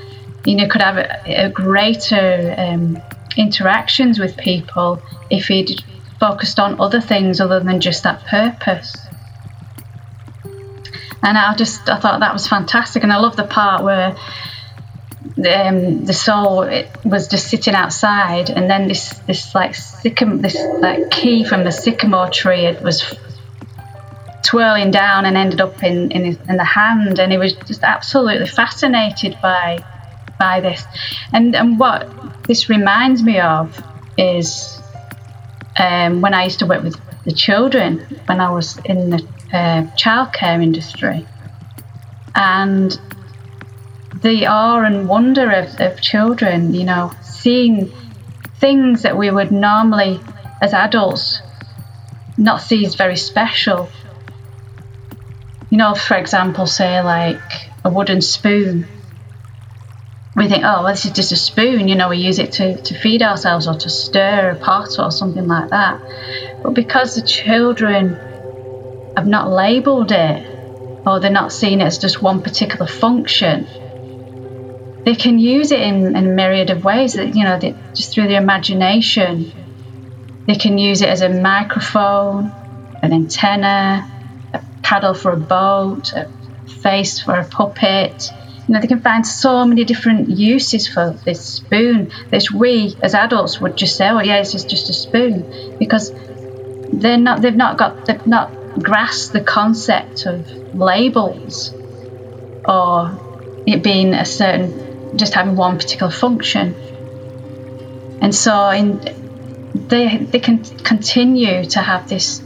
You 0.45 0.57
know, 0.57 0.69
could 0.69 0.83
have 0.83 0.99
a, 0.99 1.45
a 1.47 1.51
greater 1.51 2.55
um, 2.59 3.01
interactions 3.37 4.19
with 4.19 4.37
people 4.37 5.03
if 5.31 5.49
he'd 5.49 5.83
focused 6.21 6.61
on 6.61 6.81
other 6.81 7.01
things 7.01 7.41
other 7.41 7.61
than 7.61 7.81
just 7.81 8.05
that 8.05 8.25
purpose. 8.27 8.97
And 11.23 11.39
I 11.39 11.55
just 11.55 11.89
I 11.89 11.99
thought 11.99 12.21
that 12.21 12.33
was 12.33 12.47
fantastic, 12.47 13.03
and 13.03 13.13
I 13.13 13.19
love 13.19 13.37
the 13.37 13.45
part 13.45 13.85
where 13.85 14.17
um, 15.37 16.05
the 16.05 16.13
soul 16.13 16.69
was 17.05 17.29
just 17.29 17.49
sitting 17.49 17.75
outside, 17.75 18.51
and 18.51 18.69
then 18.69 18.89
this 18.89 19.11
this 19.27 19.55
like 19.55 19.73
this 19.73 20.59
like 20.81 21.11
key 21.11 21.45
from 21.45 21.65
the 21.65 21.73
sycamore 21.73 22.29
tree 22.29 22.67
it 22.67 22.83
was 22.83 23.15
twirling 24.45 24.91
down 24.91 25.25
and 25.25 25.37
ended 25.37 25.61
up 25.61 25.83
in 25.83 26.11
in, 26.11 26.25
in 26.49 26.57
the 26.57 26.65
hand, 26.65 27.19
and 27.19 27.31
he 27.31 27.39
was 27.39 27.53
just 27.53 27.83
absolutely 27.83 28.49
fascinated 28.49 29.37
by 29.41 29.85
by 30.43 30.61
this. 30.61 30.85
And 31.33 31.55
and 31.55 31.79
what 31.79 32.01
this 32.49 32.69
reminds 32.69 33.23
me 33.23 33.39
of 33.41 33.65
is 34.19 34.81
um, 35.79 36.21
when 36.21 36.35
I 36.35 36.45
used 36.45 36.59
to 36.59 36.67
work 36.67 36.83
with 36.83 36.97
the 37.25 37.33
children 37.47 37.89
when 38.27 38.41
I 38.41 38.51
was 38.51 38.79
in 38.93 39.11
the 39.11 39.21
uh, 39.59 39.81
childcare 40.03 40.61
industry, 40.69 41.27
and 42.35 42.91
the 44.23 44.47
awe 44.47 44.83
and 44.89 45.09
wonder 45.09 45.51
of, 45.61 45.69
of 45.81 46.01
children, 46.01 46.75
you 46.75 46.85
know, 46.85 47.13
seeing 47.23 47.93
things 48.65 49.03
that 49.03 49.17
we 49.17 49.31
would 49.31 49.51
normally, 49.51 50.21
as 50.61 50.73
adults, 50.73 51.41
not 52.37 52.63
see 52.63 52.85
as 52.87 52.95
very 52.95 53.17
special. 53.17 53.89
You 55.71 55.79
know, 55.79 55.95
for 55.95 56.17
example, 56.17 56.67
say 56.67 57.03
like 57.03 57.41
a 57.85 57.91
wooden 57.91 58.21
spoon 58.21 58.87
we 60.35 60.49
think, 60.49 60.65
oh, 60.65 60.83
well, 60.83 60.93
this 60.93 61.05
is 61.05 61.13
just 61.13 61.33
a 61.33 61.37
spoon, 61.37 61.89
you 61.89 61.95
know, 61.95 62.09
we 62.09 62.17
use 62.17 62.39
it 62.39 62.53
to, 62.53 62.81
to 62.83 62.99
feed 62.99 63.23
ourselves 63.23 63.69
or 63.69 63.75
to 63.75 63.91
stir 63.91 64.51
a 64.51 64.57
pot 64.57 64.99
or 64.99 65.11
something 65.11 65.47
like 65.47 65.71
that. 65.71 66.01
But 66.63 66.73
because 66.75 67.15
the 67.15 67.23
children 67.23 68.19
have 69.15 69.27
not 69.27 69.51
labelled 69.51 70.11
it 70.11 70.47
or 71.07 71.21
they're 71.21 71.31
not 71.31 71.53
seeing 71.53 71.83
it 71.83 71.85
as 71.85 71.99
just 71.99 72.23
one 72.23 72.43
particular 72.43 72.87
function, 72.87 73.67
they 75.05 75.15
can 75.15 75.39
use 75.39 75.71
it 75.71 75.81
in, 75.81 76.17
in 76.17 76.27
a 76.27 76.31
myriad 76.35 76.71
of 76.71 76.83
ways 76.83 77.15
that, 77.15 77.35
you 77.35 77.45
know, 77.45 77.59
they, 77.59 77.75
just 77.95 78.15
through 78.15 78.29
their 78.29 78.41
imagination. 78.41 79.53
They 80.47 80.55
can 80.55 80.79
use 80.79 81.03
it 81.03 81.09
as 81.09 81.21
a 81.21 81.29
microphone, 81.29 82.51
an 83.03 83.13
antenna, 83.13 84.11
a 84.55 84.63
paddle 84.83 85.13
for 85.13 85.33
a 85.33 85.37
boat, 85.37 86.15
a 86.15 86.31
face 86.67 87.21
for 87.21 87.35
a 87.35 87.45
puppet 87.45 88.31
know, 88.73 88.81
they 88.81 88.89
can 88.89 89.01
find 89.01 89.27
so 89.27 89.65
many 89.65 89.85
different 89.85 90.29
uses 90.31 90.89
for 90.89 91.19
this 91.25 91.45
spoon 91.45 92.11
that 92.31 92.51
we 92.51 92.97
as 93.03 93.15
adults 93.15 93.61
would 93.61 93.77
just 93.77 93.97
say, 93.97 94.09
"Oh, 94.09 94.21
yeah, 94.21 94.39
this 94.39 94.55
is 94.55 94.65
just 94.65 94.89
a 94.91 94.93
spoon," 94.93 95.77
because 95.79 96.13
they're 96.93 97.19
not. 97.19 97.43
They've 97.43 97.57
not 97.57 97.79
got. 97.79 98.07
They've 98.07 98.27
not 98.27 98.53
grasped 98.81 99.33
the 99.33 99.41
concept 99.43 100.27
of 100.27 100.49
labels 100.75 101.75
or 102.65 103.19
it 103.67 103.83
being 103.83 104.15
a 104.15 104.25
certain, 104.25 105.19
just 105.19 105.35
having 105.35 105.57
one 105.57 105.77
particular 105.77 106.11
function. 106.11 106.75
And 108.23 108.35
so, 108.35 108.71
in 108.71 109.01
they 109.75 110.19
they 110.19 110.39
can 110.41 110.63
continue 110.85 111.65
to 111.65 111.81
have 111.81 112.09
this 112.09 112.41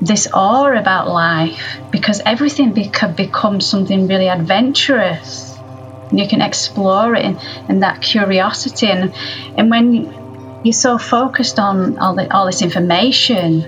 this 0.00 0.28
awe 0.32 0.72
about 0.72 1.08
life 1.08 1.78
because 1.90 2.20
everything 2.24 2.72
be- 2.72 2.88
can 2.88 3.14
become 3.14 3.60
something 3.60 4.06
really 4.06 4.28
adventurous. 4.28 5.56
You 6.12 6.26
can 6.28 6.40
explore 6.40 7.14
it 7.14 7.36
and, 7.68 7.82
that 7.82 8.00
curiosity. 8.00 8.86
And, 8.86 9.12
and 9.56 9.70
when 9.70 10.62
you're 10.64 10.72
so 10.72 10.98
focused 10.98 11.58
on 11.58 11.98
all, 11.98 12.14
the, 12.14 12.32
all 12.34 12.46
this 12.46 12.62
information 12.62 13.62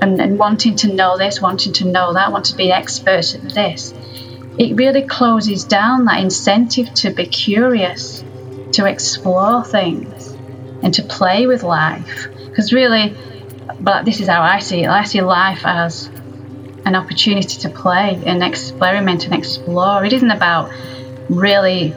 and, 0.00 0.20
and 0.20 0.38
wanting 0.38 0.76
to 0.76 0.92
know 0.92 1.18
this, 1.18 1.40
wanting 1.40 1.74
to 1.74 1.86
know 1.86 2.14
that, 2.14 2.32
wanting 2.32 2.52
to 2.52 2.56
be 2.56 2.72
experts 2.72 3.34
at 3.34 3.42
this, 3.50 3.92
it 4.58 4.76
really 4.76 5.02
closes 5.02 5.64
down 5.64 6.06
that 6.06 6.20
incentive 6.20 6.92
to 6.94 7.10
be 7.10 7.26
curious, 7.26 8.24
to 8.72 8.86
explore 8.86 9.64
things, 9.64 10.32
and 10.82 10.94
to 10.94 11.02
play 11.02 11.46
with 11.46 11.62
life. 11.62 12.28
Because 12.46 12.72
really, 12.72 13.16
but 13.80 14.04
this 14.04 14.20
is 14.20 14.28
how 14.28 14.42
I 14.42 14.58
see 14.60 14.82
it. 14.84 14.88
I 14.88 15.04
see 15.04 15.20
life 15.20 15.62
as 15.64 16.06
an 16.84 16.94
opportunity 16.94 17.58
to 17.60 17.68
play 17.70 18.20
and 18.26 18.42
experiment 18.42 19.24
and 19.24 19.34
explore. 19.34 20.04
It 20.04 20.12
isn't 20.12 20.30
about 20.30 20.70
really 21.30 21.94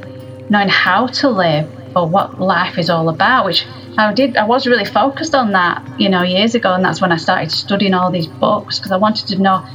knowing 0.49 0.69
how 0.69 1.07
to 1.07 1.29
live. 1.29 1.69
or 1.95 2.07
what 2.07 2.39
life 2.39 2.77
is 2.77 2.89
all 2.89 3.09
about, 3.09 3.45
which 3.45 3.65
I 3.97 4.13
did. 4.13 4.37
I 4.37 4.45
was 4.45 4.67
really 4.67 4.85
focused 4.85 5.33
on 5.33 5.53
that, 5.53 5.99
you 5.99 6.09
know, 6.09 6.21
years 6.21 6.53
ago, 6.53 6.73
and 6.73 6.85
that's 6.85 7.01
when 7.01 7.11
I 7.11 7.17
started 7.17 7.51
studying 7.51 7.93
all 7.95 8.11
these 8.11 8.27
books 8.27 8.77
because 8.77 8.91
I 8.91 8.97
wanted 8.97 9.27
to 9.29 9.41
know 9.41 9.65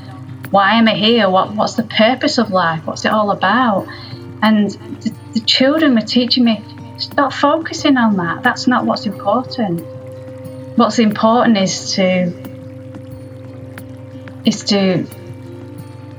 why 0.50 0.74
am 0.74 0.86
I 0.86 0.94
here? 0.94 1.28
What 1.28 1.54
what's 1.54 1.74
the 1.74 1.82
purpose 1.84 2.38
of 2.38 2.50
life? 2.50 2.86
What's 2.86 3.04
it 3.04 3.12
all 3.12 3.30
about? 3.32 3.88
And 4.42 4.70
the, 5.02 5.12
the 5.34 5.40
children 5.40 5.94
were 5.94 6.02
teaching 6.02 6.44
me 6.44 6.62
stop 6.98 7.32
focusing 7.32 7.96
on 7.96 8.16
that. 8.18 8.42
That's 8.42 8.66
not 8.68 8.84
what's 8.84 9.06
important. 9.06 9.80
What's 10.76 10.98
important 10.98 11.58
is 11.58 11.94
to 11.94 12.32
is 14.44 14.64
to 14.64 15.06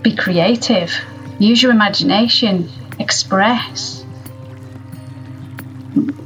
be 0.01 0.15
creative, 0.15 0.93
use 1.39 1.61
your 1.61 1.71
imagination, 1.71 2.69
express. 2.99 4.05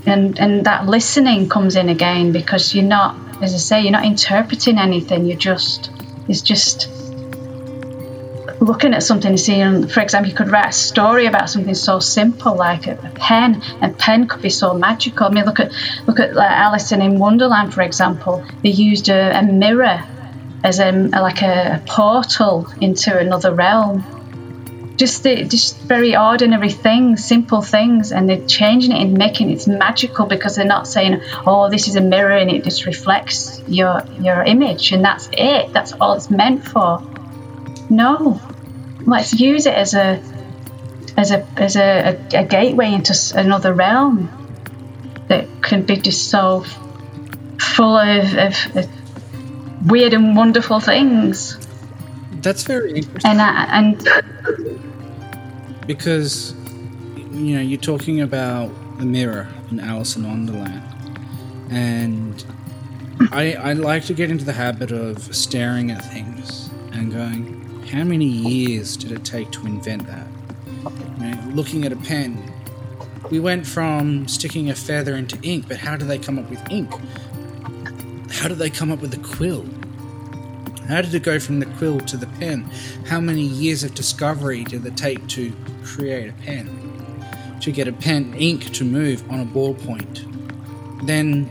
And 0.05 0.39
and 0.39 0.65
that 0.65 0.86
listening 0.88 1.49
comes 1.49 1.75
in 1.75 1.89
again 1.89 2.32
because 2.32 2.73
you're 2.73 2.84
not, 2.84 3.15
as 3.41 3.53
I 3.53 3.57
say, 3.57 3.82
you're 3.82 3.91
not 3.91 4.05
interpreting 4.05 4.78
anything. 4.78 5.25
You're 5.25 5.38
just 5.38 5.89
it's 6.28 6.41
just 6.41 6.89
looking 8.59 8.93
at 8.93 9.03
something 9.03 9.29
and 9.29 9.39
seeing, 9.39 9.87
for 9.87 10.01
example, 10.01 10.29
you 10.29 10.35
could 10.35 10.49
write 10.49 10.69
a 10.69 10.73
story 10.73 11.25
about 11.25 11.49
something 11.49 11.73
so 11.73 11.99
simple 11.99 12.55
like 12.55 12.87
a, 12.87 12.95
pen, 13.15 13.61
and 13.81 13.97
pen 13.97 14.27
could 14.27 14.41
be 14.41 14.49
so 14.49 14.73
magical. 14.73 15.27
I 15.27 15.29
mean, 15.29 15.45
look 15.45 15.59
at 15.59 15.71
look 16.05 16.19
at 16.19 16.33
like 16.33 16.51
Alice 16.51 16.91
in 16.91 17.19
Wonderland, 17.19 17.73
for 17.73 17.81
example. 17.81 18.43
They 18.63 18.69
used 18.69 19.09
a, 19.09 19.39
a 19.39 19.43
mirror 19.43 20.03
as 20.63 20.79
um, 20.79 21.13
a, 21.13 21.21
like 21.21 21.41
a, 21.41 21.75
a 21.75 21.83
portal 21.87 22.67
into 22.81 23.17
another 23.17 23.53
realm. 23.53 24.03
Just 24.97 25.21
the, 25.21 25.43
just 25.43 25.77
very 25.81 26.17
ordinary 26.17 26.71
things, 26.71 27.23
simple 27.23 27.61
things, 27.61 28.11
and 28.11 28.27
they're 28.27 28.47
changing 28.47 28.91
it 28.91 28.99
and 28.99 29.15
making 29.15 29.51
it 29.51 29.67
magical 29.67 30.25
because 30.25 30.55
they're 30.55 30.65
not 30.65 30.87
saying, 30.87 31.21
"Oh, 31.45 31.69
this 31.69 31.87
is 31.87 31.95
a 31.95 32.01
mirror 32.01 32.35
and 32.35 32.49
it 32.49 32.63
just 32.63 32.87
reflects 32.87 33.61
your 33.67 34.03
your 34.19 34.41
image 34.41 34.91
and 34.91 35.05
that's 35.05 35.29
it. 35.33 35.71
That's 35.71 35.93
all 35.93 36.13
it's 36.13 36.31
meant 36.31 36.65
for." 36.65 37.03
No, 37.89 38.41
let's 39.07 39.39
use 39.39 39.65
it 39.65 39.73
as 39.73 39.95
a 39.95 40.21
as 41.15 41.31
a 41.31 41.47
as 41.57 41.75
a, 41.75 42.19
a, 42.33 42.41
a 42.41 42.43
gateway 42.45 42.93
into 42.93 43.15
another 43.35 43.73
realm 43.73 44.29
that 45.29 45.47
can 45.63 45.83
be 45.83 45.97
just 45.97 46.29
so 46.29 46.63
full 47.59 47.97
of, 47.97 48.33
of, 48.35 48.75
of 48.75 49.89
weird 49.89 50.13
and 50.13 50.35
wonderful 50.35 50.79
things. 50.79 51.57
That's 52.41 52.63
very 52.63 52.93
interesting. 52.97 53.31
And 53.31 53.41
I, 53.41 53.77
and 53.79 53.97
because 55.87 56.53
you 57.31 57.55
know 57.55 57.61
you're 57.61 57.79
talking 57.79 58.21
about 58.21 58.69
the 58.99 59.05
mirror 59.05 59.47
in 59.71 59.79
Alice 59.79 60.15
in 60.15 60.27
Wonderland, 60.27 60.83
and 61.69 62.45
I 63.31 63.53
I 63.53 63.73
like 63.73 64.05
to 64.05 64.13
get 64.13 64.29
into 64.29 64.45
the 64.45 64.53
habit 64.53 64.91
of 64.91 65.35
staring 65.35 65.91
at 65.91 66.05
things 66.05 66.69
and 66.91 67.11
going, 67.11 67.56
how 67.89 68.03
many 68.03 68.25
years 68.25 68.97
did 68.97 69.11
it 69.11 69.23
take 69.23 69.51
to 69.51 69.65
invent 69.65 70.05
that? 70.07 70.27
You 71.19 71.25
know, 71.25 71.51
looking 71.53 71.85
at 71.85 71.91
a 71.91 71.95
pen, 71.95 72.53
we 73.31 73.39
went 73.39 73.65
from 73.65 74.27
sticking 74.27 74.69
a 74.69 74.75
feather 74.75 75.15
into 75.15 75.39
ink, 75.41 75.67
but 75.67 75.77
how 75.77 75.95
did 75.95 76.07
they 76.07 76.17
come 76.17 76.38
up 76.38 76.49
with 76.49 76.61
ink? 76.69 76.91
How 78.31 78.47
did 78.47 78.57
they 78.57 78.69
come 78.69 78.91
up 78.91 78.99
with 78.99 79.13
a 79.13 79.19
quill? 79.19 79.65
How 80.88 81.01
did 81.01 81.13
it 81.13 81.23
go 81.23 81.39
from 81.39 81.59
the 81.59 81.65
quill 81.65 81.99
to 82.01 82.17
the 82.17 82.27
pen? 82.27 82.69
How 83.07 83.19
many 83.19 83.41
years 83.41 83.83
of 83.83 83.93
discovery 83.93 84.63
did 84.63 84.85
it 84.85 84.95
take 84.97 85.25
to 85.29 85.53
create 85.83 86.29
a 86.29 86.33
pen? 86.33 86.69
To 87.61 87.71
get 87.71 87.88
a 87.88 87.93
pen 87.93 88.33
ink 88.35 88.73
to 88.73 88.83
move 88.83 89.29
on 89.31 89.39
a 89.39 89.45
ballpoint? 89.45 90.25
Then 91.05 91.49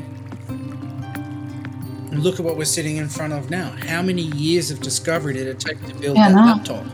look 2.18 2.38
at 2.38 2.44
what 2.44 2.56
we're 2.56 2.64
sitting 2.64 2.96
in 2.96 3.08
front 3.08 3.32
of 3.32 3.50
now. 3.50 3.74
How 3.86 4.02
many 4.02 4.22
years 4.22 4.70
of 4.70 4.80
discovery 4.80 5.34
did 5.34 5.46
it 5.46 5.60
take 5.60 5.84
to 5.86 5.94
build 5.94 6.16
Yeah, 6.16 6.28
that 6.30 6.34
no. 6.34 6.44
laptop? 6.46 6.86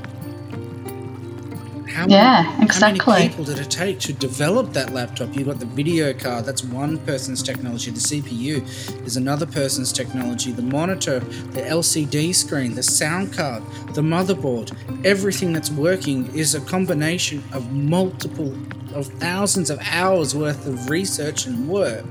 How 1.89 2.07
Yeah, 2.09 2.43
How 2.43 2.63
exactly. 2.65 3.13
many 3.13 3.29
people 3.29 3.45
did 3.45 3.59
it 3.59 3.71
take 3.71 4.01
to 4.01 4.15
develop 4.15 4.73
that 4.73 4.95
laptop? 4.95 5.37
You've 5.37 5.47
got 5.49 5.59
the 5.61 5.67
video 5.67 6.15
card, 6.15 6.47
that's 6.47 6.65
one 6.65 6.97
person's 6.99 7.43
technology. 7.43 7.91
The 7.91 8.01
CPU 8.01 9.07
is 9.07 9.19
another 9.19 9.45
person's 9.45 9.93
technology. 9.93 10.53
The 10.53 10.63
monitor, 10.63 11.21
the 11.21 11.61
LCD 11.61 12.35
screen, 12.35 12.75
the 12.77 12.83
sound 12.83 13.35
card, 13.35 13.63
the 13.93 14.01
motherboard, 14.01 14.73
everything 15.05 15.53
that's 15.53 15.71
working 15.71 16.35
is 16.35 16.55
a 16.55 16.61
combination 16.63 17.45
of 17.53 17.71
multiple, 17.73 18.55
of 18.95 19.09
thousands 19.19 19.69
of 19.69 19.79
hours 19.91 20.35
worth 20.35 20.67
of 20.67 20.89
research 20.89 21.45
and 21.47 21.69
work 21.69 22.07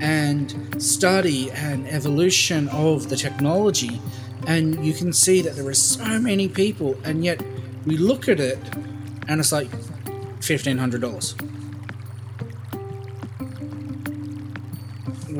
and 0.00 0.82
study 0.82 1.50
and 1.50 1.86
evolution 1.88 2.68
of 2.68 3.08
the 3.08 3.16
technology. 3.16 4.00
And 4.46 4.84
you 4.84 4.92
can 4.94 5.12
see 5.12 5.42
that 5.42 5.54
there 5.56 5.66
are 5.66 5.74
so 5.74 6.18
many 6.18 6.48
people, 6.48 6.96
and 7.04 7.24
yet 7.24 7.42
we 7.86 7.96
look 7.96 8.28
at 8.28 8.40
it 8.40 8.58
and 9.28 9.40
it's 9.40 9.52
like 9.52 9.70
$1,500. 10.40 11.49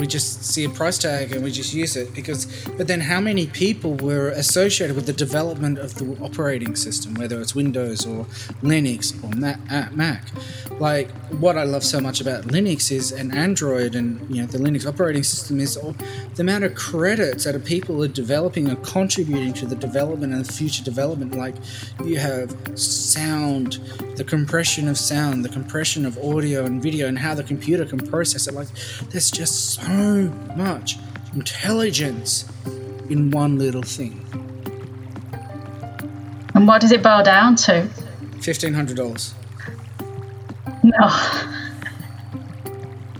We 0.01 0.07
just 0.07 0.43
see 0.45 0.65
a 0.65 0.71
price 0.71 0.97
tag 0.97 1.33
and 1.33 1.45
we 1.45 1.51
just 1.51 1.75
use 1.75 1.95
it 1.95 2.15
because, 2.15 2.47
but 2.79 2.89
then 2.89 3.01
how 3.01 3.21
many 3.21 3.47
people 3.47 3.97
were 3.97 4.31
associated 4.31 4.97
with 4.97 5.05
the 5.05 5.13
development 5.13 5.79
of 5.79 5.97
the 5.97 6.17
operating 6.25 6.75
system, 6.75 7.15
whether 7.15 7.39
it's 7.39 7.55
Windows 7.55 8.07
or 8.07 8.25
Linux 8.63 9.13
or 9.23 9.31
uh, 9.71 9.89
Mac? 9.93 10.25
Like, 10.81 11.11
what 11.33 11.59
I 11.59 11.65
love 11.65 11.85
so 11.85 12.01
much 12.01 12.23
about 12.23 12.45
Linux 12.45 12.91
is, 12.91 13.13
and 13.13 13.35
Android 13.35 13.95
and, 13.95 14.35
you 14.35 14.41
know, 14.41 14.47
the 14.49 14.57
Linux 14.57 14.87
operating 14.87 15.23
system 15.23 15.61
is 15.61 15.75
the 15.75 16.41
amount 16.41 16.65
of 16.65 16.75
credits 16.75 17.45
that 17.45 17.63
people 17.67 18.03
are 18.03 18.09
developing 18.09 18.69
and 18.69 18.83
contributing 18.83 19.53
to 19.53 19.67
the 19.67 19.77
development 19.77 20.33
and 20.33 20.43
the 20.47 20.51
future 20.51 20.83
development. 20.83 21.35
Like, 21.35 21.57
you 22.07 22.19
have 22.19 22.57
sound, 22.79 23.79
the 24.21 24.25
compression 24.25 24.87
of 24.87 24.99
sound, 24.99 25.43
the 25.43 25.49
compression 25.49 26.05
of 26.05 26.19
audio 26.19 26.67
and 26.67 26.83
video, 26.83 27.09
and 27.09 27.19
how 27.19 27.35
the 27.35 27.43
computer 27.43 27.87
can 27.87 27.99
process 27.99 28.47
it. 28.47 28.53
Like, 28.53 28.69
there's 29.09 29.31
just 29.31 29.77
so 29.77 30.31
much 30.57 30.99
intelligence 31.33 32.45
in 33.09 33.31
one 33.31 33.59
little 33.59 33.81
thing. 33.83 34.23
and 36.55 36.69
what 36.69 36.83
does 36.83 36.93
it 36.93 37.03
boil 37.03 37.23
down 37.23 37.57
to? 37.65 37.89
$1,500. 38.41 39.33
No. 40.83 41.11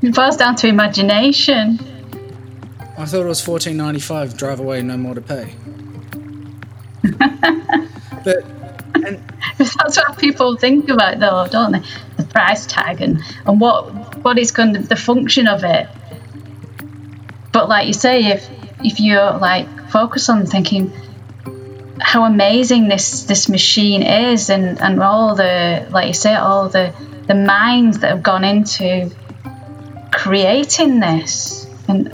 It 0.03 0.15
boils 0.15 0.37
down 0.37 0.55
to 0.57 0.69
imagination. 0.69 1.79
I 2.99 3.07
thought 3.07 3.23
it 3.23 3.27
was 3.27 3.41
fourteen 3.41 3.79
ninety 3.79 4.01
five. 4.01 4.37
Drive 4.37 4.61
away, 4.61 4.83
no 4.83 4.99
more 4.99 5.15
to 5.15 5.23
pay. 5.23 5.55
but 8.23 8.45
That's 9.59 9.97
what 9.97 10.19
people 10.19 10.57
think 10.57 10.89
about, 10.89 11.19
though, 11.19 11.47
don't 11.51 11.73
they? 11.73 11.83
The 12.17 12.25
price 12.25 12.67
tag 12.67 13.01
and, 13.01 13.23
and 13.47 13.61
what 13.61 14.19
what 14.25 14.39
is 14.39 14.51
going 14.51 14.75
to 14.75 14.81
the 14.81 14.97
function 14.97 15.49
of 15.49 15.65
it. 15.65 15.89
But 17.53 17.69
like 17.69 17.87
you 17.87 17.93
say, 17.93 18.27
if 18.27 18.49
if 18.85 19.01
you're 19.01 19.33
like 19.39 19.91
focus 19.91 20.29
on 20.29 20.47
thinking 20.47 20.93
how 22.01 22.25
amazing 22.25 22.89
this 22.89 23.25
this 23.25 23.49
machine 23.49 24.03
is, 24.03 24.51
and 24.51 24.81
and 24.81 25.03
all 25.03 25.35
the 25.35 25.87
like 25.91 26.09
you 26.09 26.15
say, 26.15 26.35
all 26.35 26.69
the 26.69 26.95
the 27.27 27.35
minds 27.35 28.01
that 28.01 28.11
have 28.11 28.23
gone 28.23 28.45
into 28.45 29.11
creating 30.13 31.01
this, 31.01 31.67
and 31.89 32.09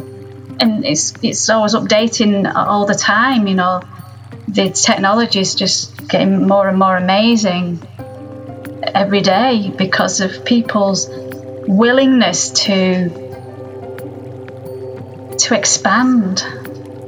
and 0.61 0.85
it's 0.85 1.15
it's 1.23 1.49
always 1.49 1.75
updating 1.75 2.53
all 2.55 2.87
the 2.87 2.95
time, 2.95 3.47
you 3.47 3.55
know. 3.55 3.83
The 4.49 4.71
technology 4.71 5.41
is 5.41 5.55
just 5.55 6.09
getting 6.09 6.47
more 6.47 6.69
and 6.69 6.79
more 6.79 6.97
amazing 6.97 7.81
every 8.83 9.21
day 9.21 9.73
because 9.77 10.21
of 10.21 10.45
people's 10.45 11.09
willingness 11.67 12.51
to 12.51 13.27
to 15.39 15.55
expand, 15.55 16.39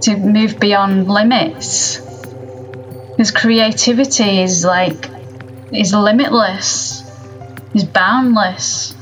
to 0.03 0.17
move 0.17 0.61
beyond 0.61 1.09
limits. 1.09 1.99
Because 1.99 3.31
creativity 3.31 4.43
is 4.43 4.65
like 4.65 5.09
is 5.73 5.95
limitless, 5.95 7.03
is 7.75 7.85
boundless. 7.85 8.95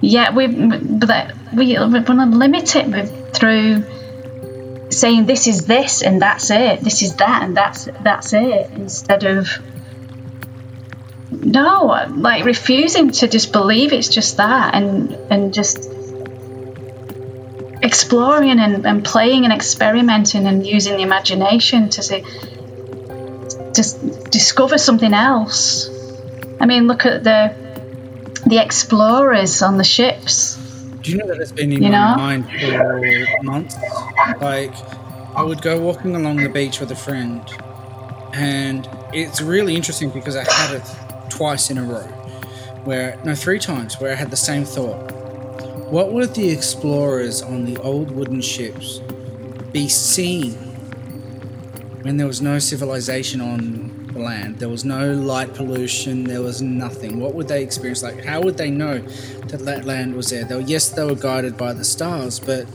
Yet 0.00 0.34
we 0.34 0.46
that 0.46 1.36
we 1.52 1.78
we 1.78 2.00
want 2.00 2.04
to 2.06 2.26
limit 2.26 2.74
it 2.76 3.34
through 3.34 3.84
saying 4.90 5.26
this 5.26 5.46
is 5.46 5.66
this 5.66 6.02
and 6.02 6.20
that's 6.20 6.50
it, 6.50 6.80
this 6.80 7.02
is 7.02 7.16
that 7.16 7.42
and 7.42 7.56
that's 7.56 7.88
that's 8.02 8.32
it, 8.32 8.70
instead 8.72 9.24
of 9.24 9.48
no, 11.30 12.06
like 12.10 12.44
refusing 12.44 13.12
to 13.12 13.28
just 13.28 13.52
believe 13.52 13.92
it's 13.92 14.08
just 14.08 14.36
that 14.36 14.74
and 14.74 15.12
and 15.30 15.54
just 15.54 15.88
exploring 17.82 18.58
and, 18.58 18.84
and 18.84 19.04
playing 19.04 19.44
and 19.44 19.52
experimenting 19.52 20.46
and 20.46 20.66
using 20.66 20.96
the 20.96 21.02
imagination 21.02 21.88
to 21.88 22.02
say 22.02 22.24
just 23.74 24.30
discover 24.30 24.76
something 24.76 25.14
else. 25.14 25.88
I 26.60 26.66
mean, 26.66 26.86
look 26.88 27.06
at 27.06 27.24
the 27.24 27.54
the 28.46 28.58
explorers 28.58 29.62
on 29.62 29.78
the 29.78 29.84
ships. 29.84 30.56
Do 31.02 31.12
you 31.12 31.18
know 31.18 31.26
that 31.28 31.40
it's 31.40 31.52
been 31.52 31.72
in 31.72 31.82
You 31.82 31.90
my 31.90 32.10
know? 32.10 32.16
mind 32.16 32.50
for 32.50 33.42
months? 33.42 33.76
Like, 34.40 34.74
I 35.34 35.42
would 35.42 35.62
go 35.62 35.80
walking 35.80 36.16
along 36.16 36.36
the 36.38 36.48
beach 36.48 36.80
with 36.80 36.90
a 36.90 36.96
friend, 36.96 37.42
and 38.34 38.88
it's 39.12 39.40
really 39.40 39.76
interesting 39.76 40.10
because 40.10 40.36
I 40.36 40.44
had 40.50 40.76
it 40.76 41.30
twice 41.30 41.70
in 41.70 41.78
a 41.78 41.82
row, 41.82 42.06
where 42.84 43.18
no, 43.24 43.34
three 43.34 43.58
times, 43.58 44.00
where 44.00 44.12
I 44.12 44.14
had 44.16 44.30
the 44.30 44.36
same 44.36 44.64
thought. 44.64 45.12
What 45.90 46.12
would 46.12 46.34
the 46.34 46.50
explorers 46.50 47.42
on 47.42 47.64
the 47.64 47.76
old 47.78 48.10
wooden 48.12 48.40
ships 48.40 49.00
be 49.72 49.88
seeing 49.88 50.52
when 52.02 52.16
there 52.16 52.26
was 52.26 52.40
no 52.40 52.58
civilization 52.58 53.40
on 53.40 54.10
the 54.12 54.20
land? 54.20 54.58
There 54.58 54.68
was 54.68 54.84
no 54.84 55.12
light 55.12 55.54
pollution. 55.54 56.24
There 56.24 56.42
was 56.42 56.62
nothing. 56.62 57.18
What 57.18 57.34
would 57.34 57.48
they 57.48 57.62
experience? 57.62 58.02
Like, 58.02 58.24
how 58.24 58.40
would 58.40 58.56
they 58.56 58.70
know 58.70 58.98
that 58.98 59.64
that 59.64 59.84
land 59.84 60.14
was 60.14 60.30
there? 60.30 60.44
They 60.44 60.54
were, 60.54 60.60
yes, 60.60 60.90
they 60.90 61.04
were 61.04 61.16
guided 61.16 61.56
by 61.56 61.72
the 61.72 61.84
stars, 61.84 62.38
but 62.38 62.66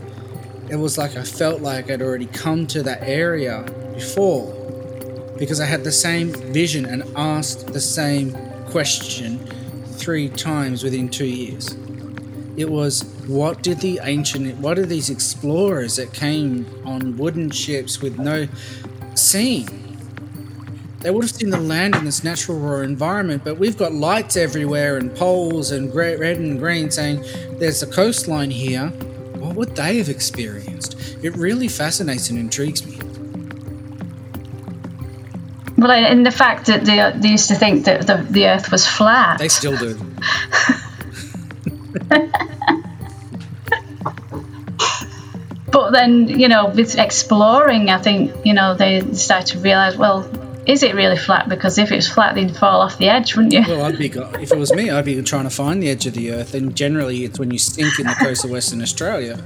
it 0.69 0.75
was 0.75 0.97
like 0.97 1.15
I 1.15 1.23
felt 1.23 1.61
like 1.61 1.89
I'd 1.89 2.01
already 2.01 2.25
come 2.27 2.65
to 2.67 2.83
that 2.83 3.01
area 3.03 3.63
before 3.93 4.53
because 5.37 5.59
I 5.59 5.65
had 5.65 5.83
the 5.83 5.91
same 5.91 6.31
vision 6.53 6.85
and 6.85 7.03
asked 7.15 7.67
the 7.67 7.81
same 7.81 8.35
question 8.67 9.39
three 9.85 10.29
times 10.29 10.83
within 10.83 11.09
two 11.09 11.25
years. 11.25 11.75
It 12.57 12.69
was 12.69 13.03
what 13.27 13.63
did 13.63 13.79
the 13.79 13.99
ancient, 14.03 14.57
what 14.57 14.79
are 14.79 14.85
these 14.85 15.09
explorers 15.09 15.97
that 15.97 16.13
came 16.13 16.65
on 16.85 17.17
wooden 17.17 17.49
ships 17.49 18.01
with 18.01 18.17
no 18.17 18.47
seen? 19.13 19.67
They 20.99 21.11
would 21.11 21.23
have 21.23 21.31
seen 21.31 21.51
the 21.51 21.59
land 21.59 21.95
in 21.95 22.05
this 22.05 22.23
natural 22.23 22.57
raw 22.57 22.79
environment, 22.79 23.43
but 23.43 23.57
we've 23.57 23.77
got 23.77 23.93
lights 23.93 24.35
everywhere 24.37 24.97
and 24.97 25.15
poles 25.15 25.71
and 25.71 25.93
red 25.93 26.37
and 26.37 26.57
green 26.57 26.89
saying 26.89 27.23
there's 27.59 27.83
a 27.83 27.87
coastline 27.87 28.49
here. 28.49 28.91
What 29.55 29.75
they 29.75 29.97
have 29.97 30.09
experienced? 30.09 30.95
It 31.23 31.35
really 31.35 31.67
fascinates 31.69 32.29
and 32.29 32.37
intrigues 32.37 32.85
me. 32.85 32.99
Well, 35.77 35.91
and 35.91 36.25
the 36.25 36.31
fact 36.31 36.67
that 36.67 36.85
they, 36.85 37.11
they 37.19 37.29
used 37.29 37.47
to 37.47 37.55
think 37.55 37.85
that 37.85 38.05
the, 38.05 38.17
the 38.29 38.47
Earth 38.47 38.71
was 38.71 38.85
flat. 38.85 39.39
They 39.39 39.47
still 39.47 39.77
do. 39.77 39.97
But 45.75 45.91
then, 45.91 46.29
you 46.29 46.47
know, 46.47 46.67
with 46.69 46.97
exploring, 46.97 47.89
I 47.89 47.97
think, 47.97 48.45
you 48.45 48.53
know, 48.53 48.75
they 48.75 49.01
start 49.11 49.47
to 49.47 49.59
realise, 49.59 49.97
well, 49.97 50.23
is 50.65 50.83
it 50.83 50.95
really 50.95 51.17
flat? 51.17 51.47
Because 51.47 51.77
if 51.77 51.91
it's 51.91 52.07
flat, 52.07 52.35
then 52.35 52.49
you'd 52.49 52.57
fall 52.57 52.81
off 52.81 52.97
the 52.97 53.09
edge, 53.09 53.35
wouldn't 53.35 53.53
you? 53.53 53.63
Well, 53.67 53.83
I'd 53.83 53.97
be 53.97 54.07
if 54.07 54.51
it 54.51 54.57
was 54.57 54.73
me, 54.73 54.89
I'd 54.89 55.05
be 55.05 55.21
trying 55.21 55.43
to 55.43 55.49
find 55.49 55.81
the 55.81 55.89
edge 55.89 56.05
of 56.05 56.13
the 56.13 56.31
earth, 56.31 56.53
and 56.53 56.75
generally 56.75 57.23
it's 57.23 57.39
when 57.39 57.51
you 57.51 57.59
sink 57.59 57.99
in 57.99 58.07
the 58.07 58.15
coast 58.15 58.43
of 58.45 58.51
Western 58.51 58.81
Australia. 58.81 59.43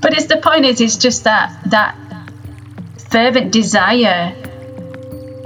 But 0.00 0.14
it's 0.14 0.26
the 0.26 0.38
point 0.38 0.64
is, 0.64 0.80
it's 0.80 0.96
just 0.96 1.24
that 1.24 1.70
that 1.70 1.96
fervent 3.10 3.52
desire 3.52 4.34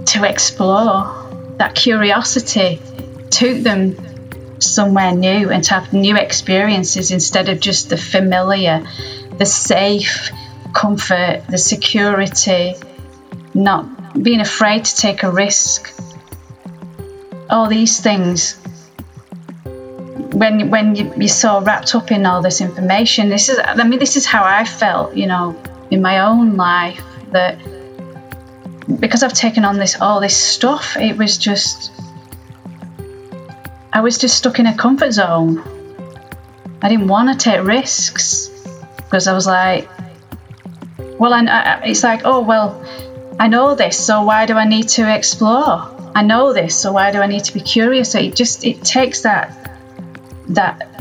to 0.07 0.24
explore, 0.24 1.55
that 1.59 1.74
curiosity 1.74 2.80
took 3.30 3.59
them 3.59 4.61
somewhere 4.61 5.12
new 5.12 5.51
and 5.51 5.62
to 5.64 5.74
have 5.74 5.92
new 5.92 6.16
experiences 6.16 7.11
instead 7.11 7.51
of 7.51 7.61
just 7.61 7.90
the 7.90 7.99
familiar, 7.99 8.86
the 9.36 9.44
safe 9.44 10.30
comfort, 10.77 11.43
the 11.49 11.59
security, 11.59 12.74
not 13.55 13.83
being 14.22 14.41
afraid 14.41 14.85
to 14.85 14.95
take 14.95 15.22
a 15.22 15.31
risk. 15.31 15.93
All 17.49 17.66
these 17.68 18.01
things 18.01 18.59
when 20.37 20.70
when 20.70 20.95
you, 20.95 21.11
you're 21.16 21.29
so 21.29 21.62
wrapped 21.62 21.95
up 21.95 22.12
in 22.12 22.27
all 22.27 22.43
this 22.43 22.61
information 22.61 23.31
this 23.31 23.49
is 23.49 23.59
i 23.59 23.83
mean 23.89 23.99
this 23.99 24.16
is 24.16 24.27
how 24.27 24.45
i 24.45 24.64
felt 24.64 25.16
you 25.16 25.27
know 25.27 25.57
in 25.91 26.03
my 26.03 26.18
own 26.18 26.57
life 26.57 27.03
that 27.33 27.57
because 29.01 29.22
i've 29.22 29.33
taken 29.33 29.64
on 29.64 29.79
this 29.79 29.99
all 30.01 30.20
this 30.20 30.37
stuff 30.37 30.97
it 30.99 31.16
was 31.16 31.39
just 31.39 31.91
i 33.95 34.01
was 34.01 34.18
just 34.18 34.37
stuck 34.37 34.59
in 34.59 34.66
a 34.66 34.77
comfort 34.77 35.12
zone 35.12 35.62
i 36.83 36.89
didn't 36.91 37.09
want 37.09 37.27
to 37.33 37.51
take 37.51 37.64
risks 37.64 38.51
because 38.97 39.27
i 39.29 39.33
was 39.33 39.47
like 39.47 39.89
well 41.19 41.33
I, 41.33 41.43
I, 41.43 41.47
uh, 41.47 41.77
uh, 41.77 41.81
it's 41.85 42.03
like 42.03 42.23
oh 42.25 42.41
well 42.41 42.83
i 43.39 43.49
know 43.49 43.75
this 43.75 43.99
so 43.99 44.23
why 44.23 44.47
do 44.47 44.55
i 44.55 44.67
need 44.67 44.89
to 44.91 45.14
explore 45.14 46.11
i 46.14 46.23
know 46.23 46.53
this 46.53 46.81
so 46.81 46.93
why 46.93 47.12
do 47.12 47.19
i 47.21 47.27
need 47.27 47.45
to 47.45 47.55
be 47.55 47.61
curious 47.61 48.12
so 48.12 48.19
it 48.19 48.35
just 48.35 48.64
it 48.64 48.83
takes 48.83 49.23
that 49.23 49.73
that 50.49 50.97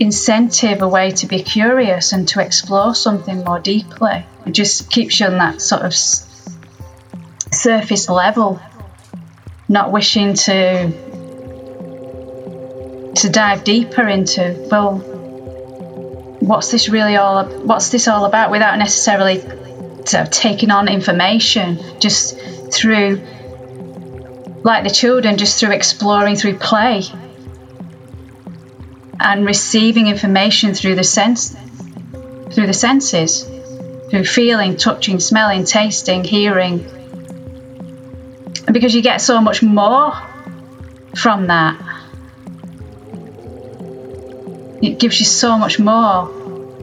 incentive 0.00 0.82
away 0.82 1.12
to 1.12 1.26
be 1.26 1.42
curious 1.42 2.12
and 2.12 2.26
to 2.28 2.40
explore 2.40 2.94
something 2.94 3.44
more 3.44 3.60
deeply. 3.60 4.24
It 4.46 4.52
just 4.52 4.90
keeps 4.90 5.20
you 5.20 5.26
on 5.26 5.38
that 5.38 5.60
sort 5.60 5.82
of 5.82 5.94
surface 7.54 8.08
level, 8.08 8.60
not 9.68 9.92
wishing 9.92 10.34
to 10.34 11.14
to 13.14 13.30
dive 13.30 13.62
deeper 13.62 14.08
into 14.08 14.66
well, 14.70 14.98
what's 16.46 16.70
this 16.70 16.88
really 16.88 17.16
all? 17.16 17.44
What's 17.44 17.88
this 17.90 18.08
all 18.08 18.24
about? 18.24 18.50
Without 18.50 18.78
necessarily 18.78 19.40
sort 19.40 20.14
of 20.14 20.30
taking 20.30 20.70
on 20.70 20.88
information, 20.88 22.00
just 22.00 22.38
through 22.72 23.22
like 24.62 24.84
the 24.84 24.90
children, 24.90 25.36
just 25.36 25.60
through 25.60 25.72
exploring 25.72 26.36
through 26.36 26.58
play 26.58 27.02
and 29.20 29.46
receiving 29.46 30.06
information 30.06 30.74
through 30.74 30.94
the 30.94 31.04
sense 31.04 31.56
through 32.52 32.66
the 32.66 32.72
senses 32.72 33.44
through 34.10 34.24
feeling 34.24 34.76
touching 34.76 35.18
smelling 35.18 35.64
tasting 35.64 36.24
hearing 36.24 36.84
and 38.66 38.72
because 38.72 38.94
you 38.94 39.02
get 39.02 39.20
so 39.20 39.40
much 39.40 39.62
more 39.62 40.12
from 41.16 41.46
that 41.46 41.93
it 44.84 44.98
gives 44.98 45.18
you 45.20 45.26
so 45.26 45.58
much 45.58 45.78
more 45.78 46.26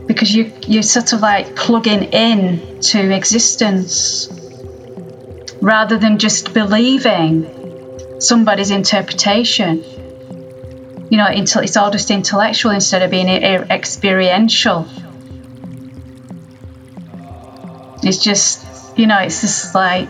because 0.08 0.34
you 0.34 0.52
you're 0.68 0.84
sort 0.84 1.14
of 1.14 1.22
like 1.22 1.56
plugging 1.56 2.04
in 2.12 2.80
to 2.82 3.16
existence 3.16 4.28
rather 5.62 5.98
than 5.98 6.18
just 6.18 6.54
believing 6.54 7.48
somebody's 8.20 8.72
interpretation 8.72 9.84
you 11.12 11.18
know, 11.18 11.28
it's 11.30 11.76
all 11.76 11.92
just 11.92 12.10
intellectual 12.10 12.72
instead 12.72 13.02
of 13.02 13.12
being 13.12 13.28
experiential. 13.28 14.88
It's 18.02 18.24
just, 18.24 18.66
you 18.98 19.08
know, 19.08 19.20
it's 19.20 19.42
just 19.42 19.76
like 19.76 20.08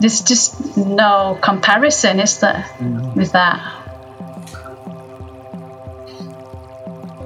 there's 0.00 0.22
just 0.22 0.76
no 0.76 1.38
comparison, 1.40 2.18
is 2.18 2.40
there, 2.40 2.66
mm-hmm. 2.78 3.16
with 3.16 3.30
that? 3.30 3.83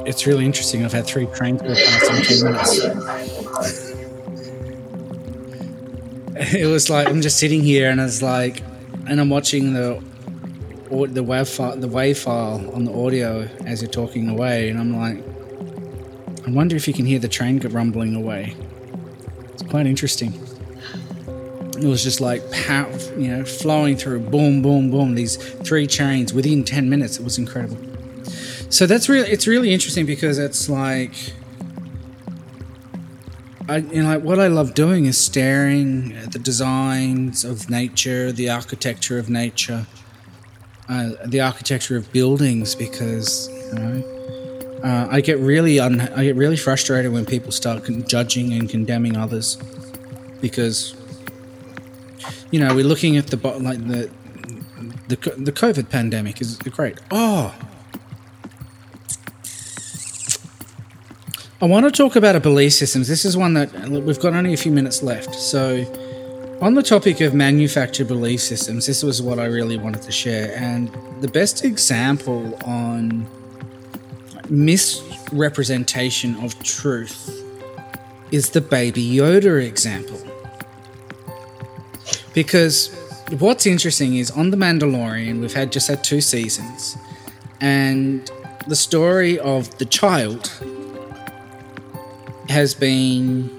It's 0.08 0.26
really 0.26 0.46
interesting. 0.46 0.84
I've 0.86 0.92
had 0.92 1.06
three 1.06 1.26
trains 1.26 1.60
go 1.60 1.74
past 1.74 2.10
in 2.10 2.22
ten 2.22 2.52
minutes. 2.52 2.78
It 6.54 6.66
was 6.66 6.88
like 6.88 7.08
I'm 7.08 7.20
just 7.20 7.36
sitting 7.36 7.62
here 7.62 7.90
and 7.90 8.00
it's 8.00 8.22
like, 8.22 8.62
and 9.06 9.20
I'm 9.20 9.28
watching 9.28 9.74
the 9.74 10.02
au- 10.90 11.06
the 11.06 11.22
wave 11.22 11.48
file, 11.48 11.76
the 11.76 11.88
wave 11.88 12.18
file 12.18 12.70
on 12.74 12.84
the 12.86 12.92
audio 12.92 13.48
as 13.66 13.82
you're 13.82 13.90
talking 13.90 14.30
away, 14.30 14.70
and 14.70 14.80
I'm 14.80 14.96
like, 14.96 15.22
I 16.46 16.50
wonder 16.52 16.74
if 16.74 16.88
you 16.88 16.94
can 16.94 17.04
hear 17.04 17.18
the 17.18 17.28
train 17.28 17.58
rumbling 17.58 18.14
away. 18.14 18.56
It's 19.52 19.62
quite 19.64 19.86
interesting. 19.86 20.32
It 21.76 21.84
was 21.86 22.02
just 22.02 22.20
like 22.22 22.50
pow, 22.50 22.88
you 23.18 23.28
know, 23.28 23.44
flowing 23.44 23.96
through, 23.98 24.20
boom, 24.20 24.62
boom, 24.62 24.90
boom. 24.90 25.14
These 25.14 25.36
three 25.36 25.86
trains 25.86 26.32
within 26.32 26.64
ten 26.64 26.88
minutes. 26.88 27.18
It 27.18 27.24
was 27.24 27.36
incredible. 27.36 27.87
So 28.70 28.86
that's 28.86 29.08
really, 29.08 29.30
it's 29.30 29.46
really 29.46 29.72
interesting 29.72 30.06
because 30.06 30.38
it's 30.38 30.68
like, 30.68 31.32
I, 33.68 33.78
you 33.78 34.02
know, 34.02 34.08
like 34.08 34.22
what 34.22 34.38
I 34.38 34.46
love 34.48 34.74
doing 34.74 35.06
is 35.06 35.18
staring 35.18 36.12
at 36.12 36.32
the 36.32 36.38
designs 36.38 37.44
of 37.44 37.68
nature, 37.68 38.32
the 38.32 38.48
architecture 38.50 39.18
of 39.18 39.28
nature, 39.28 39.86
uh, 40.88 41.10
the 41.26 41.40
architecture 41.40 41.96
of 41.96 42.10
buildings 42.12 42.74
because 42.74 43.48
you 43.48 43.78
know 43.78 44.80
uh, 44.82 45.08
I 45.10 45.20
get 45.20 45.38
really 45.38 45.78
un- 45.78 46.00
I 46.00 46.24
get 46.24 46.36
really 46.36 46.56
frustrated 46.56 47.12
when 47.12 47.26
people 47.26 47.52
start 47.52 47.84
con- 47.84 48.06
judging 48.08 48.54
and 48.54 48.70
condemning 48.70 49.14
others 49.16 49.58
because 50.40 50.94
you 52.50 52.58
know 52.58 52.74
we're 52.74 52.86
looking 52.86 53.18
at 53.18 53.26
the 53.26 53.36
bo- 53.36 53.58
like 53.58 53.86
the 53.86 54.10
the 55.08 55.16
the 55.36 55.52
COVID 55.52 55.90
pandemic 55.90 56.40
is 56.40 56.56
great. 56.56 56.98
Oh, 57.10 57.54
I 61.60 61.66
want 61.66 61.86
to 61.86 61.90
talk 61.90 62.14
about 62.14 62.36
a 62.36 62.40
belief 62.40 62.74
systems. 62.74 63.08
This 63.08 63.24
is 63.24 63.36
one 63.36 63.54
that 63.54 63.72
we've 63.88 64.20
got 64.20 64.32
only 64.32 64.54
a 64.54 64.56
few 64.56 64.70
minutes 64.70 65.02
left, 65.02 65.34
so 65.34 65.84
On 66.60 66.74
the 66.74 66.82
topic 66.82 67.20
of 67.20 67.34
manufactured 67.34 68.08
belief 68.08 68.40
systems, 68.40 68.86
this 68.86 69.04
was 69.04 69.22
what 69.22 69.38
I 69.38 69.44
really 69.44 69.76
wanted 69.76 70.02
to 70.02 70.10
share. 70.10 70.52
And 70.56 70.90
the 71.20 71.28
best 71.28 71.64
example 71.64 72.58
on 72.64 73.28
misrepresentation 74.48 76.34
of 76.42 76.60
truth 76.64 77.30
is 78.32 78.50
the 78.50 78.60
Baby 78.60 79.08
Yoda 79.08 79.64
example. 79.64 80.20
Because 82.34 82.92
what's 83.38 83.64
interesting 83.64 84.16
is 84.16 84.32
on 84.32 84.50
The 84.50 84.56
Mandalorian, 84.56 85.40
we've 85.40 85.54
had 85.54 85.70
just 85.70 85.86
had 85.86 86.02
two 86.02 86.20
seasons, 86.20 86.96
and 87.60 88.28
the 88.66 88.74
story 88.74 89.38
of 89.38 89.78
the 89.78 89.84
child 89.84 90.50
has 92.48 92.74
been 92.74 93.50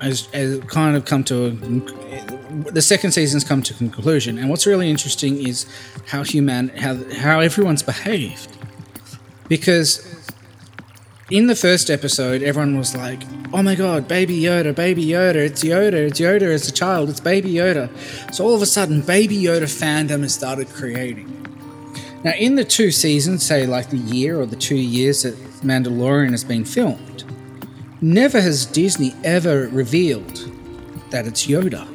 has, 0.00 0.26
has 0.26 0.60
kind 0.66 0.96
of 0.96 1.04
come 1.04 1.24
to 1.24 1.46
a, 1.46 1.50
the 2.70 2.82
second 2.82 3.12
season's 3.12 3.44
come 3.44 3.62
to 3.62 3.74
conclusion. 3.74 4.38
And 4.38 4.48
what's 4.50 4.66
really 4.66 4.90
interesting 4.90 5.46
is 5.46 5.66
how 6.06 6.22
human 6.22 6.68
how 6.68 6.96
how 7.14 7.40
everyone's 7.40 7.82
behaved. 7.82 8.56
Because 9.48 10.14
in 11.30 11.48
the 11.48 11.56
first 11.56 11.90
episode 11.90 12.42
everyone 12.42 12.78
was 12.78 12.94
like 12.94 13.20
oh 13.52 13.60
my 13.60 13.74
god 13.74 14.06
baby 14.06 14.40
yoda 14.40 14.72
baby 14.72 15.04
yoda 15.04 15.34
it's 15.34 15.64
yoda 15.64 15.94
it's 15.94 16.20
yoda 16.20 16.42
as 16.42 16.68
a 16.68 16.72
child 16.72 17.10
it's 17.10 17.20
baby 17.20 17.52
yoda. 17.52 17.90
So 18.32 18.44
all 18.44 18.54
of 18.54 18.62
a 18.62 18.66
sudden 18.66 19.02
baby 19.02 19.36
yoda 19.36 19.64
fandom 19.64 20.22
has 20.22 20.34
started 20.34 20.68
creating. 20.68 21.32
Now 22.24 22.32
in 22.32 22.54
the 22.54 22.64
two 22.64 22.90
seasons 22.90 23.44
say 23.44 23.66
like 23.66 23.90
the 23.90 23.98
year 23.98 24.40
or 24.40 24.46
the 24.46 24.56
two 24.56 24.76
years 24.76 25.22
that 25.22 25.34
mandalorian 25.62 26.30
has 26.30 26.44
been 26.44 26.64
filmed 26.64 27.25
Never 28.02 28.42
has 28.42 28.66
Disney 28.66 29.14
ever 29.24 29.68
revealed 29.68 30.50
that 31.10 31.26
it's 31.26 31.46
Yoda. 31.46 31.88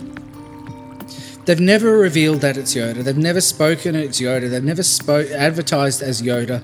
They've 1.46 1.60
never 1.60 1.98
revealed 1.98 2.42
that 2.42 2.58
it's 2.58 2.74
Yoda. 2.74 3.04
They've 3.04 3.18
never 3.18 3.40
spoken 3.40 3.96
it's 3.96 4.20
Yoda. 4.20 4.50
They've 4.50 4.64
never 4.64 4.82
spoke 4.82 5.30
advertised 5.30 6.02
as 6.02 6.22
Yoda. 6.24 6.64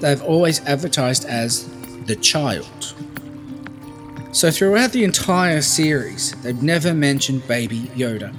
They've 0.00 0.22
always 0.22 0.60
advertised 0.66 1.24
as 1.24 1.66
the 2.04 2.16
child. 2.16 2.94
So 4.32 4.50
throughout 4.50 4.92
the 4.92 5.04
entire 5.04 5.62
series, 5.62 6.32
they've 6.42 6.62
never 6.62 6.92
mentioned 6.92 7.46
Baby 7.48 7.90
Yoda. 7.94 8.34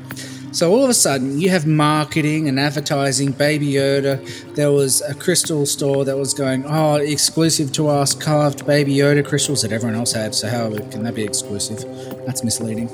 So 0.56 0.72
all 0.72 0.86
of 0.86 0.90
a 0.90 0.94
sudden, 0.94 1.38
you 1.38 1.50
have 1.50 1.68
marketing 1.68 2.48
and 2.48 2.58
advertising 2.58 3.34
Baby 3.34 3.74
Yoda. 3.74 4.56
There 4.56 4.72
was 4.72 5.02
a 5.02 5.14
crystal 5.14 5.66
store 5.66 6.06
that 6.06 6.18
was 6.18 6.34
going, 6.34 6.64
oh, 6.66 6.96
exclusive 6.96 7.74
to 7.74 7.90
us, 7.90 8.14
carved 8.14 8.66
Baby 8.66 8.96
Yoda 8.96 9.28
crystals 9.28 9.64
that 9.64 9.74
everyone 9.74 9.98
else 9.98 10.14
had. 10.14 10.34
So 10.34 10.48
how 10.48 10.70
can 10.70 11.04
that 11.04 11.14
be 11.14 11.26
exclusive? 11.26 11.80
That's 12.26 12.42
misleading. 12.42 12.90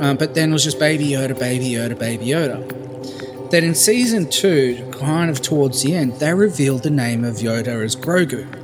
Um, 0.00 0.16
but 0.16 0.34
then 0.34 0.50
it 0.50 0.52
was 0.54 0.64
just 0.64 0.80
Baby 0.80 1.06
Yoda, 1.10 1.38
Baby 1.38 1.66
Yoda, 1.66 1.96
Baby 1.96 2.26
Yoda. 2.26 3.48
Then 3.48 3.62
in 3.62 3.76
season 3.76 4.28
two, 4.28 4.90
kind 4.90 5.30
of 5.30 5.40
towards 5.40 5.84
the 5.84 5.94
end, 5.94 6.14
they 6.14 6.34
revealed 6.34 6.82
the 6.82 6.90
name 6.90 7.22
of 7.22 7.36
Yoda 7.36 7.84
as 7.84 7.94
Grogu. 7.94 8.63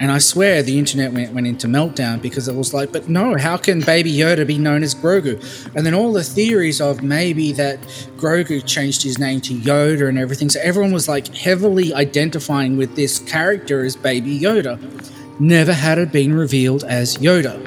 And 0.00 0.10
I 0.10 0.16
swear 0.16 0.62
the 0.62 0.78
internet 0.78 1.12
went, 1.12 1.34
went 1.34 1.46
into 1.46 1.66
meltdown 1.66 2.22
because 2.22 2.48
it 2.48 2.54
was 2.54 2.72
like, 2.72 2.90
but 2.90 3.10
no, 3.10 3.36
how 3.36 3.58
can 3.58 3.82
Baby 3.82 4.10
Yoda 4.10 4.46
be 4.46 4.56
known 4.56 4.82
as 4.82 4.94
Grogu? 4.94 5.36
And 5.76 5.84
then 5.84 5.92
all 5.92 6.14
the 6.14 6.24
theories 6.24 6.80
of 6.80 7.02
maybe 7.02 7.52
that 7.52 7.78
Grogu 8.16 8.66
changed 8.66 9.02
his 9.02 9.18
name 9.18 9.42
to 9.42 9.52
Yoda 9.52 10.08
and 10.08 10.18
everything. 10.18 10.48
So 10.48 10.58
everyone 10.62 10.92
was 10.92 11.06
like 11.06 11.28
heavily 11.36 11.92
identifying 11.92 12.78
with 12.78 12.96
this 12.96 13.18
character 13.18 13.84
as 13.84 13.94
Baby 13.94 14.40
Yoda. 14.40 14.78
Never 15.38 15.74
had 15.74 15.98
it 15.98 16.10
been 16.10 16.32
revealed 16.32 16.82
as 16.84 17.18
Yoda. 17.18 17.62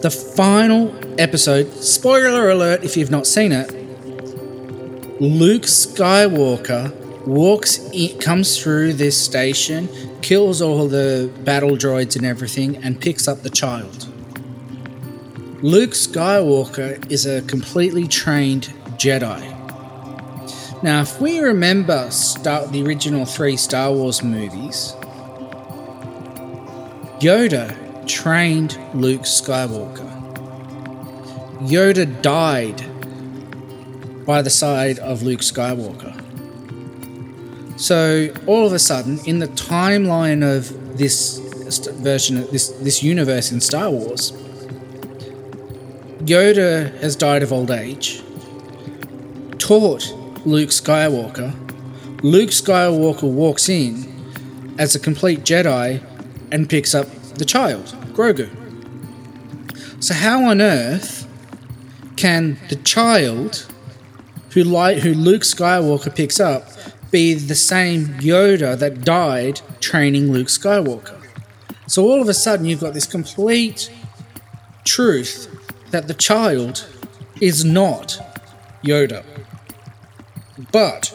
The 0.00 0.10
final 0.10 0.96
episode, 1.20 1.70
spoiler 1.74 2.48
alert 2.48 2.82
if 2.82 2.96
you've 2.96 3.10
not 3.10 3.26
seen 3.26 3.52
it, 3.52 3.70
Luke 5.20 5.64
Skywalker 5.64 6.96
walks 7.26 7.78
in, 7.92 8.18
comes 8.20 8.58
through 8.58 8.94
this 8.94 9.22
station 9.22 9.86
kills 10.22 10.60
all 10.62 10.88
the 10.88 11.30
battle 11.44 11.70
droids 11.70 12.16
and 12.16 12.24
everything, 12.24 12.76
and 12.76 13.00
picks 13.00 13.26
up 13.28 13.42
the 13.42 13.50
child. 13.50 14.06
Luke 15.62 15.90
Skywalker 15.90 17.10
is 17.10 17.26
a 17.26 17.42
completely 17.42 18.08
trained 18.08 18.72
Jedi. 18.96 19.56
Now, 20.82 21.02
if 21.02 21.20
we 21.20 21.40
remember 21.40 22.08
the 22.08 22.82
original 22.86 23.26
three 23.26 23.56
Star 23.56 23.92
Wars 23.92 24.22
movies, 24.22 24.94
Yoda 27.20 27.76
trained 28.06 28.78
Luke 28.94 29.22
Skywalker. 29.22 30.08
Yoda 31.60 32.22
died 32.22 32.82
by 34.24 34.40
the 34.40 34.48
side 34.48 34.98
of 35.00 35.22
Luke 35.22 35.40
Skywalker. 35.40 36.16
So 37.80 38.28
all 38.46 38.66
of 38.66 38.74
a 38.74 38.78
sudden, 38.78 39.20
in 39.24 39.38
the 39.38 39.48
timeline 39.48 40.44
of 40.44 40.98
this 40.98 41.38
version 41.94 42.46
this 42.52 42.68
this 42.68 43.02
universe 43.02 43.50
in 43.50 43.60
Star 43.62 43.90
Wars, 43.90 44.32
Yoda 46.24 46.94
has 47.00 47.16
died 47.16 47.42
of 47.42 47.54
old 47.54 47.70
age. 47.70 48.22
Taught 49.56 50.14
Luke 50.44 50.68
Skywalker. 50.68 51.54
Luke 52.22 52.50
Skywalker 52.50 53.32
walks 53.32 53.70
in 53.70 54.74
as 54.78 54.94
a 54.94 54.98
complete 54.98 55.40
Jedi 55.40 56.02
and 56.52 56.68
picks 56.68 56.94
up 56.94 57.06
the 57.36 57.46
child, 57.46 57.86
Grogu. 58.12 58.50
So 60.04 60.12
how 60.12 60.44
on 60.44 60.60
earth 60.60 61.26
can 62.16 62.58
the 62.68 62.76
child 62.76 63.66
who 64.50 64.64
light 64.64 64.98
who 64.98 65.14
Luke 65.14 65.42
Skywalker 65.42 66.14
picks 66.14 66.38
up 66.38 66.69
be 67.10 67.34
the 67.34 67.54
same 67.54 68.06
Yoda 68.20 68.78
that 68.78 69.04
died 69.04 69.60
training 69.80 70.32
Luke 70.32 70.48
Skywalker. 70.48 71.16
So 71.86 72.04
all 72.04 72.20
of 72.20 72.28
a 72.28 72.34
sudden, 72.34 72.66
you've 72.66 72.80
got 72.80 72.94
this 72.94 73.06
complete 73.06 73.90
truth 74.84 75.48
that 75.90 76.06
the 76.06 76.14
child 76.14 76.86
is 77.40 77.64
not 77.64 78.18
Yoda. 78.84 79.24
But 80.70 81.12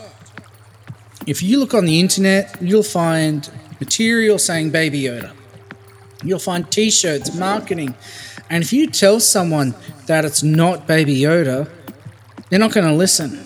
if 1.26 1.42
you 1.42 1.60
look 1.60 1.74
on 1.74 1.86
the 1.86 2.00
internet, 2.00 2.58
you'll 2.62 2.84
find 2.84 3.50
material 3.80 4.38
saying 4.38 4.72
Baby 4.72 5.04
Yoda. 5.04 5.32
You'll 6.24 6.40
find 6.40 6.70
t 6.70 6.90
shirts, 6.92 7.34
marketing. 7.36 7.96
And 8.50 8.64
if 8.64 8.74
you 8.74 8.88
tell 8.88 9.20
someone 9.20 9.76
that 10.08 10.26
it's 10.26 10.44
not 10.44 10.88
Baby 10.88 11.20
Yoda, 11.20 11.70
they're 12.50 12.60
not 12.60 12.74
going 12.74 12.88
to 12.88 12.94
listen 12.94 13.40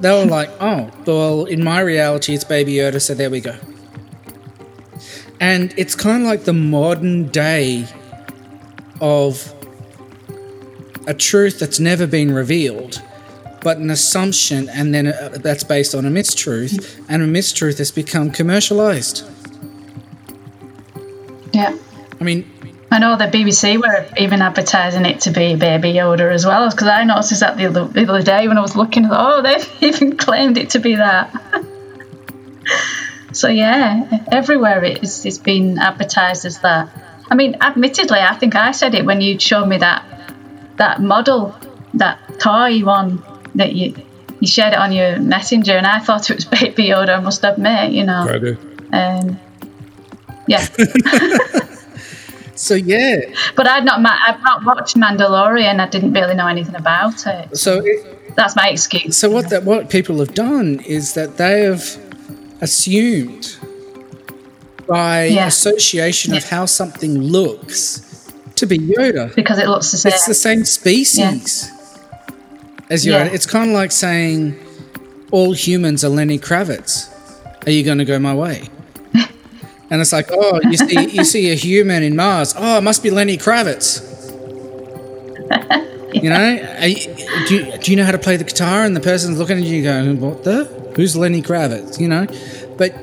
they 0.00 0.10
were 0.10 0.26
like, 0.26 0.50
oh, 0.60 0.90
well, 1.06 1.44
in 1.44 1.64
my 1.64 1.80
reality, 1.80 2.34
it's 2.34 2.44
Baby 2.44 2.74
Yoda, 2.74 3.00
so 3.00 3.14
there 3.14 3.30
we 3.30 3.40
go. 3.40 3.56
And 5.40 5.74
it's 5.76 5.94
kind 5.94 6.22
of 6.22 6.28
like 6.28 6.44
the 6.44 6.52
modern 6.52 7.28
day 7.28 7.86
of 9.00 9.52
a 11.06 11.14
truth 11.14 11.58
that's 11.58 11.78
never 11.78 12.06
been 12.06 12.32
revealed, 12.32 13.02
but 13.62 13.78
an 13.78 13.90
assumption, 13.90 14.68
and 14.68 14.94
then 14.94 15.08
uh, 15.08 15.36
that's 15.40 15.64
based 15.64 15.94
on 15.94 16.04
a 16.04 16.10
mistruth, 16.10 17.04
and 17.08 17.22
a 17.22 17.26
mistruth 17.26 17.78
has 17.78 17.90
become 17.90 18.30
commercialized. 18.30 19.24
Yeah. 21.52 21.76
I 22.20 22.24
mean, 22.24 22.50
I 22.90 22.98
know 22.98 23.16
the 23.16 23.24
BBC 23.24 23.78
were 23.78 24.08
even 24.16 24.42
advertising 24.42 25.06
it 25.06 25.22
to 25.22 25.30
be 25.30 25.56
Baby 25.56 25.94
Yoda 25.94 26.32
as 26.32 26.46
well, 26.46 26.70
because 26.70 26.86
I 26.86 27.04
noticed 27.04 27.40
that 27.40 27.56
the 27.56 27.66
other, 27.66 27.84
the 27.84 28.08
other 28.08 28.22
day 28.22 28.46
when 28.46 28.58
I 28.58 28.60
was 28.60 28.76
looking. 28.76 29.06
At 29.06 29.10
oh, 29.12 29.42
they've 29.42 29.68
even 29.82 30.16
claimed 30.16 30.56
it 30.56 30.70
to 30.70 30.78
be 30.78 30.96
that. 30.96 31.34
so 33.32 33.48
yeah, 33.48 34.22
everywhere 34.30 34.84
it's 34.84 35.24
it's 35.24 35.38
been 35.38 35.78
advertised 35.78 36.44
as 36.44 36.60
that. 36.60 36.90
I 37.28 37.34
mean, 37.34 37.56
admittedly, 37.60 38.20
I 38.20 38.34
think 38.34 38.54
I 38.54 38.70
said 38.70 38.94
it 38.94 39.04
when 39.04 39.20
you 39.20 39.38
showed 39.40 39.66
me 39.66 39.78
that 39.78 40.04
that 40.76 41.00
model, 41.00 41.56
that 41.94 42.38
toy 42.38 42.84
one 42.84 43.22
that 43.56 43.72
you 43.74 43.94
you 44.38 44.46
shared 44.46 44.74
it 44.74 44.78
on 44.78 44.92
your 44.92 45.18
messenger, 45.18 45.76
and 45.76 45.86
I 45.86 45.98
thought 45.98 46.30
it 46.30 46.36
was 46.36 46.44
Baby 46.60 46.88
Yoda. 46.88 47.16
I 47.16 47.20
must 47.20 47.42
admit, 47.42 47.92
you 47.92 48.04
know. 48.04 48.26
Grogu. 48.28 48.58
Um, 48.92 49.40
yeah. 50.46 50.64
So 52.56 52.74
yeah, 52.74 53.20
but 53.54 53.68
I'd 53.68 53.84
not 53.84 54.00
I've 54.04 54.42
not 54.42 54.64
watched 54.64 54.96
Mandalorian. 54.96 55.80
I 55.80 55.88
didn't 55.88 56.12
really 56.12 56.34
know 56.34 56.48
anything 56.48 56.74
about 56.74 57.26
it. 57.26 57.56
So 57.56 57.82
it, 57.84 58.34
that's 58.36 58.56
my 58.56 58.68
excuse. 58.68 59.16
So 59.16 59.30
what 59.30 59.50
that 59.50 59.64
what 59.64 59.90
people 59.90 60.18
have 60.18 60.34
done 60.34 60.80
is 60.80 61.14
that 61.14 61.36
they 61.36 61.62
have 61.62 61.98
assumed 62.60 63.58
by 64.86 65.24
yeah. 65.24 65.46
association 65.46 66.32
yeah. 66.32 66.38
of 66.38 66.48
how 66.48 66.66
something 66.66 67.18
looks 67.18 68.32
to 68.54 68.66
be 68.66 68.78
Yoda 68.78 69.34
because 69.34 69.58
it 69.58 69.68
looks 69.68 69.90
the 69.90 69.98
same. 69.98 70.12
It's 70.12 70.26
the 70.26 70.34
same 70.34 70.64
species 70.64 71.70
yeah. 71.70 72.26
as 72.90 73.04
Yoda. 73.04 73.32
It's 73.32 73.46
kind 73.46 73.70
of 73.70 73.74
like 73.74 73.92
saying 73.92 74.58
all 75.30 75.52
humans 75.52 76.04
are 76.04 76.08
Lenny 76.08 76.38
Kravitz. 76.38 77.12
Are 77.66 77.70
you 77.70 77.82
going 77.82 77.98
to 77.98 78.04
go 78.04 78.18
my 78.18 78.34
way? 78.34 78.68
And 79.90 80.00
it's 80.00 80.12
like, 80.12 80.28
oh, 80.32 80.60
you 80.64 80.76
see, 80.76 81.10
you 81.10 81.24
see 81.24 81.50
a 81.52 81.54
human 81.54 82.02
in 82.02 82.16
Mars. 82.16 82.54
Oh, 82.56 82.78
it 82.78 82.82
must 82.82 83.02
be 83.02 83.10
Lenny 83.10 83.36
Kravitz. 83.38 84.02
You 86.14 86.30
know, 86.30 86.76
you- 86.82 87.14
do 87.46 87.54
you, 87.54 87.78
do 87.78 87.90
you 87.90 87.96
know 87.96 88.04
how 88.04 88.12
to 88.12 88.18
play 88.18 88.36
the 88.36 88.44
guitar? 88.44 88.84
And 88.84 88.96
the 88.96 89.00
person's 89.00 89.38
looking 89.38 89.58
at 89.58 89.64
you 89.64 89.82
going, 89.82 90.18
"What 90.20 90.44
the? 90.44 90.64
Who's 90.96 91.14
Lenny 91.16 91.42
Kravitz?" 91.42 92.00
You 92.00 92.08
know, 92.08 92.26
but 92.78 92.94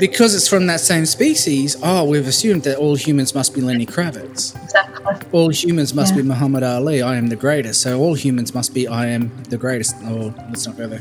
because 0.00 0.34
it's 0.34 0.48
from 0.48 0.66
that 0.66 0.80
same 0.80 1.06
species, 1.06 1.76
oh, 1.82 2.04
we've 2.04 2.26
assumed 2.26 2.64
that 2.64 2.78
all 2.78 2.96
humans 2.96 3.34
must 3.34 3.54
be 3.54 3.60
Lenny 3.60 3.86
Kravitz. 3.86 4.60
Exactly. 4.64 5.14
All 5.30 5.50
humans 5.50 5.94
must 5.94 6.14
Yeah. 6.14 6.22
be 6.22 6.28
Muhammad 6.28 6.62
Ali. 6.64 7.00
I 7.00 7.16
am 7.16 7.28
the 7.28 7.36
greatest. 7.36 7.80
So 7.80 8.00
all 8.00 8.14
humans 8.14 8.54
must 8.54 8.74
be 8.74 8.88
I 8.88 9.06
am 9.08 9.30
the 9.48 9.56
greatest. 9.56 9.94
Oh, 10.04 10.34
let's 10.48 10.66
not 10.66 10.76
go 10.76 10.88
there. 10.88 11.00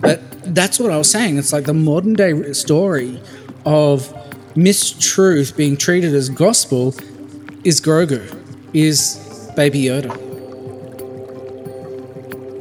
But 0.00 0.20
that's 0.54 0.78
what 0.78 0.92
I 0.92 0.96
was 0.98 1.10
saying. 1.10 1.36
It's 1.38 1.52
like 1.52 1.64
the 1.64 1.74
modern 1.74 2.14
day 2.14 2.52
story 2.52 3.20
of 3.64 4.12
mistruth 4.56 5.56
being 5.56 5.76
treated 5.76 6.14
as 6.14 6.28
gospel 6.28 6.94
is 7.64 7.80
Grogu, 7.80 8.22
is 8.72 9.16
Baby 9.54 9.84
Yoda. 9.84 10.10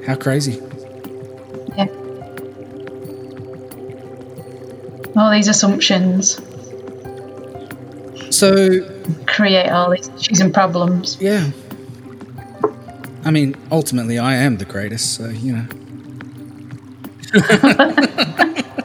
How 0.06 0.16
crazy. 0.16 0.62
Yeah. 1.78 1.88
All 5.16 5.32
these 5.32 5.48
assumptions 5.48 6.40
So, 8.30 8.82
create 9.28 9.70
all 9.70 9.90
these 9.92 10.10
issues 10.10 10.42
and 10.42 10.54
problems. 10.54 11.18
yeah. 11.22 11.50
I 13.24 13.32
mean, 13.32 13.56
ultimately, 13.72 14.20
I 14.20 14.36
am 14.36 14.58
the 14.58 14.66
greatest, 14.66 15.16
so, 15.16 15.30
you 15.30 15.54
know. 15.54 15.66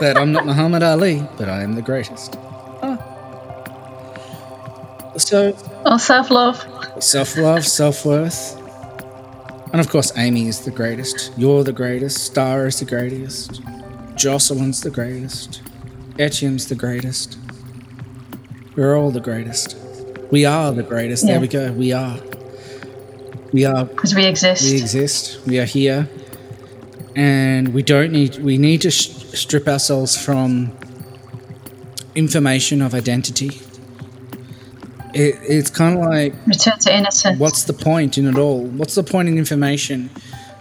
but 0.00 0.16
I'm 0.16 0.32
not 0.32 0.46
Muhammad 0.46 0.82
Ali, 0.82 1.22
but 1.36 1.48
I 1.48 1.62
am 1.62 1.74
the 1.74 1.82
greatest. 1.82 2.36
Ah. 2.82 2.96
So, 5.16 5.54
Or 5.86 5.98
self 5.98 6.30
love. 6.30 6.64
self 7.02 7.36
love, 7.36 7.66
self 7.66 8.04
worth. 8.06 8.56
And 9.72 9.80
of 9.80 9.88
course, 9.88 10.12
Amy 10.16 10.48
is 10.48 10.60
the 10.60 10.70
greatest. 10.70 11.32
You're 11.36 11.62
the 11.62 11.72
greatest. 11.72 12.24
Star 12.24 12.66
is 12.66 12.78
the 12.80 12.84
greatest. 12.84 13.60
Jocelyn's 14.16 14.80
the 14.80 14.90
greatest. 14.90 15.62
Etienne's 16.18 16.66
the 16.66 16.74
greatest. 16.74 17.38
We're 18.76 18.96
all 18.96 19.10
the 19.10 19.20
greatest. 19.20 19.76
We 20.30 20.44
are 20.44 20.72
the 20.72 20.82
greatest. 20.82 21.24
Yeah. 21.24 21.32
There 21.32 21.40
we 21.40 21.48
go. 21.48 21.72
We 21.72 21.92
are. 21.92 22.18
We 23.52 23.64
are. 23.64 23.84
Because 23.84 24.14
we 24.14 24.26
exist. 24.26 24.62
We 24.64 24.78
exist. 24.80 25.40
We 25.46 25.58
are 25.60 25.64
here. 25.64 26.08
And 27.16 27.74
we 27.74 27.82
don't 27.82 28.12
need. 28.12 28.38
We 28.38 28.58
need 28.58 28.80
to 28.82 28.90
sh- 28.90 29.19
strip 29.36 29.68
ourselves 29.68 30.16
from 30.16 30.76
information 32.14 32.82
of 32.82 32.94
identity. 32.94 33.60
It, 35.12 35.38
it's 35.42 35.70
kind 35.70 35.98
of 35.98 36.04
like 36.04 36.34
Return 36.46 36.78
to 36.80 36.96
innocence. 36.96 37.38
what's 37.38 37.64
the 37.64 37.72
point 37.72 38.16
in 38.16 38.26
it 38.26 38.38
all? 38.38 38.64
What's 38.64 38.94
the 38.94 39.02
point 39.02 39.28
in 39.28 39.38
information 39.38 40.10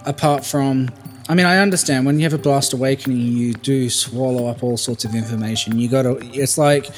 apart 0.06 0.46
from? 0.46 0.90
I 1.28 1.36
mean, 1.36 1.46
I 1.46 1.60
understand 1.60 2.08
when 2.08 2.18
you 2.18 2.24
have 2.24 2.34
a 2.34 2.40
blast 2.40 2.74
awakening, 2.74 3.20
you 3.20 3.54
do 3.54 3.90
swallow 3.90 4.48
up 4.48 4.64
all 4.64 4.78
sorts 4.78 5.06
of 5.06 5.14
information. 5.14 5.78
You 5.78 5.88
got 5.88 6.04
to. 6.04 6.18
It's 6.34 6.58
like 6.58 6.90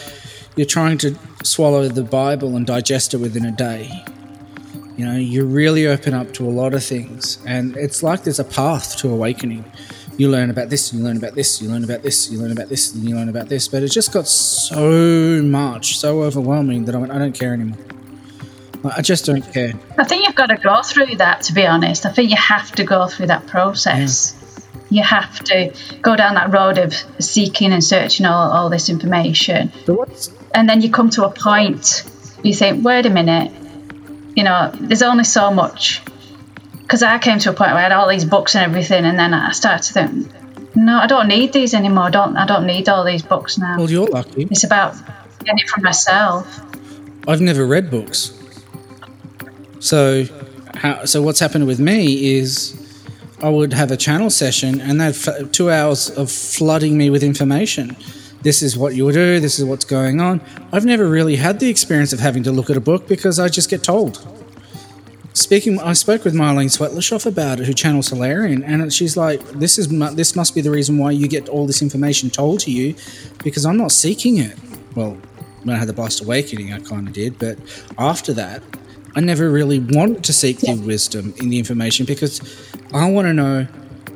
you're 0.55 0.65
trying 0.65 0.97
to 0.99 1.15
swallow 1.43 1.87
the 1.87 2.03
Bible 2.03 2.55
and 2.55 2.65
digest 2.65 3.13
it 3.13 3.17
within 3.17 3.45
a 3.45 3.51
day. 3.51 4.05
You 4.97 5.05
know, 5.05 5.15
you 5.15 5.45
really 5.45 5.87
open 5.87 6.13
up 6.13 6.33
to 6.35 6.47
a 6.47 6.51
lot 6.51 6.73
of 6.73 6.83
things, 6.83 7.39
and 7.45 7.75
it's 7.75 8.03
like 8.03 8.23
there's 8.23 8.39
a 8.39 8.45
path 8.45 8.97
to 8.97 9.09
awakening. 9.09 9.65
You 10.21 10.29
learn 10.29 10.51
about 10.51 10.69
this, 10.69 10.93
you 10.93 10.99
learn 10.99 11.17
about 11.17 11.33
this, 11.33 11.59
you 11.63 11.67
learn 11.67 11.83
about 11.83 12.03
this, 12.03 12.29
you 12.29 12.37
learn 12.37 12.51
about 12.51 12.69
this, 12.69 12.93
and 12.93 13.09
you 13.09 13.15
learn 13.15 13.27
about 13.27 13.49
this. 13.49 13.67
But 13.67 13.81
it 13.81 13.87
just 13.87 14.13
got 14.13 14.27
so 14.27 15.41
much, 15.41 15.97
so 15.97 16.21
overwhelming 16.21 16.85
that 16.85 16.93
I 16.93 16.99
went, 16.99 17.11
I 17.11 17.17
don't 17.17 17.33
care 17.33 17.55
anymore. 17.55 17.79
Like, 18.83 18.99
I 18.99 19.01
just 19.01 19.25
don't 19.25 19.41
care. 19.41 19.73
I 19.97 20.03
think 20.03 20.27
you've 20.27 20.35
got 20.35 20.51
to 20.51 20.57
go 20.57 20.83
through 20.83 21.15
that, 21.15 21.41
to 21.45 21.53
be 21.53 21.65
honest. 21.65 22.05
I 22.05 22.11
think 22.11 22.29
you 22.29 22.35
have 22.35 22.71
to 22.73 22.83
go 22.83 23.07
through 23.07 23.25
that 23.33 23.47
process. 23.47 24.35
You 24.91 25.01
have 25.01 25.39
to 25.45 25.73
go 26.03 26.15
down 26.15 26.35
that 26.35 26.53
road 26.53 26.77
of 26.77 26.93
seeking 27.17 27.73
and 27.73 27.83
searching 27.83 28.27
all, 28.27 28.51
all 28.51 28.69
this 28.69 28.89
information. 28.89 29.71
And 30.53 30.69
then 30.69 30.83
you 30.83 30.91
come 30.91 31.09
to 31.17 31.25
a 31.25 31.31
point, 31.31 32.03
you 32.43 32.53
think, 32.53 32.85
wait 32.85 33.07
a 33.07 33.09
minute, 33.09 33.51
you 34.35 34.43
know, 34.43 34.69
there's 34.79 35.01
only 35.01 35.23
so 35.23 35.49
much. 35.49 36.03
Because 36.91 37.03
I 37.03 37.19
came 37.19 37.39
to 37.39 37.51
a 37.51 37.53
point 37.53 37.71
where 37.71 37.77
I 37.77 37.83
had 37.83 37.93
all 37.93 38.09
these 38.09 38.25
books 38.25 38.53
and 38.53 38.65
everything, 38.65 39.05
and 39.05 39.17
then 39.17 39.33
I 39.33 39.53
started 39.53 39.83
to 39.83 39.93
think, 39.93 40.75
no, 40.75 40.97
I 40.97 41.07
don't 41.07 41.29
need 41.29 41.53
these 41.53 41.73
anymore. 41.73 42.03
I 42.03 42.09
don't, 42.09 42.35
I 42.35 42.45
don't 42.45 42.65
need 42.65 42.89
all 42.89 43.05
these 43.05 43.21
books 43.21 43.57
now. 43.57 43.77
well, 43.77 43.89
you're 43.89 44.07
lucky. 44.07 44.45
It's 44.51 44.65
about 44.65 44.97
getting 45.39 45.59
it 45.59 45.69
for 45.69 45.79
myself. 45.79 46.59
I've 47.29 47.39
never 47.39 47.65
read 47.65 47.89
books. 47.89 48.37
So, 49.79 50.25
how, 50.75 51.05
so 51.05 51.21
what's 51.21 51.39
happened 51.39 51.65
with 51.65 51.79
me 51.79 52.35
is 52.35 52.77
I 53.41 53.47
would 53.47 53.71
have 53.71 53.91
a 53.91 53.97
channel 53.97 54.29
session 54.29 54.81
and 54.81 54.99
they'd 54.99 55.15
f- 55.15 55.49
two 55.53 55.71
hours 55.71 56.09
of 56.09 56.29
flooding 56.29 56.97
me 56.97 57.09
with 57.09 57.23
information. 57.23 57.95
This 58.41 58.61
is 58.61 58.77
what 58.77 58.95
you 58.95 59.05
would 59.05 59.13
do. 59.13 59.39
This 59.39 59.59
is 59.59 59.63
what's 59.63 59.85
going 59.85 60.19
on. 60.19 60.41
I've 60.73 60.83
never 60.83 61.07
really 61.07 61.37
had 61.37 61.61
the 61.61 61.69
experience 61.69 62.11
of 62.11 62.19
having 62.19 62.43
to 62.43 62.51
look 62.51 62.69
at 62.69 62.75
a 62.75 62.81
book 62.81 63.07
because 63.07 63.39
I 63.39 63.47
just 63.47 63.69
get 63.69 63.81
told. 63.81 64.40
Speaking, 65.33 65.79
I 65.79 65.93
spoke 65.93 66.25
with 66.25 66.33
Marlene 66.33 66.69
Swetlishoff 66.69 67.25
about 67.25 67.61
it, 67.61 67.65
who 67.65 67.73
channels 67.73 68.09
Hilarion, 68.09 68.63
and 68.63 68.91
she's 68.91 69.15
like, 69.15 69.41
"This 69.51 69.77
is 69.77 69.87
this 70.15 70.35
must 70.35 70.53
be 70.53 70.61
the 70.61 70.71
reason 70.71 70.97
why 70.97 71.11
you 71.11 71.27
get 71.27 71.47
all 71.47 71.65
this 71.65 71.81
information 71.81 72.29
told 72.29 72.59
to 72.61 72.71
you, 72.71 72.95
because 73.43 73.65
I'm 73.65 73.77
not 73.77 73.93
seeking 73.93 74.37
it." 74.37 74.57
Well, 74.93 75.17
when 75.63 75.75
I 75.75 75.79
had 75.79 75.87
the 75.87 75.93
blast 75.93 76.21
awakening, 76.21 76.73
I 76.73 76.79
kind 76.79 77.07
of 77.07 77.13
did, 77.13 77.39
but 77.39 77.57
after 77.97 78.33
that, 78.33 78.61
I 79.15 79.21
never 79.21 79.49
really 79.49 79.79
wanted 79.79 80.23
to 80.23 80.33
seek 80.33 80.59
the 80.59 80.73
wisdom 80.73 81.33
in 81.37 81.49
the 81.49 81.59
information 81.59 82.05
because 82.05 82.41
I 82.93 83.09
want 83.09 83.27
to 83.27 83.33
know 83.33 83.67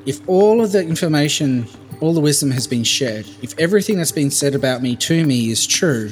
if 0.06 0.20
all 0.28 0.62
of 0.62 0.74
the 0.74 0.82
information, 0.82 1.68
all 2.02 2.14
the 2.14 2.22
wisdom 2.22 2.52
has 2.52 2.68
been 2.68 2.84
shared, 2.84 3.26
if 3.42 3.58
everything 3.58 3.98
that's 3.98 4.12
been 4.12 4.32
said 4.32 4.54
about 4.54 4.82
me 4.82 4.96
to 4.98 5.26
me 5.26 5.50
is 5.50 5.66
true, 5.66 6.12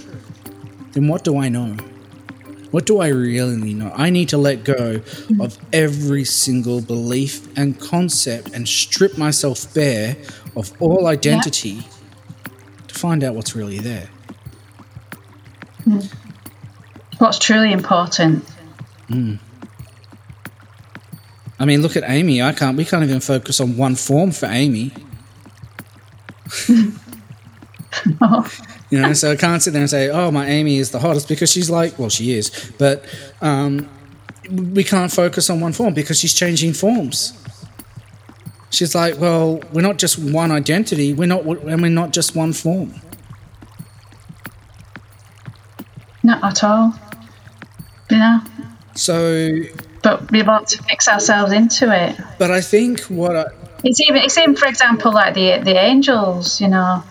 then 0.94 1.08
what 1.08 1.24
do 1.24 1.38
I 1.38 1.50
know? 1.50 1.76
What 2.74 2.88
do 2.88 3.02
I 3.02 3.10
really 3.10 3.76
know? 3.76 3.92
I 3.94 4.10
need 4.10 4.30
to 4.30 4.38
let 4.40 4.64
go 4.64 4.98
mm-hmm. 4.98 5.40
of 5.40 5.60
every 5.72 6.24
single 6.24 6.82
belief 6.82 7.56
and 7.56 7.80
concept 7.80 8.52
and 8.52 8.68
strip 8.68 9.16
myself 9.16 9.72
bare 9.76 10.18
of 10.56 10.74
all 10.82 11.06
identity 11.06 11.86
to 12.88 12.96
find 12.96 13.24
out 13.24 13.36
what's 13.36 13.56
really 13.56 13.78
there. 13.78 14.10
Mm. 15.86 16.12
What's 17.20 17.38
truly 17.38 17.72
important. 17.72 18.44
Mm. 19.08 19.38
I 21.60 21.66
mean, 21.66 21.84
look 21.84 21.96
at 21.96 22.06
Amy. 22.08 22.42
I 22.42 22.54
can't. 22.54 22.76
We 22.76 22.86
can't 22.86 23.04
even 23.04 23.20
focus 23.20 23.60
on 23.60 23.78
one 23.78 23.94
form 23.94 24.32
for 24.32 24.48
Amy. 24.48 24.92
you 28.94 29.02
know, 29.02 29.14
so 29.14 29.32
I 29.32 29.36
can't 29.36 29.60
sit 29.60 29.74
there 29.74 29.82
and 29.82 29.90
say, 29.90 30.10
"Oh, 30.10 30.30
my 30.30 30.46
Amy 30.48 30.78
is 30.78 30.92
the 30.92 31.00
hottest," 31.00 31.28
because 31.28 31.52
she's 31.52 31.68
like, 31.70 31.98
well, 31.98 32.10
she 32.10 32.34
is, 32.38 32.52
but 32.78 33.04
um, 33.42 33.90
we 34.52 34.84
can't 34.84 35.12
focus 35.12 35.50
on 35.50 35.60
one 35.60 35.74
form 35.74 35.96
because 35.96 36.20
she's 36.20 36.34
changing 36.36 36.74
forms. 36.74 37.34
She's 38.70 38.94
like, 38.94 39.20
well, 39.20 39.62
we're 39.72 39.82
not 39.82 39.98
just 39.98 40.20
one 40.20 40.52
identity. 40.52 41.14
We're 41.14 41.28
not, 41.28 41.42
and 41.46 41.82
we're 41.82 41.90
not 41.90 42.12
just 42.14 42.36
one 42.36 42.54
form. 42.54 42.94
Not 46.24 46.44
at 46.44 46.64
all. 46.64 46.94
You 48.12 48.18
know? 48.18 48.40
So, 48.96 49.50
But 50.04 50.32
we 50.32 50.44
want 50.44 50.68
to 50.70 50.84
fix 50.84 51.08
ourselves 51.08 51.52
into 51.52 51.92
it. 51.92 52.16
but 52.38 52.52
I 52.52 52.62
think 52.62 53.02
what 53.10 53.36
I, 53.36 53.46
It's 53.84 54.00
even, 54.02 54.22
it's 54.22 54.38
even, 54.38 54.56
for 54.56 54.68
example, 54.68 55.12
like 55.12 55.34
the 55.34 55.60
the 55.64 55.76
angels. 55.76 56.62
You 56.62 56.70
know, 56.70 57.04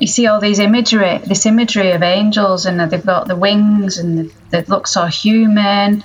you 0.00 0.06
see 0.06 0.26
all 0.26 0.40
these 0.40 0.58
imagery, 0.58 1.18
this 1.18 1.44
imagery 1.44 1.90
of 1.92 2.02
angels, 2.02 2.64
and 2.64 2.80
they've 2.90 3.04
got 3.04 3.28
the 3.28 3.36
wings, 3.36 3.98
and 3.98 4.32
they 4.50 4.62
look 4.62 4.86
so 4.86 5.04
human. 5.04 6.02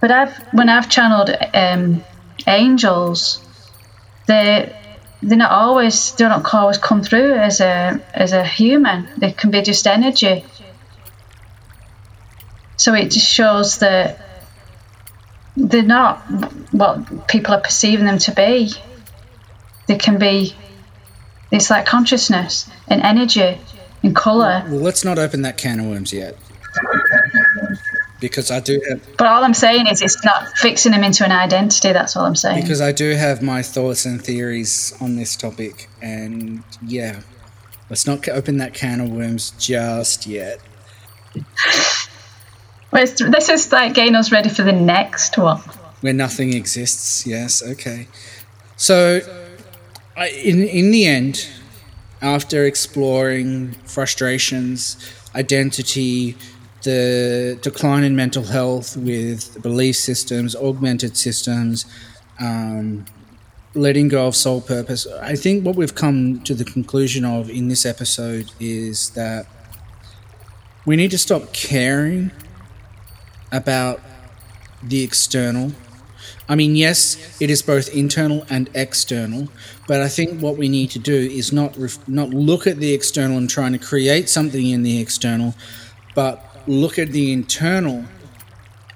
But 0.00 0.10
I've 0.10 0.36
when 0.52 0.68
I've 0.68 0.90
channeled 0.90 1.30
um, 1.54 2.04
angels, 2.46 3.40
they 4.26 4.76
they're 5.22 5.38
not 5.38 5.52
always 5.52 6.12
they 6.12 6.24
don't 6.24 6.54
always 6.54 6.78
come 6.78 7.02
through 7.02 7.34
as 7.34 7.60
a 7.60 8.00
as 8.12 8.32
a 8.32 8.44
human. 8.44 9.08
They 9.16 9.30
can 9.30 9.52
be 9.52 9.62
just 9.62 9.86
energy. 9.86 10.44
So 12.76 12.94
it 12.94 13.12
just 13.12 13.28
shows 13.28 13.78
that 13.78 14.18
they're 15.56 15.82
not 15.82 16.18
what 16.72 17.28
people 17.28 17.54
are 17.54 17.60
perceiving 17.60 18.06
them 18.06 18.18
to 18.18 18.32
be. 18.32 18.72
They 19.86 19.96
can 19.96 20.18
be. 20.18 20.56
It's 21.54 21.70
like 21.70 21.86
consciousness 21.86 22.68
and 22.88 23.00
energy 23.02 23.58
and 24.02 24.14
color. 24.14 24.62
well, 24.66 24.80
let's 24.80 25.04
not 25.04 25.18
open 25.18 25.42
that 25.42 25.56
can 25.56 25.80
of 25.80 25.86
worms 25.86 26.12
yet, 26.12 26.36
because 28.20 28.50
I 28.50 28.60
do 28.60 28.80
have 28.88 29.16
But 29.16 29.26
all 29.28 29.44
I'm 29.44 29.54
saying 29.54 29.86
is, 29.86 30.02
it's 30.02 30.24
not 30.24 30.48
fixing 30.58 30.92
them 30.92 31.04
into 31.04 31.24
an 31.24 31.32
identity. 31.32 31.92
That's 31.92 32.16
all 32.16 32.26
I'm 32.26 32.34
saying. 32.36 32.62
because 32.62 32.80
I 32.80 32.92
do 32.92 33.14
have 33.14 33.40
my 33.40 33.62
thoughts 33.62 34.04
and 34.04 34.22
theories 34.22 34.94
on 35.00 35.16
this 35.16 35.36
topic, 35.36 35.88
and 36.02 36.62
yeah, 36.84 37.20
let's 37.88 38.06
not 38.06 38.28
open 38.28 38.58
that 38.58 38.74
can 38.74 39.00
of 39.00 39.10
worms 39.10 39.52
just 39.52 40.26
yet. 40.26 40.60
Well, 42.92 43.04
this 43.04 43.48
is 43.48 43.72
like 43.72 43.94
getting 43.94 44.14
us 44.14 44.30
ready 44.30 44.48
for 44.48 44.62
the 44.62 44.70
next 44.72 45.36
one. 45.36 45.58
Where 46.00 46.12
nothing 46.12 46.54
exists. 46.54 47.26
Yes. 47.26 47.60
Okay. 47.60 48.06
So, 48.76 49.18
I, 50.16 50.28
in 50.28 50.62
in 50.62 50.90
the 50.90 51.06
end, 51.06 51.48
after 52.22 52.64
exploring 52.64 53.72
frustrations, 53.84 54.96
identity, 55.34 56.36
the 56.82 57.58
decline 57.62 58.04
in 58.04 58.14
mental 58.14 58.44
health 58.44 58.96
with 58.96 59.60
belief 59.62 59.96
systems, 59.96 60.54
augmented 60.54 61.16
systems, 61.16 61.86
um, 62.38 63.06
letting 63.74 64.08
go 64.08 64.26
of 64.26 64.36
soul 64.36 64.60
purpose. 64.60 65.06
I 65.20 65.34
think 65.34 65.64
what 65.66 65.76
we've 65.76 65.94
come 65.94 66.40
to 66.42 66.54
the 66.54 66.64
conclusion 66.64 67.24
of 67.24 67.50
in 67.50 67.68
this 67.68 67.84
episode 67.84 68.52
is 68.60 69.10
that 69.10 69.46
we 70.86 70.96
need 70.96 71.10
to 71.10 71.18
stop 71.18 71.52
caring 71.52 72.30
about 73.50 74.00
the 74.82 75.02
external. 75.02 75.72
I 76.48 76.54
mean, 76.54 76.76
yes, 76.76 77.40
it 77.40 77.50
is 77.50 77.62
both 77.62 77.88
internal 77.94 78.44
and 78.50 78.70
external, 78.74 79.48
but 79.86 80.00
I 80.00 80.08
think 80.08 80.40
what 80.40 80.56
we 80.56 80.68
need 80.68 80.90
to 80.90 80.98
do 80.98 81.14
is 81.14 81.52
not 81.52 81.76
ref- 81.76 82.06
not 82.08 82.30
look 82.30 82.66
at 82.66 82.78
the 82.78 82.92
external 82.92 83.38
and 83.38 83.48
trying 83.48 83.72
to 83.72 83.78
create 83.78 84.28
something 84.28 84.66
in 84.66 84.82
the 84.82 85.00
external, 85.00 85.54
but 86.14 86.44
look 86.66 86.98
at 86.98 87.12
the 87.12 87.32
internal 87.32 88.04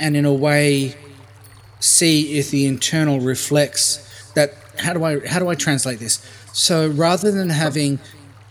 and 0.01 0.16
in 0.16 0.24
a 0.24 0.33
way 0.33 0.95
see 1.81 2.39
if 2.39 2.51
the 2.51 2.66
internal 2.66 3.20
reflects 3.20 4.31
that 4.35 4.55
how 4.79 4.93
do 4.93 5.05
I 5.05 5.26
how 5.26 5.39
do 5.39 5.49
I 5.49 5.55
translate 5.55 5.99
this? 5.99 6.24
So 6.53 6.89
rather 6.89 7.31
than 7.31 7.51
having 7.51 7.99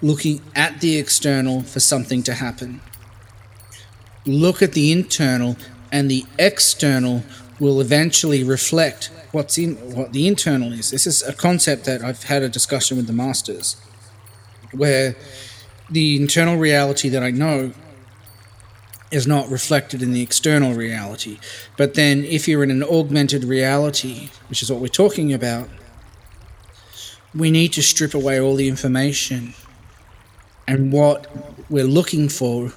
looking 0.01 0.41
at 0.55 0.81
the 0.81 0.97
external 0.97 1.63
for 1.63 1.79
something 1.79 2.23
to 2.23 2.33
happen, 2.33 2.81
look 4.25 4.61
at 4.61 4.73
the 4.73 4.91
internal 4.91 5.57
and 5.91 6.11
the 6.11 6.25
external 6.37 7.23
will 7.59 7.81
eventually 7.81 8.43
reflect 8.43 9.11
what's 9.31 9.57
in 9.57 9.75
what 9.95 10.13
the 10.13 10.27
internal 10.27 10.71
is. 10.71 10.91
This 10.91 11.07
is 11.07 11.23
a 11.23 11.33
concept 11.33 11.85
that 11.85 12.03
I've 12.03 12.23
had 12.23 12.43
a 12.43 12.49
discussion 12.49 12.97
with 12.97 13.07
the 13.07 13.13
masters 13.13 13.75
where 14.71 15.15
the 15.89 16.15
internal 16.15 16.57
reality 16.57 17.09
that 17.09 17.23
I 17.23 17.31
know 17.31 17.71
is 19.09 19.25
not 19.25 19.49
reflected 19.49 20.01
in 20.01 20.11
the 20.11 20.21
external 20.21 20.73
reality. 20.73 21.39
But 21.77 21.93
then, 21.93 22.25
if 22.25 22.47
you're 22.47 22.63
in 22.63 22.71
an 22.71 22.83
augmented 22.83 23.43
reality, 23.43 24.29
which 24.49 24.61
is 24.61 24.71
what 24.71 24.81
we're 24.81 24.87
talking 24.87 25.33
about, 25.33 25.69
we 27.33 27.51
need 27.51 27.73
to 27.73 27.81
strip 27.81 28.13
away 28.13 28.39
all 28.39 28.55
the 28.55 28.67
information. 28.67 29.53
And 30.67 30.91
what 30.91 31.27
we're 31.69 31.85
looking 31.85 32.27
for 32.27 32.73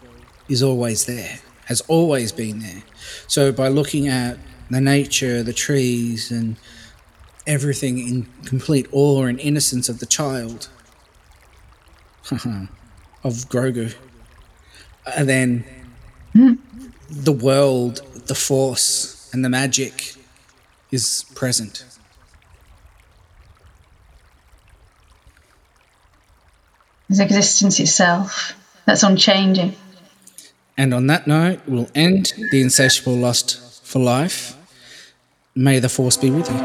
is 0.49 0.63
always 0.63 1.07
there, 1.07 1.41
has 1.65 1.81
always 1.83 2.31
been 2.31 2.61
there. 2.61 2.83
So, 3.27 3.51
by 3.51 3.69
looking 3.69 4.07
at 4.07 4.39
the 4.71 4.81
nature, 4.81 5.43
the 5.43 5.53
trees, 5.53 6.31
and 6.31 6.57
everything 7.47 7.99
in 7.99 8.27
complete 8.45 8.87
awe 8.93 9.25
and 9.25 9.41
innocence 9.41 9.89
of 9.89 9.99
the 9.99 10.07
child, 10.07 10.69
of 12.31 13.35
Grogu, 13.49 13.95
and 15.17 15.29
then 15.29 15.65
hmm. 16.33 16.55
the 17.09 17.33
world, 17.33 18.03
the 18.27 18.35
force, 18.35 19.29
and 19.33 19.45
the 19.45 19.49
magic 19.49 20.15
is 20.91 21.25
present. 21.35 21.85
Is 27.09 27.19
existence 27.19 27.81
itself 27.81 28.55
that's 28.87 29.03
unchanging. 29.03 29.75
And 30.77 30.95
on 30.95 31.09
that 31.09 31.27
note, 31.27 31.61
we'll 31.67 31.91
end 31.95 32.33
the 32.53 32.63
insatiable 32.63 33.17
lust 33.17 33.85
for 33.85 33.99
life. 33.99 34.57
May 35.61 35.79
the 35.79 35.91
force 35.91 36.17
be 36.17 36.31
with 36.31 36.49
you. 36.49 36.57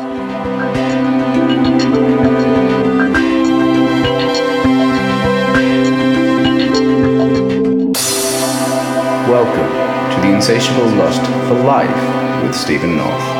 Welcome 9.27 10.13
to 10.13 10.21
the 10.21 10.33
Insatiable 10.33 10.85
Lust 10.95 11.21
for 11.49 11.61
Life 11.65 12.41
with 12.41 12.55
Steven 12.55 12.95
North. 12.95 13.34